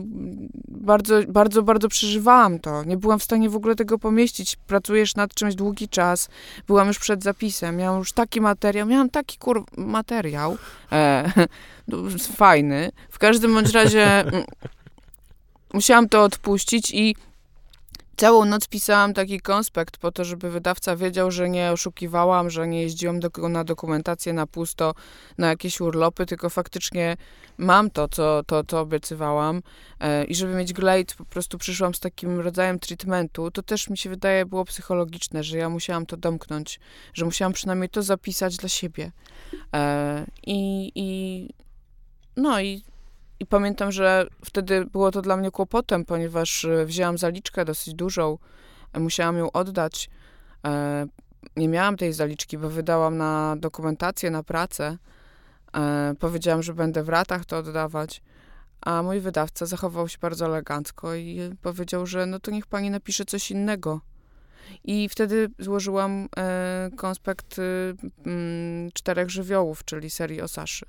[0.68, 2.84] bardzo, bardzo, bardzo przeżywałam to.
[2.84, 4.56] Nie byłam w stanie w ogóle tego pomieścić.
[4.56, 6.28] Pracujesz nad czymś długi czas.
[6.66, 7.76] Byłam już przed zapisem.
[7.76, 8.86] Miałam już taki materiał.
[8.86, 9.64] Miałam taki kur...
[9.76, 10.56] materiał.
[10.92, 11.32] E,
[12.36, 12.90] fajny.
[13.10, 14.24] W każdym bądź razie
[15.72, 17.14] musiałam to odpuścić i
[18.16, 22.82] Całą noc pisałam taki konspekt po to, żeby wydawca wiedział, że nie oszukiwałam, że nie
[22.82, 24.94] jeździłam do, na dokumentację na pusto,
[25.38, 27.16] na jakieś urlopy, tylko faktycznie
[27.58, 29.62] mam to, co, to, to obiecywałam.
[30.00, 33.50] E, I żeby mieć glade, po prostu przyszłam z takim rodzajem treatmentu.
[33.50, 36.80] To też mi się wydaje było psychologiczne, że ja musiałam to domknąć,
[37.14, 39.12] że musiałam przynajmniej to zapisać dla siebie.
[39.74, 41.48] E, I, i
[42.36, 42.82] no i
[43.42, 48.38] i pamiętam, że wtedy było to dla mnie kłopotem, ponieważ e, wzięłam zaliczkę dosyć dużą,
[48.92, 50.10] e, musiałam ją oddać.
[50.66, 51.06] E,
[51.56, 54.98] nie miałam tej zaliczki, bo wydałam na dokumentację, na pracę.
[56.18, 58.22] Powiedziałam, że będę w ratach to oddawać.
[58.80, 63.24] A mój wydawca zachował się bardzo elegancko i powiedział, że no to niech pani napisze
[63.24, 64.00] coś innego.
[64.84, 66.28] I wtedy złożyłam
[66.96, 67.60] konspekt
[68.94, 70.86] czterech żywiołów, czyli serii Osaszy.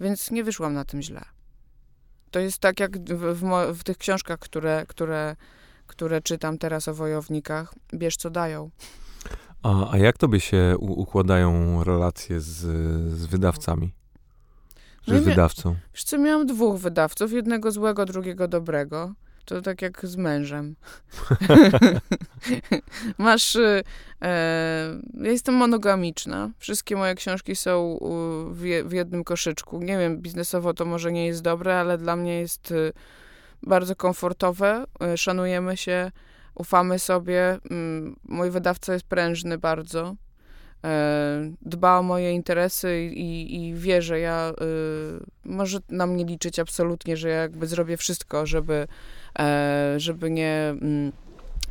[0.00, 1.24] Więc nie wyszłam na tym źle.
[2.34, 5.36] To jest tak jak w, w, w tych książkach, które, które,
[5.86, 7.74] które czytam teraz o wojownikach.
[7.94, 8.70] Bierz co dają.
[9.62, 12.54] A, a jak tobie się u, układają relacje z,
[13.14, 13.94] z wydawcami?
[15.08, 15.76] No z wydawcą?
[15.94, 17.32] Wiesz co, miałam dwóch wydawców.
[17.32, 19.12] Jednego złego, drugiego dobrego.
[19.44, 20.76] To tak jak z mężem.
[23.18, 23.56] Masz.
[23.56, 23.84] Y,
[24.22, 26.50] e, ja jestem monogamiczna.
[26.58, 27.98] Wszystkie moje książki są
[28.50, 29.80] w, w, jednym koszyczku.
[29.80, 32.92] Nie wiem, biznesowo to może nie jest dobre, ale dla mnie jest y,
[33.62, 34.84] bardzo komfortowe.
[35.14, 36.10] Y, szanujemy się,
[36.54, 37.58] ufamy sobie.
[37.70, 40.16] Mm, mój wydawca jest prężny bardzo.
[40.84, 44.52] E, dba o moje interesy i, i wie, że ja
[45.44, 48.86] może na mnie liczyć absolutnie, że ja jakby zrobię wszystko, żeby
[49.96, 50.74] żeby nie...
[50.80, 51.12] Mm,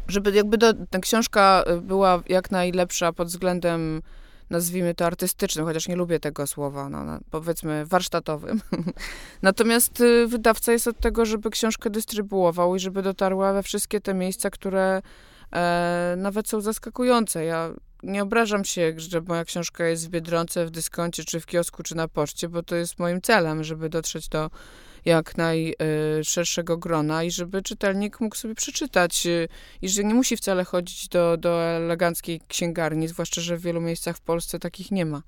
[0.08, 4.02] żeby jakby do, ta książka była jak najlepsza pod względem
[4.50, 8.62] nazwijmy to artystycznym, chociaż nie lubię tego słowa, no, no, powiedzmy warsztatowym.
[9.42, 14.14] Natomiast y, wydawca jest od tego, żeby książkę dystrybuował i żeby dotarła we wszystkie te
[14.14, 15.02] miejsca, które
[15.54, 17.46] e, nawet są zaskakujące.
[17.46, 17.70] Ja
[18.04, 21.96] nie obrażam się, że moja książka jest w Biedronce, w dyskoncie, czy w kiosku, czy
[21.96, 24.50] na poczcie, bo to jest moim celem, żeby dotrzeć do
[25.06, 29.28] jak najszerszego grona i żeby czytelnik mógł sobie przeczytać
[29.82, 34.18] i że nie musi wcale chodzić do, do eleganckiej księgarni, zwłaszcza, że w wielu miejscach
[34.18, 35.22] w Polsce takich nie ma.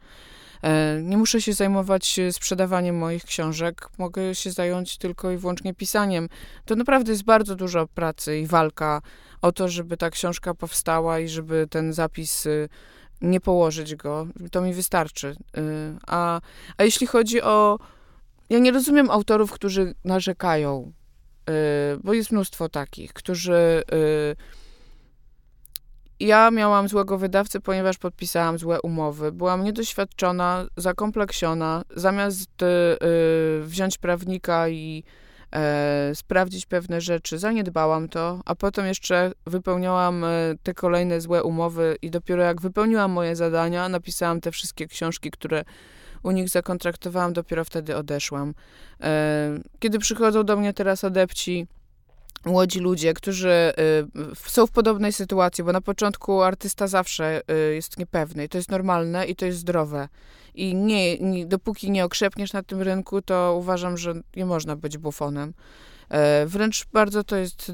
[0.61, 5.73] E, nie muszę się zajmować y, sprzedawaniem moich książek, mogę się zająć tylko i wyłącznie
[5.73, 6.30] pisaniem.
[6.65, 9.02] To naprawdę jest bardzo dużo pracy i walka
[9.41, 12.69] o to, żeby ta książka powstała i żeby ten zapis y,
[13.22, 14.27] nie położyć go.
[14.52, 15.35] To mi wystarczy.
[16.07, 16.41] A,
[16.77, 17.80] a jeśli chodzi o
[18.49, 20.91] ja nie rozumiem autorów, którzy narzekają,
[21.47, 21.53] yy,
[22.03, 23.84] bo jest mnóstwo takich, którzy.
[23.91, 24.35] Yy,
[26.19, 29.31] ja miałam złego wydawcę, ponieważ podpisałam złe umowy.
[29.31, 31.84] Byłam niedoświadczona, zakompleksiona.
[31.95, 35.03] Zamiast yy, wziąć prawnika i
[35.55, 40.27] e, sprawdzić pewne rzeczy, zaniedbałam to, a potem jeszcze wypełniałam e,
[40.63, 45.63] te kolejne złe umowy i dopiero jak wypełniłam moje zadania, napisałam te wszystkie książki, które
[46.26, 48.53] u nich zakontraktowałam, dopiero wtedy odeszłam.
[49.02, 51.68] E, kiedy przychodzą do mnie teraz adepci,
[52.45, 53.73] młodzi ludzie, którzy e,
[54.35, 58.72] są w podobnej sytuacji, bo na początku artysta zawsze e, jest niepewny i to jest
[58.72, 60.10] normalne i to jest zdrowe.
[60.56, 64.97] I nie, nie, dopóki nie okrzepniesz na tym rynku, to uważam, że nie można być
[64.97, 65.53] bufonem.
[66.45, 67.72] Wręcz bardzo to jest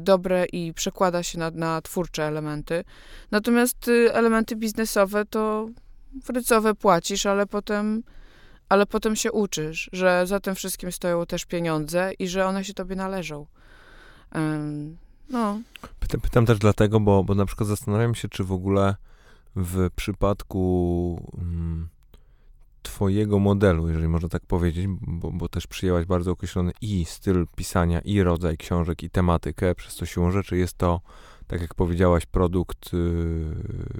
[0.00, 2.84] dobre i przekłada się na, na twórcze elementy.
[3.30, 5.68] Natomiast elementy biznesowe to
[6.22, 8.02] frycowe płacisz, ale potem,
[8.68, 12.74] ale potem się uczysz, że za tym wszystkim stoją też pieniądze i że one się
[12.74, 13.46] tobie należą.
[14.34, 14.96] Um,
[15.30, 15.60] no.
[16.00, 18.96] Pytam, pytam, też dlatego, bo, bo na przykład zastanawiam się, czy w ogóle
[19.56, 21.88] w przypadku mm,
[22.82, 28.00] twojego modelu, jeżeli można tak powiedzieć, bo, bo, też przyjęłaś bardzo określony i styl pisania,
[28.00, 31.00] i rodzaj książek, i tematykę, przez co siłą rzeczy jest to,
[31.46, 33.56] tak jak powiedziałaś, produkt yy,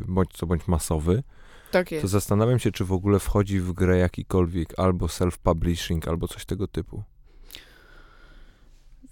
[0.08, 1.22] bądź co bądź masowy.
[1.70, 2.02] Tak jest.
[2.02, 6.68] To zastanawiam się, czy w ogóle wchodzi w grę jakikolwiek albo self-publishing, albo coś tego
[6.68, 7.02] typu.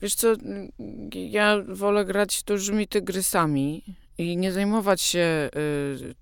[0.01, 0.35] wiesz co,
[1.13, 3.83] ja wolę grać dużymi tygrysami
[4.19, 6.15] i nie zajmować się y,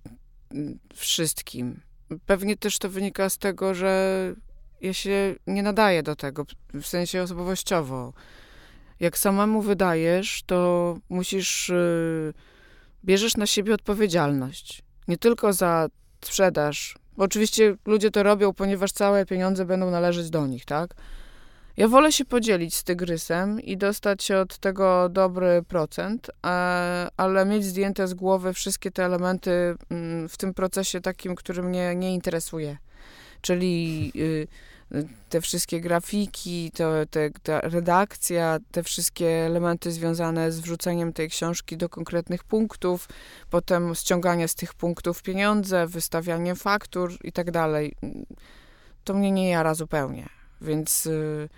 [0.94, 1.80] wszystkim.
[2.26, 4.34] Pewnie też to wynika z tego, że
[4.80, 8.12] ja się nie nadaję do tego, w sensie osobowościowo.
[9.00, 12.32] Jak samemu wydajesz, to musisz, y,
[13.04, 14.82] bierzesz na siebie odpowiedzialność.
[15.08, 15.88] Nie tylko za
[16.26, 20.94] sprzedaż, bo oczywiście ludzie to robią, ponieważ całe pieniądze będą należeć do nich, tak?
[21.76, 26.30] Ja wolę się podzielić z tygrysem i dostać od tego dobry procent,
[27.16, 31.94] ale mieć zdjęte z głowy wszystkie te elementy mm, w tym procesie takim, który mnie
[31.94, 32.76] nie interesuje.
[33.40, 34.46] Czyli y,
[35.28, 41.76] te wszystkie grafiki, to, te, ta redakcja, te wszystkie elementy związane z wrzuceniem tej książki
[41.76, 43.08] do konkretnych punktów,
[43.50, 47.94] potem ściąganie z tych punktów pieniądze, wystawianie faktur i tak dalej.
[49.04, 50.28] To mnie nie jara zupełnie.
[50.60, 51.48] Więc y, mm,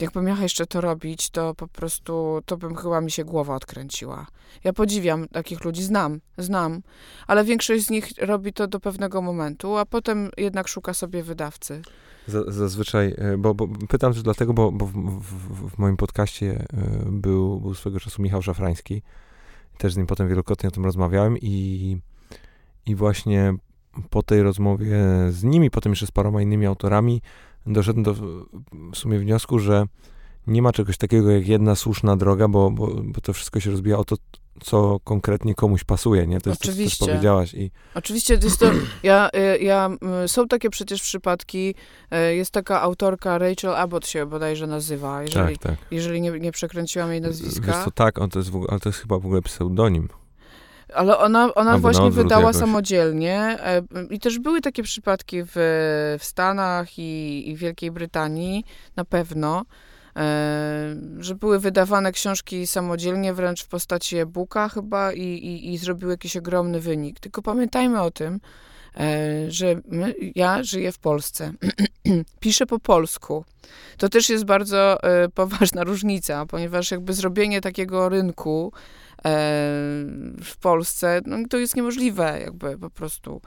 [0.00, 4.26] jakbym miała jeszcze to robić, to po prostu to bym chyba mi się głowa odkręciła.
[4.64, 6.82] Ja podziwiam takich ludzi, znam, znam,
[7.26, 11.82] ale większość z nich robi to do pewnego momentu, a potem jednak szuka sobie wydawcy.
[12.48, 17.04] Zazwyczaj, e, bo, bo pytam też dlatego, bo, bo w, w, w, moim podcaście e,
[17.10, 19.02] był, był swego czasu Michał Szafrański.
[19.78, 21.96] Też z nim potem wielokrotnie o tym rozmawiałem i,
[22.86, 23.54] i właśnie
[24.10, 24.96] po tej rozmowie
[25.30, 27.22] z nimi, potem jeszcze z paroma innymi autorami,
[27.66, 28.14] doszedłem do
[28.92, 29.86] w sumie wniosku, że
[30.46, 33.98] nie ma czegoś takiego jak jedna słuszna droga, bo, bo, bo to wszystko się rozbija
[33.98, 34.16] o to,
[34.60, 36.40] co konkretnie komuś pasuje, nie?
[36.40, 36.98] To jest Oczywiście.
[36.98, 37.54] to, co powiedziałaś.
[37.54, 37.70] I...
[37.94, 38.70] Oczywiście, jest to,
[39.02, 39.90] ja, y, ja,
[40.26, 41.74] są takie przecież przypadki,
[42.30, 45.86] y, jest taka autorka, Rachel Abbott się bodajże nazywa, jeżeli, tak, tak.
[45.90, 47.66] jeżeli nie, nie przekręciłam jej nazwiska.
[47.66, 50.08] Wiesz co, tak, on to jest, ale to jest chyba w ogóle pseudonim.
[50.94, 52.56] Ale ona, ona właśnie wydała jakoś.
[52.56, 55.50] samodzielnie e, i też były takie przypadki w,
[56.18, 58.64] w Stanach i, i Wielkiej Brytanii,
[58.96, 59.64] na pewno,
[60.16, 66.12] e, że były wydawane książki samodzielnie, wręcz w postaci e-booka chyba i, i, i zrobiły
[66.12, 67.20] jakiś ogromny wynik.
[67.20, 68.40] Tylko pamiętajmy o tym,
[68.96, 71.52] e, że my, ja żyję w Polsce,
[72.40, 73.44] piszę po polsku.
[73.98, 74.98] To też jest bardzo
[75.34, 78.72] poważna różnica, ponieważ jakby zrobienie takiego rynku
[80.44, 83.40] w Polsce, no to jest niemożliwe, jakby po prostu.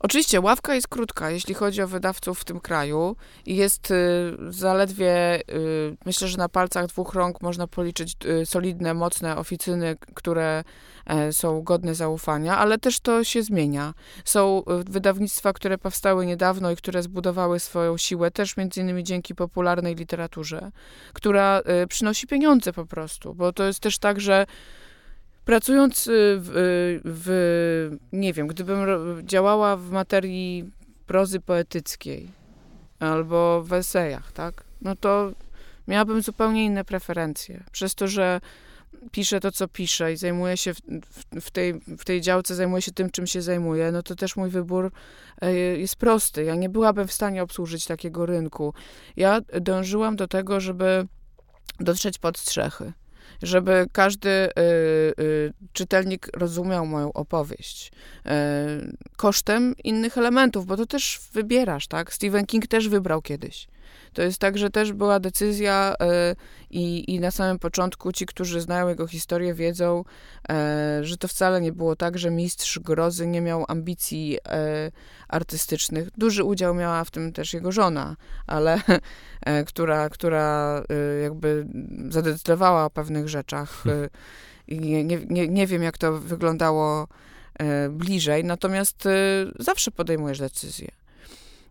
[0.00, 3.16] Oczywiście ławka jest krótka, jeśli chodzi o wydawców w tym kraju
[3.46, 8.94] i jest y, zaledwie, y, myślę, że na palcach dwóch rąk można policzyć y, solidne,
[8.94, 10.64] mocne oficyny, które
[11.06, 13.94] e, są godne zaufania, ale też to się zmienia.
[14.24, 19.94] Są wydawnictwa, które powstały niedawno i które zbudowały swoją siłę, też między innymi dzięki popularnej
[19.94, 20.70] literaturze,
[21.12, 24.46] która przynosi pieniądze po prostu, bo to jest też tak, że
[25.46, 26.10] Pracując y,
[26.40, 28.78] w, y, w, nie wiem, gdybym
[29.22, 30.70] działała w materii
[31.06, 32.28] prozy poetyckiej
[33.00, 35.32] albo w esejach, tak, no to
[35.88, 37.64] miałabym zupełnie inne preferencje.
[37.72, 38.40] Przez to, że
[39.10, 40.80] piszę to, co piszę i zajmuję się w,
[41.40, 44.50] w, tej, w tej działce, zajmuję się tym, czym się zajmuję, no to też mój
[44.50, 44.92] wybór
[45.40, 46.44] e, jest prosty.
[46.44, 48.74] Ja nie byłabym w stanie obsłużyć takiego rynku.
[49.16, 51.06] Ja dążyłam do tego, żeby
[51.80, 52.92] dotrzeć pod strzechy
[53.42, 54.50] żeby każdy y,
[55.20, 58.30] y, czytelnik rozumiał moją opowieść y,
[59.16, 62.12] kosztem innych elementów, bo to też wybierasz, tak?
[62.12, 63.68] Stephen King też wybrał kiedyś.
[64.12, 65.94] To jest tak, że też była decyzja
[66.32, 66.36] y,
[66.70, 70.04] i, i na samym początku ci, którzy znają jego historię, wiedzą,
[70.48, 74.90] e, że to wcale nie było tak, że mistrz grozy nie miał ambicji e,
[75.28, 76.08] artystycznych.
[76.18, 78.16] Duży udział miała w tym też jego żona,
[78.46, 78.80] ale
[79.46, 80.82] e, która, która
[81.22, 81.66] jakby
[82.08, 83.84] zadecydowała o pewnych rzeczach.
[84.68, 87.08] Nie, nie, nie wiem, jak to wyglądało
[87.90, 89.08] bliżej, natomiast
[89.58, 90.88] zawsze podejmujesz decyzję.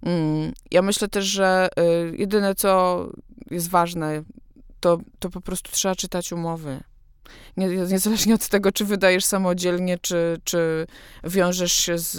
[0.05, 1.69] Mm, ja myślę też, że
[2.13, 2.99] jedyne, co
[3.51, 4.23] jest ważne,
[4.79, 6.83] to, to po prostu trzeba czytać umowy.
[7.57, 10.87] Nie, niezależnie od tego, czy wydajesz samodzielnie, czy, czy
[11.23, 12.17] wiążesz się z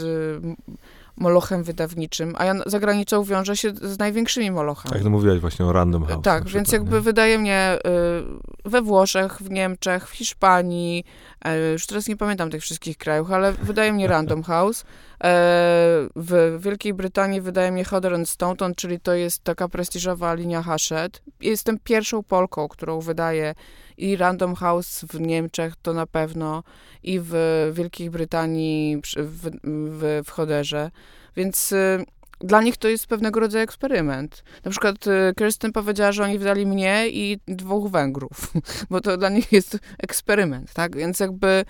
[1.16, 4.92] molochem wydawniczym, a ja za granicą wiążę się z największymi molochami.
[4.92, 6.24] Tak, no mówiłaś właśnie o Random House.
[6.24, 7.00] Tak, więc jakby nie?
[7.00, 7.78] wydaje mnie
[8.66, 11.04] y, we Włoszech, w Niemczech, w Hiszpanii,
[11.46, 14.84] y, już teraz nie pamiętam tych wszystkich krajów, ale wydaje mnie Random House.
[14.84, 14.86] E,
[16.16, 21.20] w Wielkiej Brytanii wydaje mnie Hodder and Staunton, czyli to jest taka prestiżowa linia Hachette.
[21.40, 23.54] Jestem pierwszą Polką, którą wydaje
[23.98, 26.62] i Random House w Niemczech to na pewno
[27.02, 27.34] i w
[27.72, 30.90] Wielkiej Brytanii w, w, w Hodderze.
[31.36, 32.04] Więc y,
[32.40, 34.44] dla nich to jest pewnego rodzaju eksperyment.
[34.64, 38.52] Na przykład y, Kirsten powiedziała, że oni wydali mnie i dwóch Węgrów,
[38.90, 40.96] bo to dla nich jest eksperyment, tak?
[40.96, 41.64] Więc jakby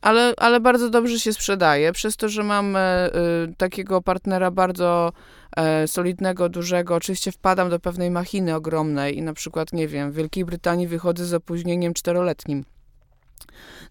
[0.00, 5.12] ale, ale bardzo dobrze się sprzedaje, przez to, że mam e, y, takiego partnera bardzo
[5.56, 6.94] e, solidnego, dużego.
[6.94, 11.24] Oczywiście wpadam do pewnej machiny ogromnej i na przykład, nie wiem, w Wielkiej Brytanii wychodzę
[11.24, 12.64] z opóźnieniem czteroletnim.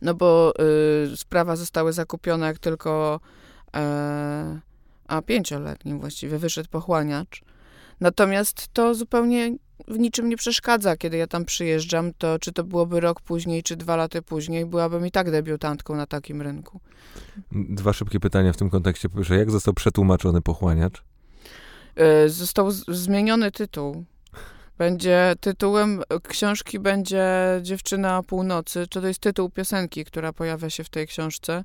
[0.01, 0.53] No bo
[1.13, 3.19] y, sprawa zostały zakupione jak tylko
[3.75, 4.59] e,
[5.07, 7.41] a pięcioletnim właściwie wyszedł pochłaniacz.
[7.99, 9.55] Natomiast to zupełnie
[9.87, 13.75] w niczym nie przeszkadza, kiedy ja tam przyjeżdżam, to czy to byłoby rok później, czy
[13.75, 16.79] dwa lata później, byłabym i tak debiutantką na takim rynku.
[17.51, 19.09] Dwa szybkie pytania w tym kontekście.
[19.09, 21.03] Pierwsze, jak został przetłumaczony pochłaniacz?
[21.95, 24.05] E, został zmieniony tytuł.
[24.77, 27.25] Będzie tytułem książki będzie
[27.61, 31.63] Dziewczyna północy, czy to jest tytuł piosenki, która pojawia się w tej książce.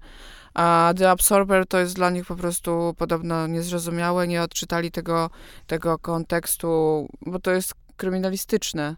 [0.54, 5.30] A The Absorber to jest dla nich po prostu podobno niezrozumiałe, nie odczytali tego,
[5.66, 8.96] tego kontekstu, bo to jest kryminalistyczne.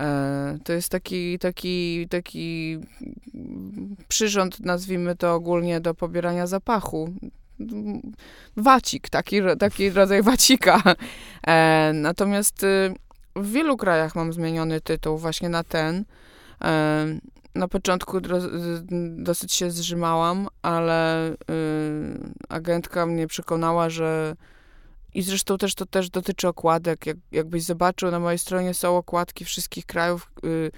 [0.00, 2.78] E, to jest taki, taki, taki
[4.08, 7.14] przyrząd, nazwijmy to ogólnie, do pobierania zapachu.
[8.56, 10.82] Wacik, taki, taki rodzaj wacika.
[11.46, 12.94] E, natomiast y,
[13.36, 16.04] w wielu krajach mam zmieniony tytuł właśnie na ten.
[16.64, 17.06] E,
[17.54, 18.20] na początku
[19.16, 21.36] dosyć się zrzymałam, ale y,
[22.48, 24.36] agentka mnie przekonała, że
[25.16, 27.06] i zresztą też to też dotyczy okładek.
[27.06, 30.70] Jak, jakbyś zobaczył, na mojej stronie są okładki wszystkich krajów, y,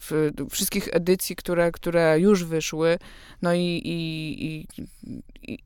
[0.00, 2.98] w, wszystkich edycji, które, które już wyszły,
[3.42, 4.66] no i, i, i,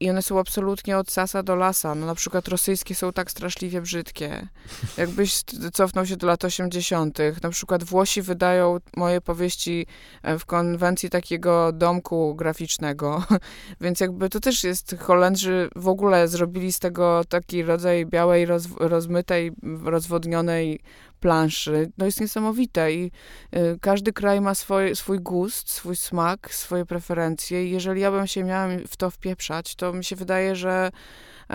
[0.00, 1.94] i one są absolutnie od sasa do lasa.
[1.94, 4.48] No na przykład rosyjskie są tak straszliwie brzydkie.
[4.96, 5.42] Jakbyś
[5.72, 9.86] cofnął się do lat 80., na przykład Włosi wydają moje powieści
[10.22, 13.24] e, w konwencji takiego domku graficznego,
[13.80, 18.68] więc jakby to też jest, Holendrzy w ogóle zrobili z tego taki rodzaj białej, roz,
[18.78, 19.52] rozmytej,
[19.84, 20.80] rozwodnionej
[21.22, 21.90] planszy.
[21.98, 23.10] No jest niesamowite i
[23.56, 28.26] y, każdy kraj ma swój, swój gust, swój smak, swoje preferencje i jeżeli ja bym
[28.26, 31.54] się miała w to wpieprzać, to mi się wydaje, że y,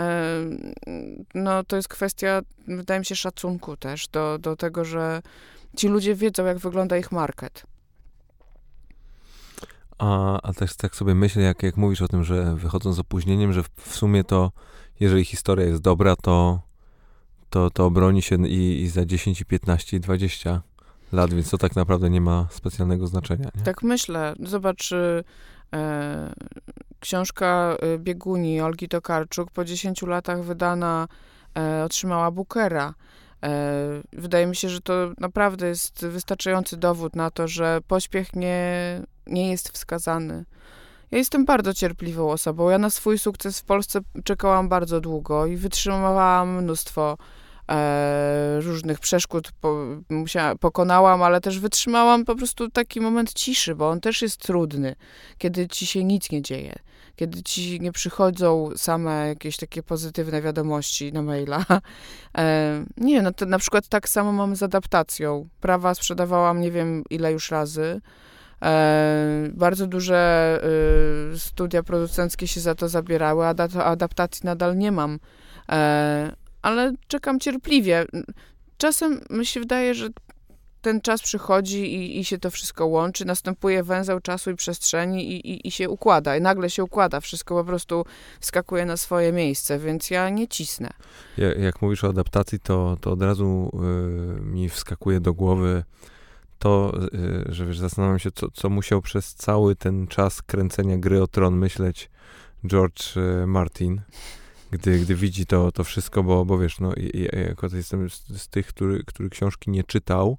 [1.35, 5.21] no to jest kwestia, wydaje mi się, szacunku też do, do tego, że
[5.77, 7.63] ci ludzie wiedzą, jak wygląda ich market.
[9.97, 13.53] A, a też tak sobie myślę, jak, jak mówisz o tym, że wychodzą z opóźnieniem,
[13.53, 14.51] że w, w sumie to,
[14.99, 16.66] jeżeli historia jest dobra, to
[17.49, 20.61] to, to obroni się i, i za 10, i 15, i 20
[21.11, 23.49] lat, więc to tak naprawdę nie ma specjalnego znaczenia.
[23.55, 23.63] Nie?
[23.63, 24.33] Tak myślę.
[24.39, 25.23] Zobacz, y,
[25.73, 26.33] e,
[26.99, 31.07] książka y, Bieguni Olgi Tokarczuk po 10 latach wydana
[31.57, 32.93] e, otrzymała Bookera.
[33.43, 33.73] E,
[34.13, 39.51] wydaje mi się, że to naprawdę jest wystarczający dowód na to, że pośpiech nie, nie
[39.51, 40.45] jest wskazany.
[41.11, 42.69] Ja jestem bardzo cierpliwą osobą.
[42.69, 47.17] Ja na swój sukces w Polsce czekałam bardzo długo i wytrzymywałam mnóstwo
[47.69, 49.85] e, różnych przeszkód po,
[50.59, 54.95] pokonałam, ale też wytrzymałam po prostu taki moment ciszy, bo on też jest trudny,
[55.37, 56.75] kiedy ci się nic nie dzieje,
[57.15, 61.65] kiedy ci nie przychodzą same jakieś takie pozytywne wiadomości na maila.
[62.37, 65.47] E, nie, no to na przykład tak samo mam z adaptacją.
[65.61, 68.01] Prawa sprzedawałam nie wiem ile już razy.
[68.63, 70.59] E, bardzo duże
[71.33, 75.19] y, studia producenckie się za to zabierały, a adaptacji nadal nie mam.
[75.71, 78.05] E, ale czekam cierpliwie.
[78.77, 80.09] Czasem mi się wydaje, że
[80.81, 85.51] ten czas przychodzi i, i się to wszystko łączy, następuje węzeł czasu i przestrzeni i,
[85.51, 86.37] i, i się układa.
[86.37, 88.05] I nagle się układa, wszystko po prostu
[88.39, 90.89] wskakuje na swoje miejsce, więc ja nie cisnę.
[91.37, 93.71] Ja, jak mówisz o adaptacji, to, to od razu
[94.37, 95.83] y, mi wskakuje do głowy
[96.59, 96.93] to,
[97.49, 101.27] y, że wiesz, zastanawiam się, co, co musiał przez cały ten czas kręcenia gry o
[101.27, 102.09] tron myśleć
[102.67, 104.01] George y, Martin
[104.71, 108.47] gdy, gdy widzi to, to wszystko, bo, bo wiesz, no, ja jako jestem z, z,
[108.47, 110.37] tych, który, który książki nie czytał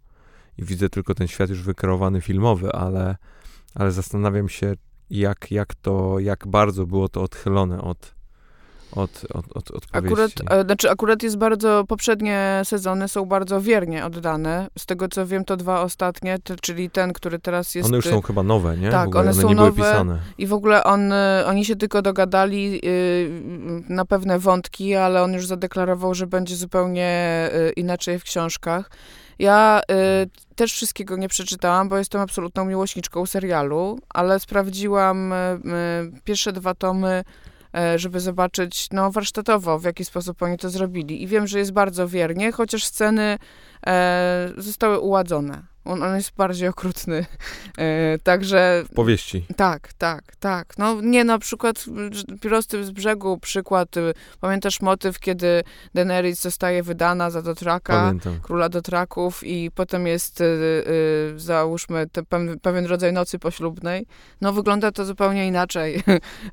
[0.59, 3.17] i widzę tylko ten świat już wykreowany filmowy, ale,
[3.75, 4.75] ale zastanawiam się,
[5.11, 8.15] jak, jak to, jak bardzo było to odchylone od,
[8.93, 14.05] od, od, od, od akurat, e, znaczy akurat jest bardzo, poprzednie sezony są bardzo wiernie
[14.05, 14.69] oddane.
[14.79, 17.89] Z tego co wiem, to dwa ostatnie, to, czyli ten, który teraz jest...
[17.89, 18.91] One już są chyba nowe, nie?
[18.91, 21.13] Tak, one, one, są nowe i w ogóle on,
[21.47, 27.51] oni się tylko dogadali yy, na pewne wątki, ale on już zadeklarował, że będzie zupełnie
[27.53, 28.91] yy, inaczej w książkach.
[29.39, 29.81] Ja
[30.25, 36.53] y, też wszystkiego nie przeczytałam, bo jestem absolutną miłośniczką serialu, ale sprawdziłam y, y, pierwsze
[36.53, 37.25] dwa tomy E,
[37.97, 41.23] żeby zobaczyć no, warsztatowo, w jaki sposób oni to zrobili.
[41.23, 43.39] I wiem, że jest bardzo wiernie, chociaż sceny
[43.87, 45.63] e, zostały uładzone.
[45.89, 47.27] On, on jest bardziej okrutny.
[47.79, 48.85] E, także...
[48.91, 49.47] W powieści.
[49.57, 50.79] Tak, tak, tak.
[50.79, 51.85] No nie, na przykład
[52.41, 53.97] prosty z brzegu przykład.
[53.97, 58.41] Y, pamiętasz motyw, kiedy Daenerys zostaje wydana za Dotraka, Pamiętam.
[58.41, 64.07] króla Dotraków i potem jest, y, y, załóżmy, pewien, pewien rodzaj nocy poślubnej.
[64.41, 65.97] No wygląda to zupełnie inaczej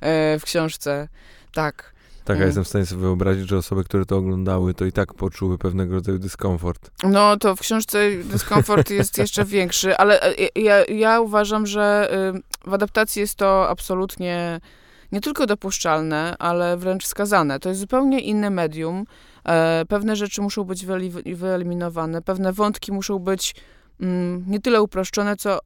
[0.01, 1.07] e, w książce.
[1.53, 1.94] Tak.
[2.25, 2.47] Tak, ja mm.
[2.47, 5.95] jestem w stanie sobie wyobrazić, że osoby, które to oglądały, to i tak poczuły pewnego
[5.95, 6.91] rodzaju dyskomfort.
[7.03, 12.09] No, to w książce dyskomfort jest jeszcze większy, ale e, ja, ja uważam, że
[12.65, 14.59] y, w adaptacji jest to absolutnie
[15.11, 17.59] nie tylko dopuszczalne, ale wręcz wskazane.
[17.59, 19.05] To jest zupełnie inne medium.
[19.47, 20.85] E, pewne rzeczy muszą być
[21.35, 23.55] wyeliminowane, pewne wątki muszą być
[24.01, 25.59] mm, nie tyle uproszczone, co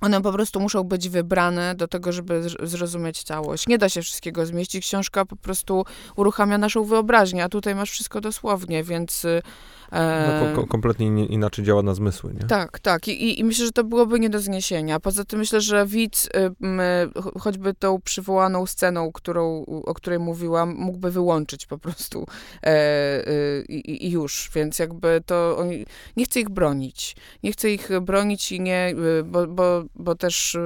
[0.00, 3.66] one po prostu muszą być wybrane do tego, żeby zrozumieć całość.
[3.66, 4.86] Nie da się wszystkiego zmieścić.
[4.86, 5.84] Książka po prostu
[6.16, 9.42] uruchamia naszą wyobraźnię, a tutaj masz wszystko dosłownie, więc y,
[9.92, 12.40] no, ko kompletnie inaczej działa na zmysły, nie?
[12.40, 13.08] Tak, tak.
[13.08, 15.00] I, I, myślę, że to byłoby nie do zniesienia.
[15.00, 21.10] Poza tym myślę, że widz, y, choćby tą przywołaną sceną, którą, o której mówiłam, mógłby
[21.10, 22.26] wyłączyć po prostu
[22.62, 24.50] e, y, i, już.
[24.54, 25.56] Więc jakby to...
[25.58, 25.68] On,
[26.16, 27.16] nie chcę ich bronić.
[27.42, 28.94] Nie chcę ich bronić i nie...
[29.20, 30.58] Y, bo, bo, bo też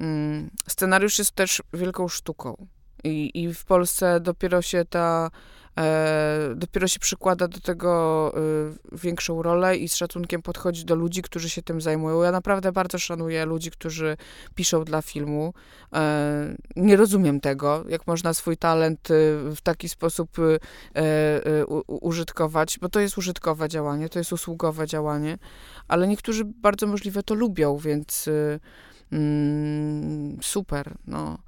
[0.00, 2.66] mm, scenariusz jest też wielką sztuką.
[3.04, 5.57] I, I w Polsce dopiero się ta E,
[6.56, 11.50] dopiero się przykłada do tego e, większą rolę i z szacunkiem podchodzi do ludzi, którzy
[11.50, 12.22] się tym zajmują.
[12.22, 14.16] Ja naprawdę bardzo szanuję ludzi, którzy
[14.54, 15.54] piszą dla filmu.
[15.94, 19.08] E, nie rozumiem tego, jak można swój talent
[19.56, 20.36] w taki sposób
[21.86, 25.38] użytkować, bo to jest użytkowe działanie, to jest usługowe działanie,
[25.88, 28.28] ale niektórzy bardzo możliwe to lubią, więc
[29.12, 31.38] Mm, super, no.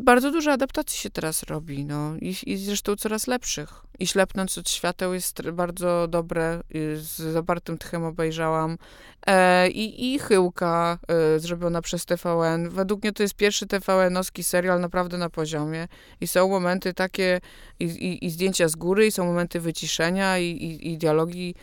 [0.00, 2.16] Bardzo dużo adaptacji się teraz robi, no.
[2.16, 3.82] I, I zresztą coraz lepszych.
[3.98, 6.60] I Ślepnąc od świateł jest bardzo dobre,
[6.94, 8.78] z zapartym tchem obejrzałam.
[9.26, 12.68] E, i, I Chyłka e, zrobiona przez TVN.
[12.68, 15.88] Według mnie to jest pierwszy TVN-owski serial naprawdę na poziomie.
[16.20, 17.40] I są momenty takie,
[17.80, 21.54] i, i, i zdjęcia z góry, i są momenty wyciszenia, i, i, dialogi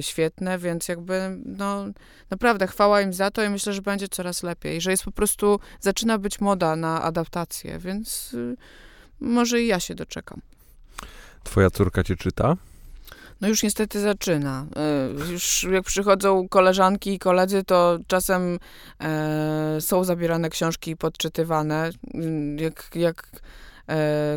[0.00, 1.84] świetne, więc jakby no
[2.30, 5.60] naprawdę chwała im za to i myślę, że będzie coraz lepiej, że jest po prostu,
[5.80, 8.56] zaczyna być moda na adaptację, więc y,
[9.20, 10.40] może i ja się doczekam.
[11.44, 12.56] Twoja córka cię czyta?
[13.40, 14.66] No już niestety zaczyna.
[14.76, 18.58] E, już jak przychodzą koleżanki i koledzy, to czasem
[19.00, 21.90] e, są zabierane książki i podczytywane.
[22.58, 23.40] Jak, jak E,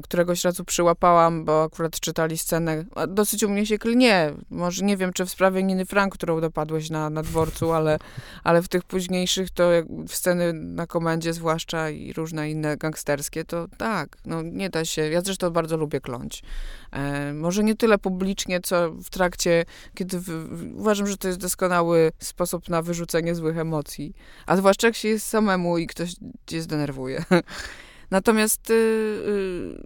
[0.03, 5.13] któregoś razu przyłapałam, bo akurat czytali scenę, dosyć u mnie się klnie, może nie wiem,
[5.13, 7.99] czy w sprawie Niny Frank, którą dopadłeś na, na dworcu, ale,
[8.43, 9.69] ale w tych późniejszych to
[10.07, 15.01] w sceny na komendzie zwłaszcza i różne inne gangsterskie, to tak, no nie da się,
[15.01, 16.43] ja zresztą bardzo lubię kląć.
[16.91, 19.65] E, może nie tyle publicznie, co w trakcie,
[19.95, 20.29] kiedy w,
[20.75, 24.13] uważam, że to jest doskonały sposób na wyrzucenie złych emocji,
[24.45, 26.15] a zwłaszcza jak się jest samemu i ktoś
[26.47, 27.23] cię zdenerwuje.
[28.11, 29.81] Natomiast y, y,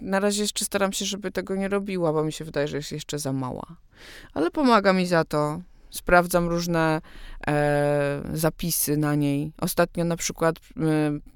[0.00, 2.92] na razie jeszcze staram się, żeby tego nie robiła, bo mi się wydaje, że jest
[2.92, 3.76] jeszcze za mała.
[4.34, 5.60] Ale pomaga mi za to.
[5.90, 7.00] Sprawdzam różne
[7.46, 9.52] e, zapisy na niej.
[9.60, 10.56] Ostatnio na przykład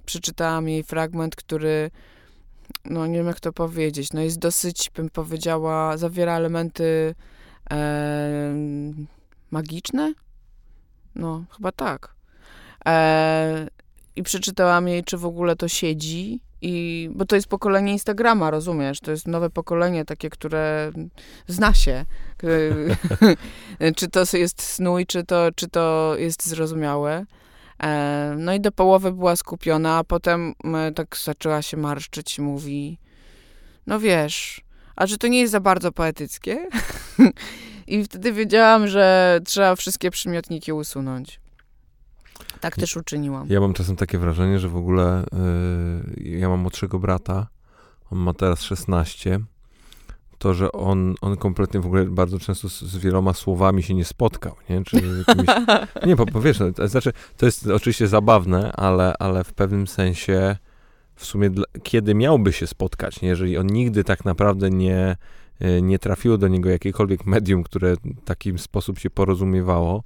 [0.06, 1.90] przeczytałam jej fragment, który,
[2.84, 7.14] no nie wiem jak to powiedzieć, no jest dosyć, bym powiedziała, zawiera elementy
[7.70, 8.54] e,
[9.50, 10.14] magiczne?
[11.14, 12.14] No, chyba tak.
[12.86, 13.68] E,
[14.16, 16.40] i przeczytałam jej, czy w ogóle to siedzi.
[16.62, 19.00] I, bo to jest pokolenie Instagrama, rozumiesz?
[19.00, 20.92] To jest nowe pokolenie, takie, które
[21.46, 22.04] zna się.
[23.96, 27.24] czy to jest snój, czy to, czy to jest zrozumiałe.
[27.82, 30.54] E, no i do połowy była skupiona, a potem
[30.94, 32.98] tak zaczęła się marszczyć mówi,
[33.86, 34.60] no wiesz,
[34.96, 36.68] a czy to nie jest za bardzo poetyckie?
[37.86, 41.40] I wtedy wiedziałam, że trzeba wszystkie przymiotniki usunąć.
[42.60, 43.46] Tak też uczyniłam.
[43.50, 45.24] Ja mam czasem takie wrażenie, że w ogóle
[46.16, 47.46] yy, ja mam młodszego brata,
[48.10, 49.40] on ma teraz 16,
[50.38, 54.04] to, że on, on kompletnie w ogóle bardzo często z, z wieloma słowami się nie
[54.04, 54.84] spotkał, nie?
[54.84, 55.50] Czy jakimiś,
[56.06, 59.86] nie, bo, bo wiesz, no, to, znaczy, to jest oczywiście zabawne, ale, ale w pewnym
[59.86, 60.56] sensie
[61.14, 63.28] w sumie dla, kiedy miałby się spotkać, nie?
[63.28, 65.16] jeżeli on nigdy tak naprawdę nie,
[65.62, 70.02] y, nie trafiło do niego jakiekolwiek medium, które w taki sposób się porozumiewało,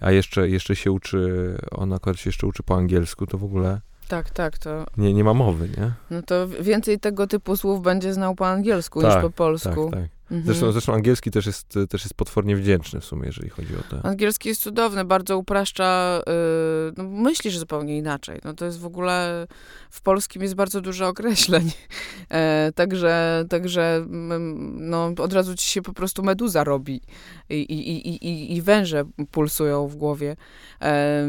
[0.00, 3.80] a jeszcze, jeszcze się uczy, on akurat się jeszcze uczy po angielsku, to w ogóle
[4.08, 4.86] tak, tak, to...
[4.96, 5.92] Nie, nie ma mowy, nie?
[6.10, 9.90] No to więcej tego typu słów będzie znał po angielsku tak, niż po polsku.
[9.90, 10.17] Tak, tak.
[10.30, 10.42] Mhm.
[10.46, 14.06] Zresztą, zresztą angielski też jest, też jest potwornie wdzięczny w sumie, jeżeli chodzi o to.
[14.06, 18.40] Angielski jest cudowny, bardzo upraszcza, yy, no, myślisz zupełnie inaczej.
[18.44, 19.46] No, to jest w ogóle,
[19.90, 21.70] w polskim jest bardzo dużo określeń.
[22.30, 27.00] E, także także mm, no, od razu ci się po prostu meduza robi
[27.50, 30.36] i, i, i, i węże pulsują w głowie.
[30.82, 31.28] E,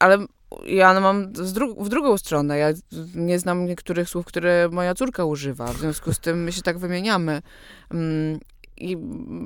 [0.00, 0.26] ale
[0.66, 2.58] ja no mam dru w drugą stronę.
[2.58, 2.68] Ja
[3.14, 5.66] nie znam niektórych słów, które moja córka używa.
[5.66, 7.42] W związku z tym my się tak wymieniamy.
[7.90, 8.40] Mm,
[8.76, 8.96] I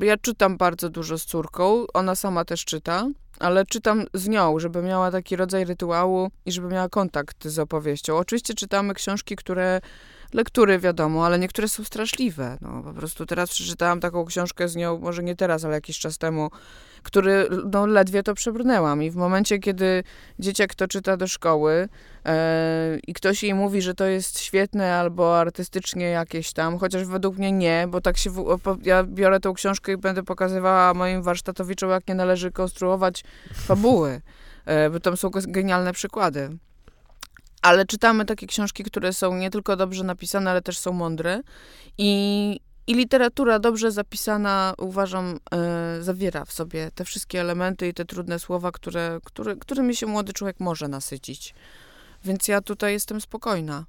[0.03, 1.85] ja czytam bardzo dużo z córką.
[1.95, 3.09] Ona sama też czyta,
[3.39, 8.16] ale czytam z nią, żeby miała taki rodzaj rytuału i żeby miała kontakt z opowieścią.
[8.16, 9.81] Oczywiście czytamy książki, które
[10.35, 12.59] lektury, wiadomo, ale niektóre są straszliwe.
[12.61, 16.19] No, po prostu teraz przeczytałam taką książkę z nią, może nie teraz, ale jakiś czas
[16.19, 16.51] temu,
[17.03, 19.03] który, no, ledwie to przebrnęłam.
[19.03, 20.05] I w momencie, kiedy
[20.39, 21.89] dzieciak to czyta do szkoły
[22.27, 27.39] e, i ktoś jej mówi, że to jest świetne albo artystycznie jakieś tam, chociaż według
[27.39, 31.91] mnie nie, bo tak się, w, ja biorę tą książkę i będę pokazywała moim warsztatowiczom,
[31.91, 34.21] jak nie należy konstruować fabuły,
[34.67, 36.59] e, bo tam są genialne przykłady.
[37.62, 41.40] Ale czytamy takie książki, które są nie tylko dobrze napisane, ale też są mądre.
[41.98, 48.05] I, i literatura dobrze zapisana, uważam, e, zawiera w sobie te wszystkie elementy i te
[48.05, 51.55] trudne słowa, które, które, którymi się młody człowiek może nasycić.
[52.24, 53.84] Więc ja tutaj jestem spokojna.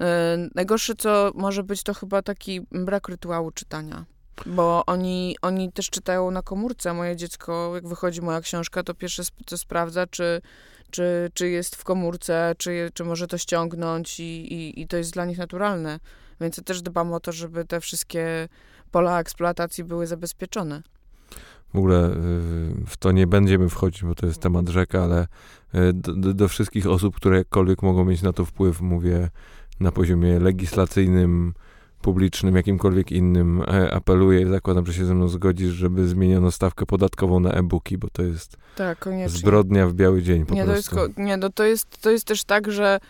[0.00, 4.04] E, najgorsze, co może być, to chyba taki brak rytuału czytania.
[4.46, 6.94] Bo oni, oni też czytają na komórce.
[6.94, 10.40] Moje dziecko, jak wychodzi moja książka, to pierwsze co sprawdza, czy,
[10.90, 15.12] czy, czy jest w komórce, czy, czy może to ściągnąć i, i, i to jest
[15.12, 16.00] dla nich naturalne.
[16.40, 18.48] Więc ja też dbam o to, żeby te wszystkie
[18.90, 20.82] pola eksploatacji były zabezpieczone.
[21.74, 22.14] W ogóle y,
[22.86, 25.26] w to nie będziemy wchodzić, bo to jest temat rzeka, ale
[25.74, 29.30] y, do, do wszystkich osób, które jakkolwiek mogą mieć na to wpływ, mówię
[29.80, 31.54] na poziomie legislacyjnym,
[32.02, 36.86] publicznym, jakimkolwiek innym e, apeluję i zakładam, że się ze mną zgodzisz, żeby zmieniono stawkę
[36.86, 40.96] podatkową na e-booki, bo to jest tak, zbrodnia w biały dzień po nie, prostu.
[40.96, 43.00] To jest, nie, no to jest, to jest też tak, że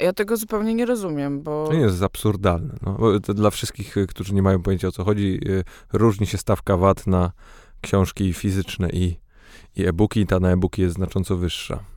[0.00, 1.66] ja tego zupełnie nie rozumiem, bo...
[1.68, 2.74] To nie jest absurdalne.
[2.82, 2.98] No.
[3.20, 7.06] dla wszystkich, y, którzy nie mają pojęcia o co chodzi, y, różni się stawka VAT
[7.06, 7.32] na
[7.80, 9.16] książki fizyczne i,
[9.76, 10.26] i e-booki.
[10.26, 11.93] Ta na e-booki jest znacząco wyższa.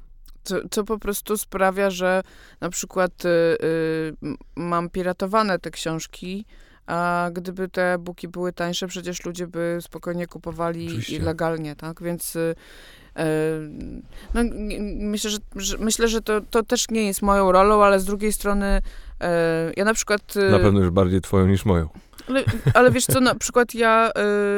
[0.48, 2.24] Co, co po prostu sprawia, że
[2.62, 4.14] na przykład y, y,
[4.56, 6.46] mam piratowane te książki,
[6.86, 11.20] a gdyby te e-booki były tańsze, przecież ludzie by spokojnie kupowali Oczywiście.
[11.20, 12.04] legalnie, tak?
[12.04, 12.56] Więc y,
[14.34, 14.42] no,
[14.96, 18.34] myślę, że, że, myślę, że to, to też nie jest moją rolą, ale z drugiej
[18.34, 18.82] strony
[19.22, 20.22] e, ja na przykład...
[20.38, 21.90] E, na pewno już bardziej twoją niż moją.
[22.28, 22.44] Ale,
[22.74, 24.12] ale wiesz co, na przykład ja,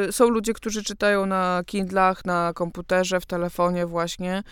[0.08, 4.44] y, są ludzie, którzy czytają na Kindlach, na komputerze, w telefonie właśnie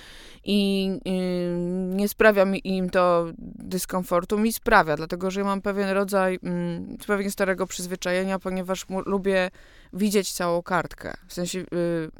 [0.43, 4.37] i y, nie sprawia mi im to dyskomfortu.
[4.37, 9.51] Mi sprawia, dlatego że ja mam pewien rodzaj, y, pewien starego przyzwyczajenia, ponieważ lubię
[9.93, 11.13] widzieć całą kartkę.
[11.27, 11.65] W sensie y,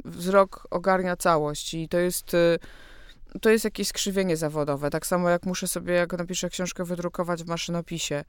[0.04, 2.58] wzrok ogarnia całość i to jest y,
[3.40, 4.90] to jest jakieś skrzywienie zawodowe.
[4.90, 8.24] Tak samo jak muszę sobie, jak napiszę książkę, wydrukować w maszynopisie.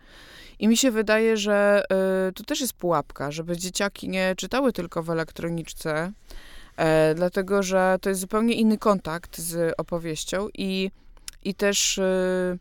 [0.59, 1.83] I mi się wydaje, że
[2.29, 6.11] y, to też jest pułapka, żeby dzieciaki nie czytały tylko w elektroniczce,
[6.77, 10.91] e, dlatego że to jest zupełnie inny kontakt z opowieścią i,
[11.43, 12.59] i też y,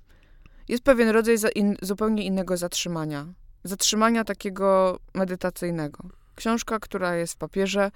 [0.69, 3.27] jest pewien rodzaj za, in, zupełnie innego zatrzymania.
[3.65, 6.18] Zatrzymania takiego medytacyjnego.
[6.39, 7.91] Książka, która jest w papierze,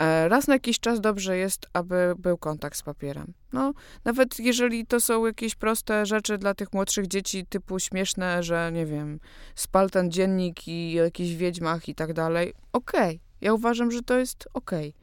[0.00, 3.32] e, raz na jakiś czas dobrze jest, aby był kontakt z papierem.
[3.52, 3.72] No,
[4.04, 8.86] nawet jeżeli to są jakieś proste rzeczy dla tych młodszych dzieci, typu śmieszne, że nie
[8.86, 9.20] wiem,
[9.54, 13.16] spal ten dziennik i o jakichś wiedźmach i tak dalej, okej.
[13.16, 13.18] Okay.
[13.40, 14.88] Ja uważam, że to jest okej.
[14.88, 15.00] Okay.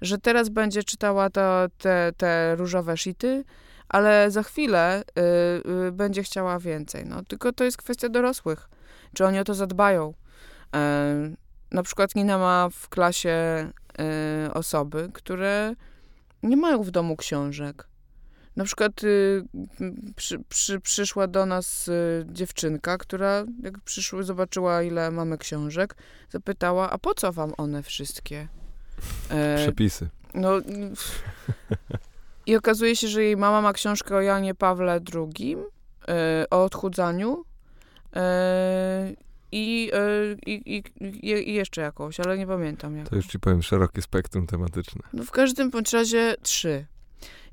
[0.00, 3.44] Że teraz będzie czytała to, te, te różowe shity,
[3.88, 7.06] ale za chwilę y, y, będzie chciała więcej.
[7.06, 8.68] No, tylko to jest kwestia dorosłych.
[9.14, 10.14] Czy oni o to zadbają?
[10.76, 13.70] Y, na przykład Nina ma w klasie
[14.46, 15.74] y, osoby, które
[16.42, 17.88] nie mają w domu książek.
[18.56, 19.44] Na przykład y,
[20.16, 25.96] przy, przy, przyszła do nas y, dziewczynka, która jak przyszły, zobaczyła ile mamy książek,
[26.30, 28.48] zapytała, a po co wam one wszystkie?
[29.30, 30.08] E, Przepisy.
[30.34, 30.50] No,
[32.46, 35.56] I okazuje się, że jej mama ma książkę o Janie Pawle II,
[36.08, 37.44] e, o odchudzaniu.
[39.52, 39.90] E, i,
[40.46, 43.08] i, i, i, jeszcze jakąś, ale nie pamiętam jak.
[43.08, 45.02] To już ci powiem, szerokie spektrum tematyczne.
[45.12, 46.86] No w każdym bądź razie trzy.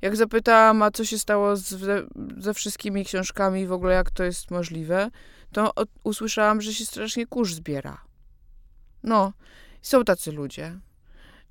[0.02, 2.02] Jak zapytałam, a co się stało z, ze,
[2.38, 5.10] ze wszystkimi książkami i w ogóle jak to jest możliwe,
[5.52, 8.04] to od, usłyszałam, że się strasznie kurz zbiera.
[9.02, 9.32] No,
[9.82, 10.78] są tacy ludzie.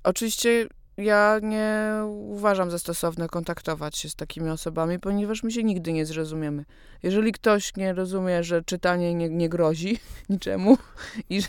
[0.02, 0.66] Oczywiście
[0.96, 6.06] ja nie uważam za stosowne kontaktować się z takimi osobami, ponieważ my się nigdy nie
[6.06, 6.64] zrozumiemy.
[7.02, 9.98] Jeżeli ktoś nie rozumie, że czytanie nie, nie grozi
[10.28, 10.78] niczemu
[11.30, 11.42] i,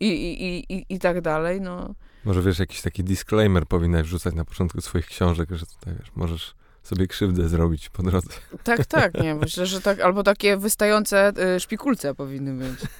[0.00, 1.94] i, i, i, i tak dalej, no.
[2.24, 6.54] Może wiesz, jakiś taki disclaimer powinnaś wrzucać na początku swoich książek, że tutaj wiesz, możesz
[6.82, 8.28] sobie krzywdę zrobić po drodze.
[8.64, 12.80] Tak, tak, nie, myślę, że tak, albo takie wystające y, szpikulce powinny być.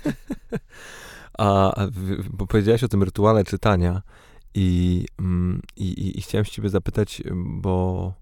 [1.38, 1.74] A,
[2.30, 4.02] bo powiedziałaś o tym rytuale czytania
[4.56, 8.14] i, mm, i, i, chciałem się ciebie zapytać, bo,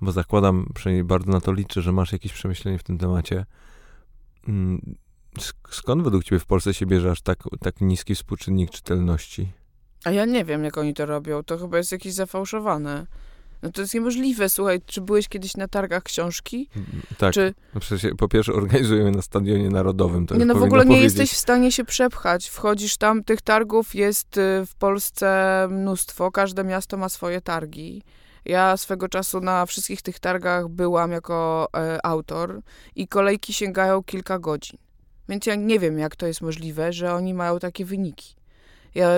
[0.00, 3.46] bo zakładam, przynajmniej bardzo na to liczę, że masz jakieś przemyślenie w tym temacie.
[4.48, 4.94] Mm,
[5.70, 9.52] skąd według ciebie w Polsce się bierze aż tak, tak niski współczynnik czytelności?
[10.04, 11.42] A ja nie wiem, jak oni to robią.
[11.42, 13.06] To chyba jest jakieś zafałszowane.
[13.62, 16.68] No to jest niemożliwe, słuchaj, czy byłeś kiedyś na targach książki?
[16.76, 16.88] Mm,
[17.18, 17.54] tak, czy...
[17.74, 20.26] no przecież po pierwsze organizujemy na Stadionie Narodowym.
[20.26, 22.48] To nie, no w ogóle nie jesteś w stanie się przepchać.
[22.48, 28.02] Wchodzisz tam, tych targów jest y, w Polsce mnóstwo, każde miasto ma swoje targi.
[28.44, 32.60] Ja swego czasu na wszystkich tych targach byłam jako e, autor
[32.96, 34.78] i kolejki sięgają kilka godzin.
[35.28, 38.34] Więc ja nie wiem, jak to jest możliwe, że oni mają takie wyniki.
[38.94, 39.08] Ja,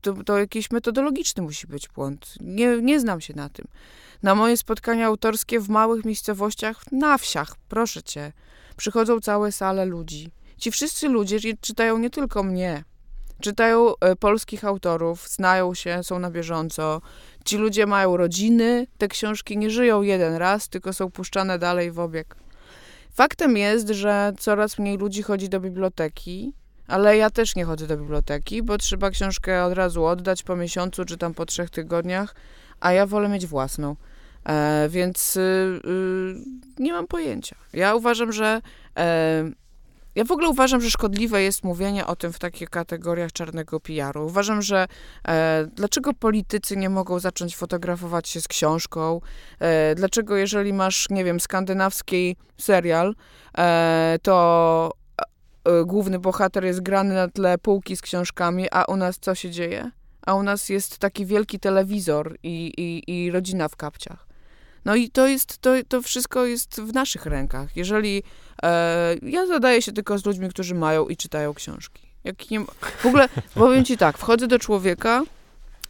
[0.00, 2.34] to, to jakiś metodologiczny musi być błąd.
[2.40, 3.66] Nie, nie znam się na tym.
[4.22, 8.32] Na moje spotkania autorskie w małych miejscowościach, na wsiach, proszę cię,
[8.76, 10.30] przychodzą całe sale ludzi.
[10.56, 12.84] Ci wszyscy ludzie czytają nie tylko mnie,
[13.40, 17.00] czytają e, polskich autorów, znają się, są na bieżąco.
[17.44, 21.98] Ci ludzie mają rodziny, te książki nie żyją jeden raz, tylko są puszczane dalej w
[21.98, 22.36] obieg.
[23.14, 26.52] Faktem jest, że coraz mniej ludzi chodzi do biblioteki,
[26.88, 31.04] ale ja też nie chodzę do biblioteki, bo trzeba książkę od razu oddać po miesiącu
[31.04, 32.34] czy tam po trzech tygodniach,
[32.80, 33.96] a ja wolę mieć własną.
[34.44, 36.34] E, więc y, y,
[36.78, 37.56] nie mam pojęcia.
[37.72, 38.60] Ja uważam, że.
[38.98, 39.50] E,
[40.14, 44.26] ja w ogóle uważam, że szkodliwe jest mówienie o tym w takich kategoriach czarnego PR-u.
[44.26, 44.86] Uważam, że
[45.28, 49.20] e, dlaczego politycy nie mogą zacząć fotografować się z książką?
[49.60, 53.14] E, dlaczego, jeżeli masz, nie wiem, skandynawski serial,
[53.58, 54.92] e, to
[55.86, 59.90] główny bohater jest grany na tle półki z książkami, a u nas co się dzieje?
[60.26, 64.28] A u nas jest taki wielki telewizor i, i, i rodzina w kapciach.
[64.84, 67.76] No i to jest, to, to wszystko jest w naszych rękach.
[67.76, 68.22] Jeżeli
[68.62, 72.08] e, ja zadaję się tylko z ludźmi, którzy mają i czytają książki.
[72.24, 72.60] Jak nie,
[72.98, 75.22] w ogóle powiem ci tak, wchodzę do człowieka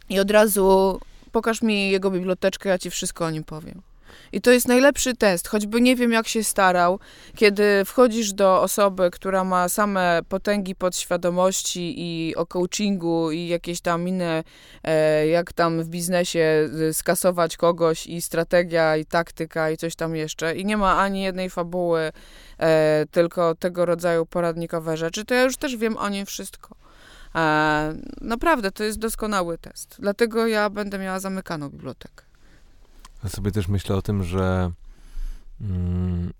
[0.09, 0.99] i od razu
[1.31, 3.81] pokaż mi jego biblioteczkę, ja ci wszystko o nim powiem.
[4.31, 6.99] I to jest najlepszy test, choćby nie wiem, jak się starał,
[7.35, 14.07] kiedy wchodzisz do osoby, która ma same potęgi podświadomości i o coachingu i jakieś tam
[14.07, 14.43] inne,
[14.83, 20.55] e, jak tam w biznesie skasować kogoś i strategia i taktyka i coś tam jeszcze
[20.55, 22.11] i nie ma ani jednej fabuły,
[22.59, 26.75] e, tylko tego rodzaju poradnikowe rzeczy, to ja już też wiem o nim wszystko.
[27.35, 29.95] E, naprawdę, to jest doskonały test.
[29.99, 32.28] Dlatego ja będę miała zamykaną bibliotekę.
[33.23, 34.71] Ja sobie też myślę o tym, że
[35.61, 36.33] mm,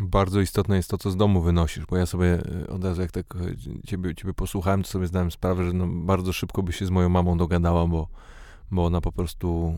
[0.00, 3.10] bardzo istotne jest to, co z domu wynosisz, bo ja sobie e, od razu, jak
[3.10, 3.56] tak e,
[3.86, 7.08] ciebie, ciebie posłuchałem, to sobie zdałem sprawę, że no bardzo szybko by się z moją
[7.08, 8.08] mamą dogadała, bo,
[8.70, 9.76] bo ona po prostu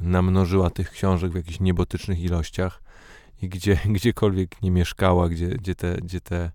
[0.00, 2.82] y, namnożyła tych książek w jakichś niebotycznych ilościach
[3.42, 6.50] i gdzie, gdziekolwiek nie mieszkała, gdzie, gdzie, te, gdzie te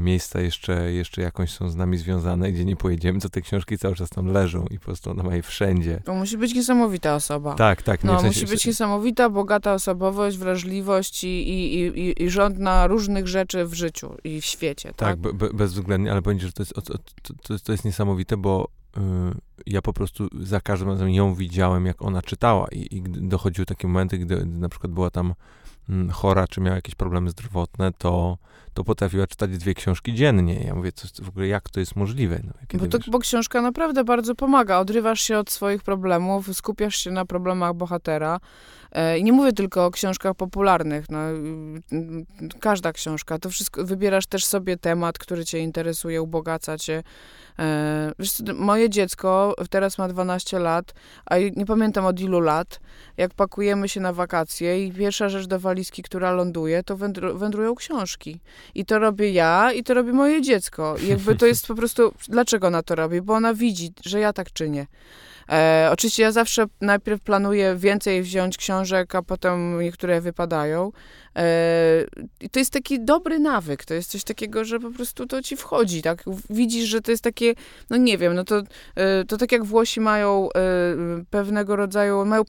[0.00, 3.94] miejsca jeszcze, jeszcze jakąś są z nami związane, gdzie nie pojedziemy, to te książki cały
[3.94, 6.00] czas tam leżą i po prostu ona ma je wszędzie.
[6.04, 7.54] To musi być niesamowita osoba.
[7.54, 8.04] Tak, tak.
[8.04, 12.58] Nie, no, w sensie, musi być niesamowita, bogata osobowość, wrażliwość i, i, i, i rząd
[12.58, 14.92] na różnych rzeczy w życiu i w świecie.
[14.96, 16.98] Tak, tak be, bezwzględnie, ale powiem że to jest, to,
[17.42, 19.00] to, to jest niesamowite, bo y,
[19.66, 23.88] ja po prostu za każdym razem ją widziałem, jak ona czytała i, i dochodziły takie
[23.88, 25.34] momenty, gdy na przykład była tam
[25.88, 28.38] mm, chora, czy miała jakieś problemy zdrowotne, to
[28.74, 30.64] to potrafiła czytać dwie książki dziennie.
[30.64, 32.40] Ja mówię, co, w ogóle jak to jest możliwe?
[32.44, 34.78] No, bo, to, bo książka naprawdę bardzo pomaga.
[34.78, 38.40] Odrywasz się od swoich problemów, skupiasz się na problemach bohatera.
[38.94, 41.06] E, I nie mówię tylko o książkach popularnych.
[41.10, 41.18] No,
[42.60, 43.38] każda książka.
[43.38, 47.02] To wszystko, wybierasz też sobie temat, który cię interesuje, ubogaca cię.
[47.58, 48.12] E,
[48.54, 50.94] moje dziecko teraz ma 12 lat,
[51.26, 52.80] a nie pamiętam od ilu lat,
[53.16, 57.74] jak pakujemy się na wakacje i pierwsza rzecz do walizki, która ląduje, to wędru, wędrują
[57.74, 58.40] książki.
[58.74, 60.96] I to robię ja, i to robi moje dziecko.
[61.02, 63.22] I jakby to jest po prostu, dlaczego ona to robi?
[63.22, 64.86] Bo ona widzi, że ja tak czynię.
[65.52, 70.92] E, oczywiście ja zawsze najpierw planuję więcej wziąć książek, a potem niektóre wypadają.
[71.36, 72.04] E,
[72.40, 75.56] I to jest taki dobry nawyk, to jest coś takiego, że po prostu to ci
[75.56, 76.24] wchodzi, tak?
[76.50, 77.54] Widzisz, że to jest takie,
[77.90, 78.62] no nie wiem, no to,
[78.94, 80.60] e, to tak jak Włosi mają e,
[81.30, 82.42] pewnego rodzaju, mają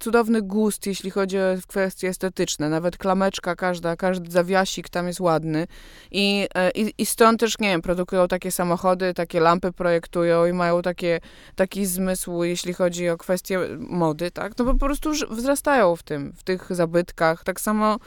[0.00, 5.66] cudowny gust, jeśli chodzi o kwestie estetyczne, nawet klameczka każda, każdy zawiasik tam jest ładny
[6.10, 10.82] i, i, i stąd też, nie wiem, produkują takie samochody, takie lampy projektują i mają
[10.82, 11.20] takie,
[11.56, 14.58] taki zmysł jeśli chodzi o kwestie mody, tak?
[14.58, 17.44] No po prostu wzrastają w tym, w tych zabytkach.
[17.44, 17.98] Tak samo,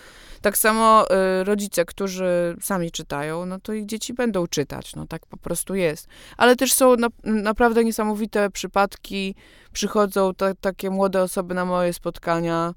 [0.41, 1.06] tak samo
[1.41, 5.76] y, rodzice, którzy sami czytają, no to ich dzieci będą czytać, no tak po prostu
[5.76, 6.07] jest.
[6.38, 9.35] Ale też są na, naprawdę niesamowite przypadki,
[9.73, 12.73] przychodzą te, takie młode osoby na moje spotkania,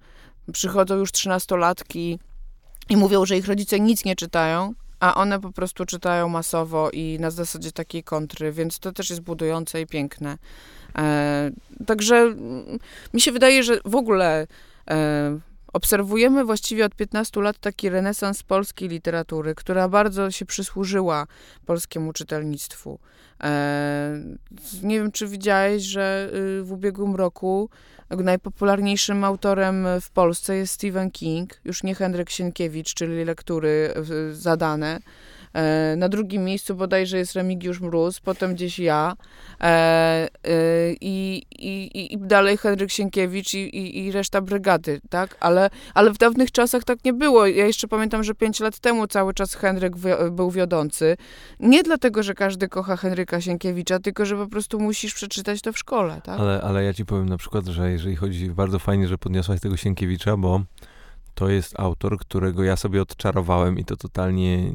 [0.53, 2.19] przychodzą już trzynastolatki
[2.89, 7.19] i mówią, że ich rodzice nic nie czytają, a one po prostu czytają masowo i
[7.21, 10.39] na zasadzie takiej kontry, więc to też jest budujące i piękne.
[10.99, 11.51] E,
[11.87, 12.79] także mm,
[13.15, 14.47] mi się wydaje, że w ogóle
[14.91, 15.39] e,
[15.77, 21.27] obserwujemy właściwie od 15 lat taki renesans polskiej literatury, która bardzo się przysłużyła
[21.67, 22.99] polskiemu czytelnictwu.
[23.43, 24.21] E,
[24.83, 27.71] nie wiem, czy widziałeś, że y, w ubiegłym roku
[28.11, 33.95] najpopularniejszym autorem w Polsce jest Stephen King, już nie Henryk Sienkiewicz, czyli lektury
[34.33, 35.01] zadane.
[35.57, 39.17] E, na drugim miejscu bodajże jest Remigiusz Mróz, potem gdzieś ja
[39.61, 40.29] e, e,
[41.01, 45.37] i, i, i dalej Henryk Sienkiewicz i, i, i reszta brygady, tak?
[45.41, 47.47] Ale, ale w dawnych czasach tak nie było.
[47.47, 49.97] Ja jeszcze pamiętam, że pięć lat temu cały czas Henryk
[50.31, 51.17] był wiodący.
[51.61, 55.79] Nie dlatego, że każdy kocha Henryka Sienkiewicza, tylko że po prostu musisz przeczytać to w
[55.79, 56.41] szkole, tak?
[56.41, 59.77] Ale, ale ja ci powiem na przykład, że jeżeli chodzi, bardzo fajnie, że podniosłaś tego
[59.77, 60.61] Sienkiewicza, bo
[61.37, 64.73] to jest autor, którego ja sobie odczarowałem i to totalnie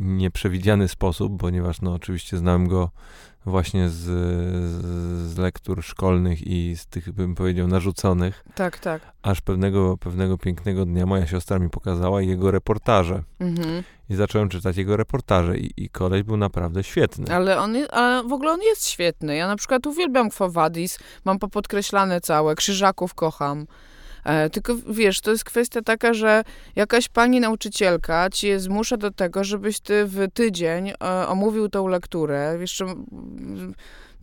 [0.00, 2.90] nieprzewidziany sposób, ponieważ no oczywiście znałem go
[3.46, 4.02] właśnie z,
[5.30, 8.44] z lektur szkolnych i z tych, bym powiedział, narzuconych.
[8.54, 9.02] Tak, tak.
[9.22, 13.22] Aż pewnego, pewnego pięknego dnia moja siostra mi pokazała jego reportaże.
[13.40, 13.82] Mhm.
[14.10, 17.34] I zacząłem czytać jego reportaże i, i koleś był naprawdę świetny.
[17.34, 19.36] Ale on, ale w ogóle on jest świetny.
[19.36, 23.66] Ja na przykład uwielbiam Quo Vadis, mam popodkreślane całe, Krzyżaków kocham.
[24.24, 26.42] E, tylko wiesz, to jest kwestia taka, że
[26.76, 30.94] jakaś pani nauczycielka cię zmusza do tego, żebyś ty w tydzień e,
[31.28, 32.56] omówił tą lekturę.
[32.60, 32.86] Jeszcze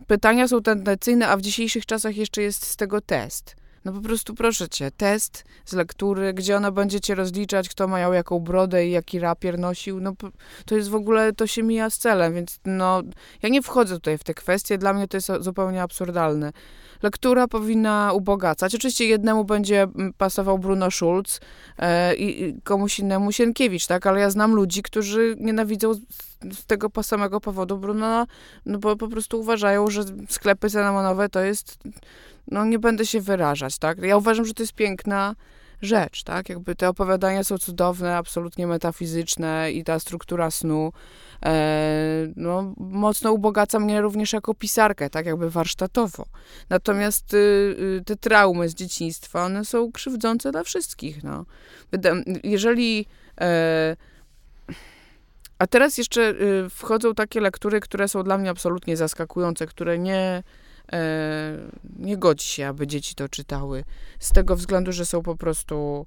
[0.06, 3.56] pytania są tendencyjne, a w dzisiejszych czasach jeszcze jest z tego test.
[3.88, 8.12] No po prostu proszę cię, test z lektury, gdzie ona będzie cię rozliczać, kto miał
[8.12, 10.12] jaką brodę i jaki rapier nosił, no
[10.66, 13.02] to jest w ogóle, to się mija z celem, więc no,
[13.42, 16.52] ja nie wchodzę tutaj w te kwestie, dla mnie to jest zupełnie absurdalne.
[17.02, 18.74] Lektura powinna ubogacać.
[18.74, 21.40] Oczywiście jednemu będzie mm, pasował Bruno Schulz
[21.78, 25.94] e, i komuś innemu Sienkiewicz, tak, ale ja znam ludzi, którzy nienawidzą
[26.52, 28.26] z tego samego powodu Bruno,
[28.66, 31.78] no bo po prostu uważają, że sklepy cynamonowe to jest
[32.50, 33.98] no nie będę się wyrażać, tak?
[33.98, 35.34] Ja uważam, że to jest piękna
[35.82, 36.48] rzecz, tak?
[36.48, 40.92] Jakby te opowiadania są cudowne, absolutnie metafizyczne i ta struktura snu
[41.44, 46.26] e, no, mocno ubogaca mnie również jako pisarkę, tak jakby warsztatowo.
[46.68, 51.44] Natomiast y, y, te traumy z dzieciństwa, one są krzywdzące dla wszystkich, no.
[52.44, 53.06] Jeżeli...
[53.40, 53.96] E,
[55.58, 60.42] a teraz jeszcze y, wchodzą takie lektury, które są dla mnie absolutnie zaskakujące, które nie
[61.98, 63.84] nie godzi się, aby dzieci to czytały.
[64.18, 66.06] Z tego względu, że są po prostu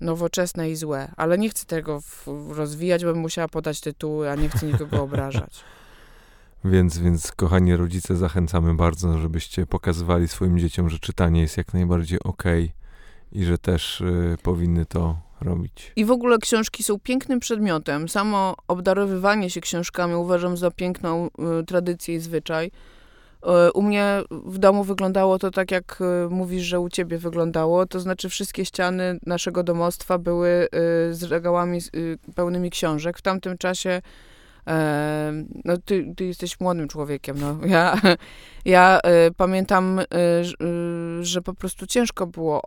[0.00, 1.12] nowoczesne i złe.
[1.16, 2.02] Ale nie chcę tego
[2.48, 5.64] rozwijać, bo bym musiała podać tytuły, a nie chcę nikogo obrażać.
[6.64, 12.18] Więc, więc kochani rodzice, zachęcamy bardzo, żebyście pokazywali swoim dzieciom, że czytanie jest jak najbardziej
[12.20, 12.78] okej okay
[13.32, 15.92] i że też y, powinny to robić.
[15.96, 18.08] I w ogóle książki są pięknym przedmiotem.
[18.08, 21.26] Samo obdarowywanie się książkami uważam za piękną
[21.60, 22.70] y, tradycję i zwyczaj.
[23.46, 27.86] E, u mnie w domu wyglądało to tak, jak e, mówisz, że u ciebie wyglądało.
[27.86, 30.68] To znaczy, wszystkie ściany naszego domostwa były e,
[31.14, 31.80] z regałami
[32.34, 33.18] pełnymi książek.
[33.18, 34.02] W tamtym czasie.
[35.64, 37.36] No, ty, ty jesteś młodym człowiekiem.
[37.40, 37.66] No.
[37.66, 38.00] Ja,
[38.64, 39.00] ja
[39.36, 40.00] pamiętam,
[41.20, 42.62] że po prostu ciężko było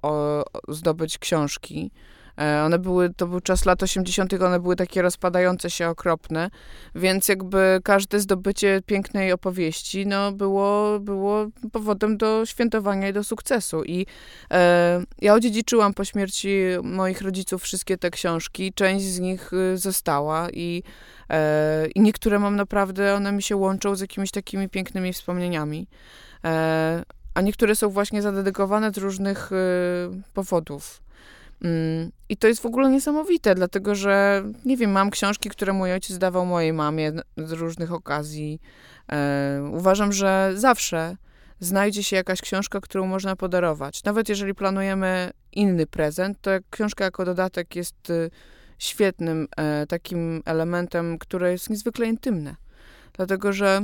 [0.68, 1.92] zdobyć książki.
[2.38, 6.50] E, one były, to był czas lat 80., one były takie rozpadające się, okropne,
[6.96, 13.84] więc jakby każde zdobycie pięknej opowieści, no, było, było powodem do świętowania i do sukcesu.
[13.84, 14.06] I
[14.52, 20.50] e, ja odziedziczyłam po śmierci moich rodziców wszystkie te książki, część z nich y, została
[20.50, 20.84] i,
[21.30, 25.88] e, i niektóre mam naprawdę, one mi się łączą z jakimiś takimi pięknymi wspomnieniami.
[26.46, 27.04] E,
[27.34, 29.56] a niektóre są właśnie zadedykowane z różnych y,
[30.34, 31.02] powodów.
[31.64, 35.94] Mm, I to jest w ogóle niesamowite, dlatego że, nie wiem, mam książki, które mój
[35.94, 38.62] ojciec dawał mojej mamie z różnych okazji.
[39.12, 41.18] E, uważam, że zawsze
[41.60, 44.04] znajdzie się jakaś książka, którą można podarować.
[44.04, 48.30] Nawet jeżeli planujemy inny prezent, to książka jako dodatek jest y,
[48.80, 52.56] świetnym e, takim elementem, które jest niezwykle intymne.
[53.14, 53.82] Dlatego, że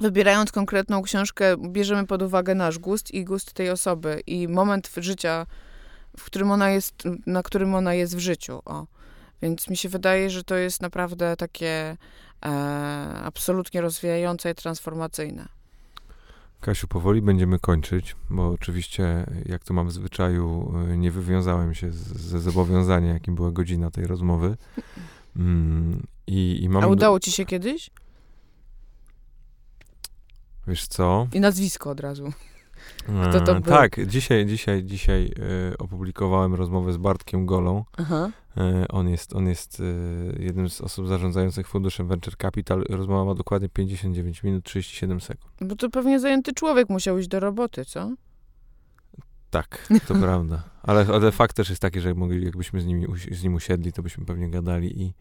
[0.00, 5.46] wybierając konkretną książkę, bierzemy pod uwagę nasz gust i gust tej osoby i moment życia
[6.18, 8.62] w którym ona jest, na którym ona jest w życiu.
[8.64, 8.86] O.
[9.42, 11.96] Więc mi się wydaje, że to jest naprawdę takie
[12.44, 12.48] e,
[13.24, 15.48] absolutnie rozwijające i transformacyjne.
[16.60, 21.92] Kasiu, powoli będziemy kończyć, bo oczywiście, jak to mam w zwyczaju, y, nie wywiązałem się
[21.92, 24.56] ze zobowiązania, jakim była godzina tej rozmowy.
[25.36, 27.90] Mm, i, i mam A udało ci się kiedyś?
[30.66, 31.28] Wiesz co?
[31.32, 32.32] I nazwisko od razu.
[33.28, 33.62] Kto to był?
[33.62, 35.32] Tak, dzisiaj, dzisiaj, dzisiaj
[35.72, 37.84] y, opublikowałem rozmowę z Bartkiem Golą.
[37.98, 38.30] Aha.
[38.84, 39.84] Y, on jest, on jest y,
[40.38, 42.84] jednym z osób zarządzających funduszem Venture Capital.
[42.88, 45.52] Rozmowa ma dokładnie 59 minut 37 sekund.
[45.60, 48.10] Bo to pewnie zajęty człowiek musiał iść do roboty, co?
[49.50, 50.62] Tak, to prawda.
[50.82, 54.02] Ale, ale fakt też jest taki, że mogli, jakbyśmy z, nimi, z nim usiedli, to
[54.02, 55.12] byśmy pewnie gadali i,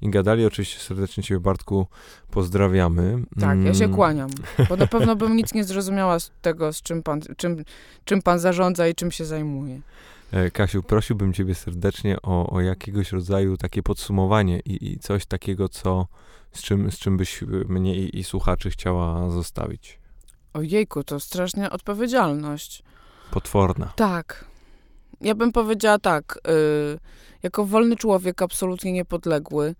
[0.00, 0.46] i gadali.
[0.46, 1.86] Oczywiście serdecznie Ciebie, Bartku,
[2.30, 3.22] pozdrawiamy.
[3.40, 3.96] Tak, ja się mm.
[3.96, 4.30] kłaniam,
[4.68, 7.64] bo na pewno bym nic nie zrozumiała z tego, z czym pan, czym,
[8.04, 9.80] czym pan zarządza i czym się zajmuje.
[10.32, 15.68] E, Kasiu, prosiłbym Ciebie serdecznie o, o jakiegoś rodzaju takie podsumowanie i, i coś takiego,
[15.68, 16.06] co,
[16.52, 19.98] z, czym, z czym byś mnie i, i słuchaczy chciała zostawić.
[20.52, 22.82] Ojejku, to straszna odpowiedzialność.
[23.34, 23.92] Potworna.
[23.96, 24.44] Tak.
[25.20, 26.38] Ja bym powiedziała tak.
[26.48, 26.98] Y,
[27.42, 29.74] jako wolny człowiek, absolutnie niepodległy, y,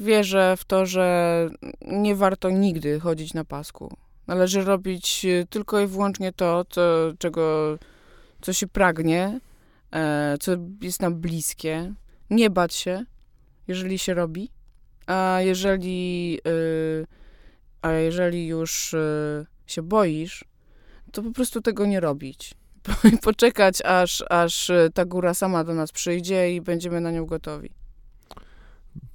[0.00, 1.48] wierzę w to, że
[1.82, 3.96] nie warto nigdy chodzić na pasku.
[4.26, 6.82] Należy robić tylko i wyłącznie to, co,
[7.18, 7.76] czego,
[8.40, 9.40] co się pragnie,
[10.34, 11.94] y, co jest nam bliskie.
[12.30, 13.04] Nie bać się,
[13.68, 14.50] jeżeli się robi.
[15.06, 17.06] A jeżeli, y,
[17.82, 20.49] a jeżeli już y, się boisz,
[21.10, 22.54] to po prostu tego nie robić.
[23.22, 27.70] Poczekać, aż, aż ta góra sama do nas przyjdzie i będziemy na nią gotowi.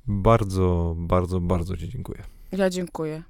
[0.07, 2.23] Bardzo, bardzo, bardzo Ci dziękuję.
[2.51, 3.23] Ja dziękuję.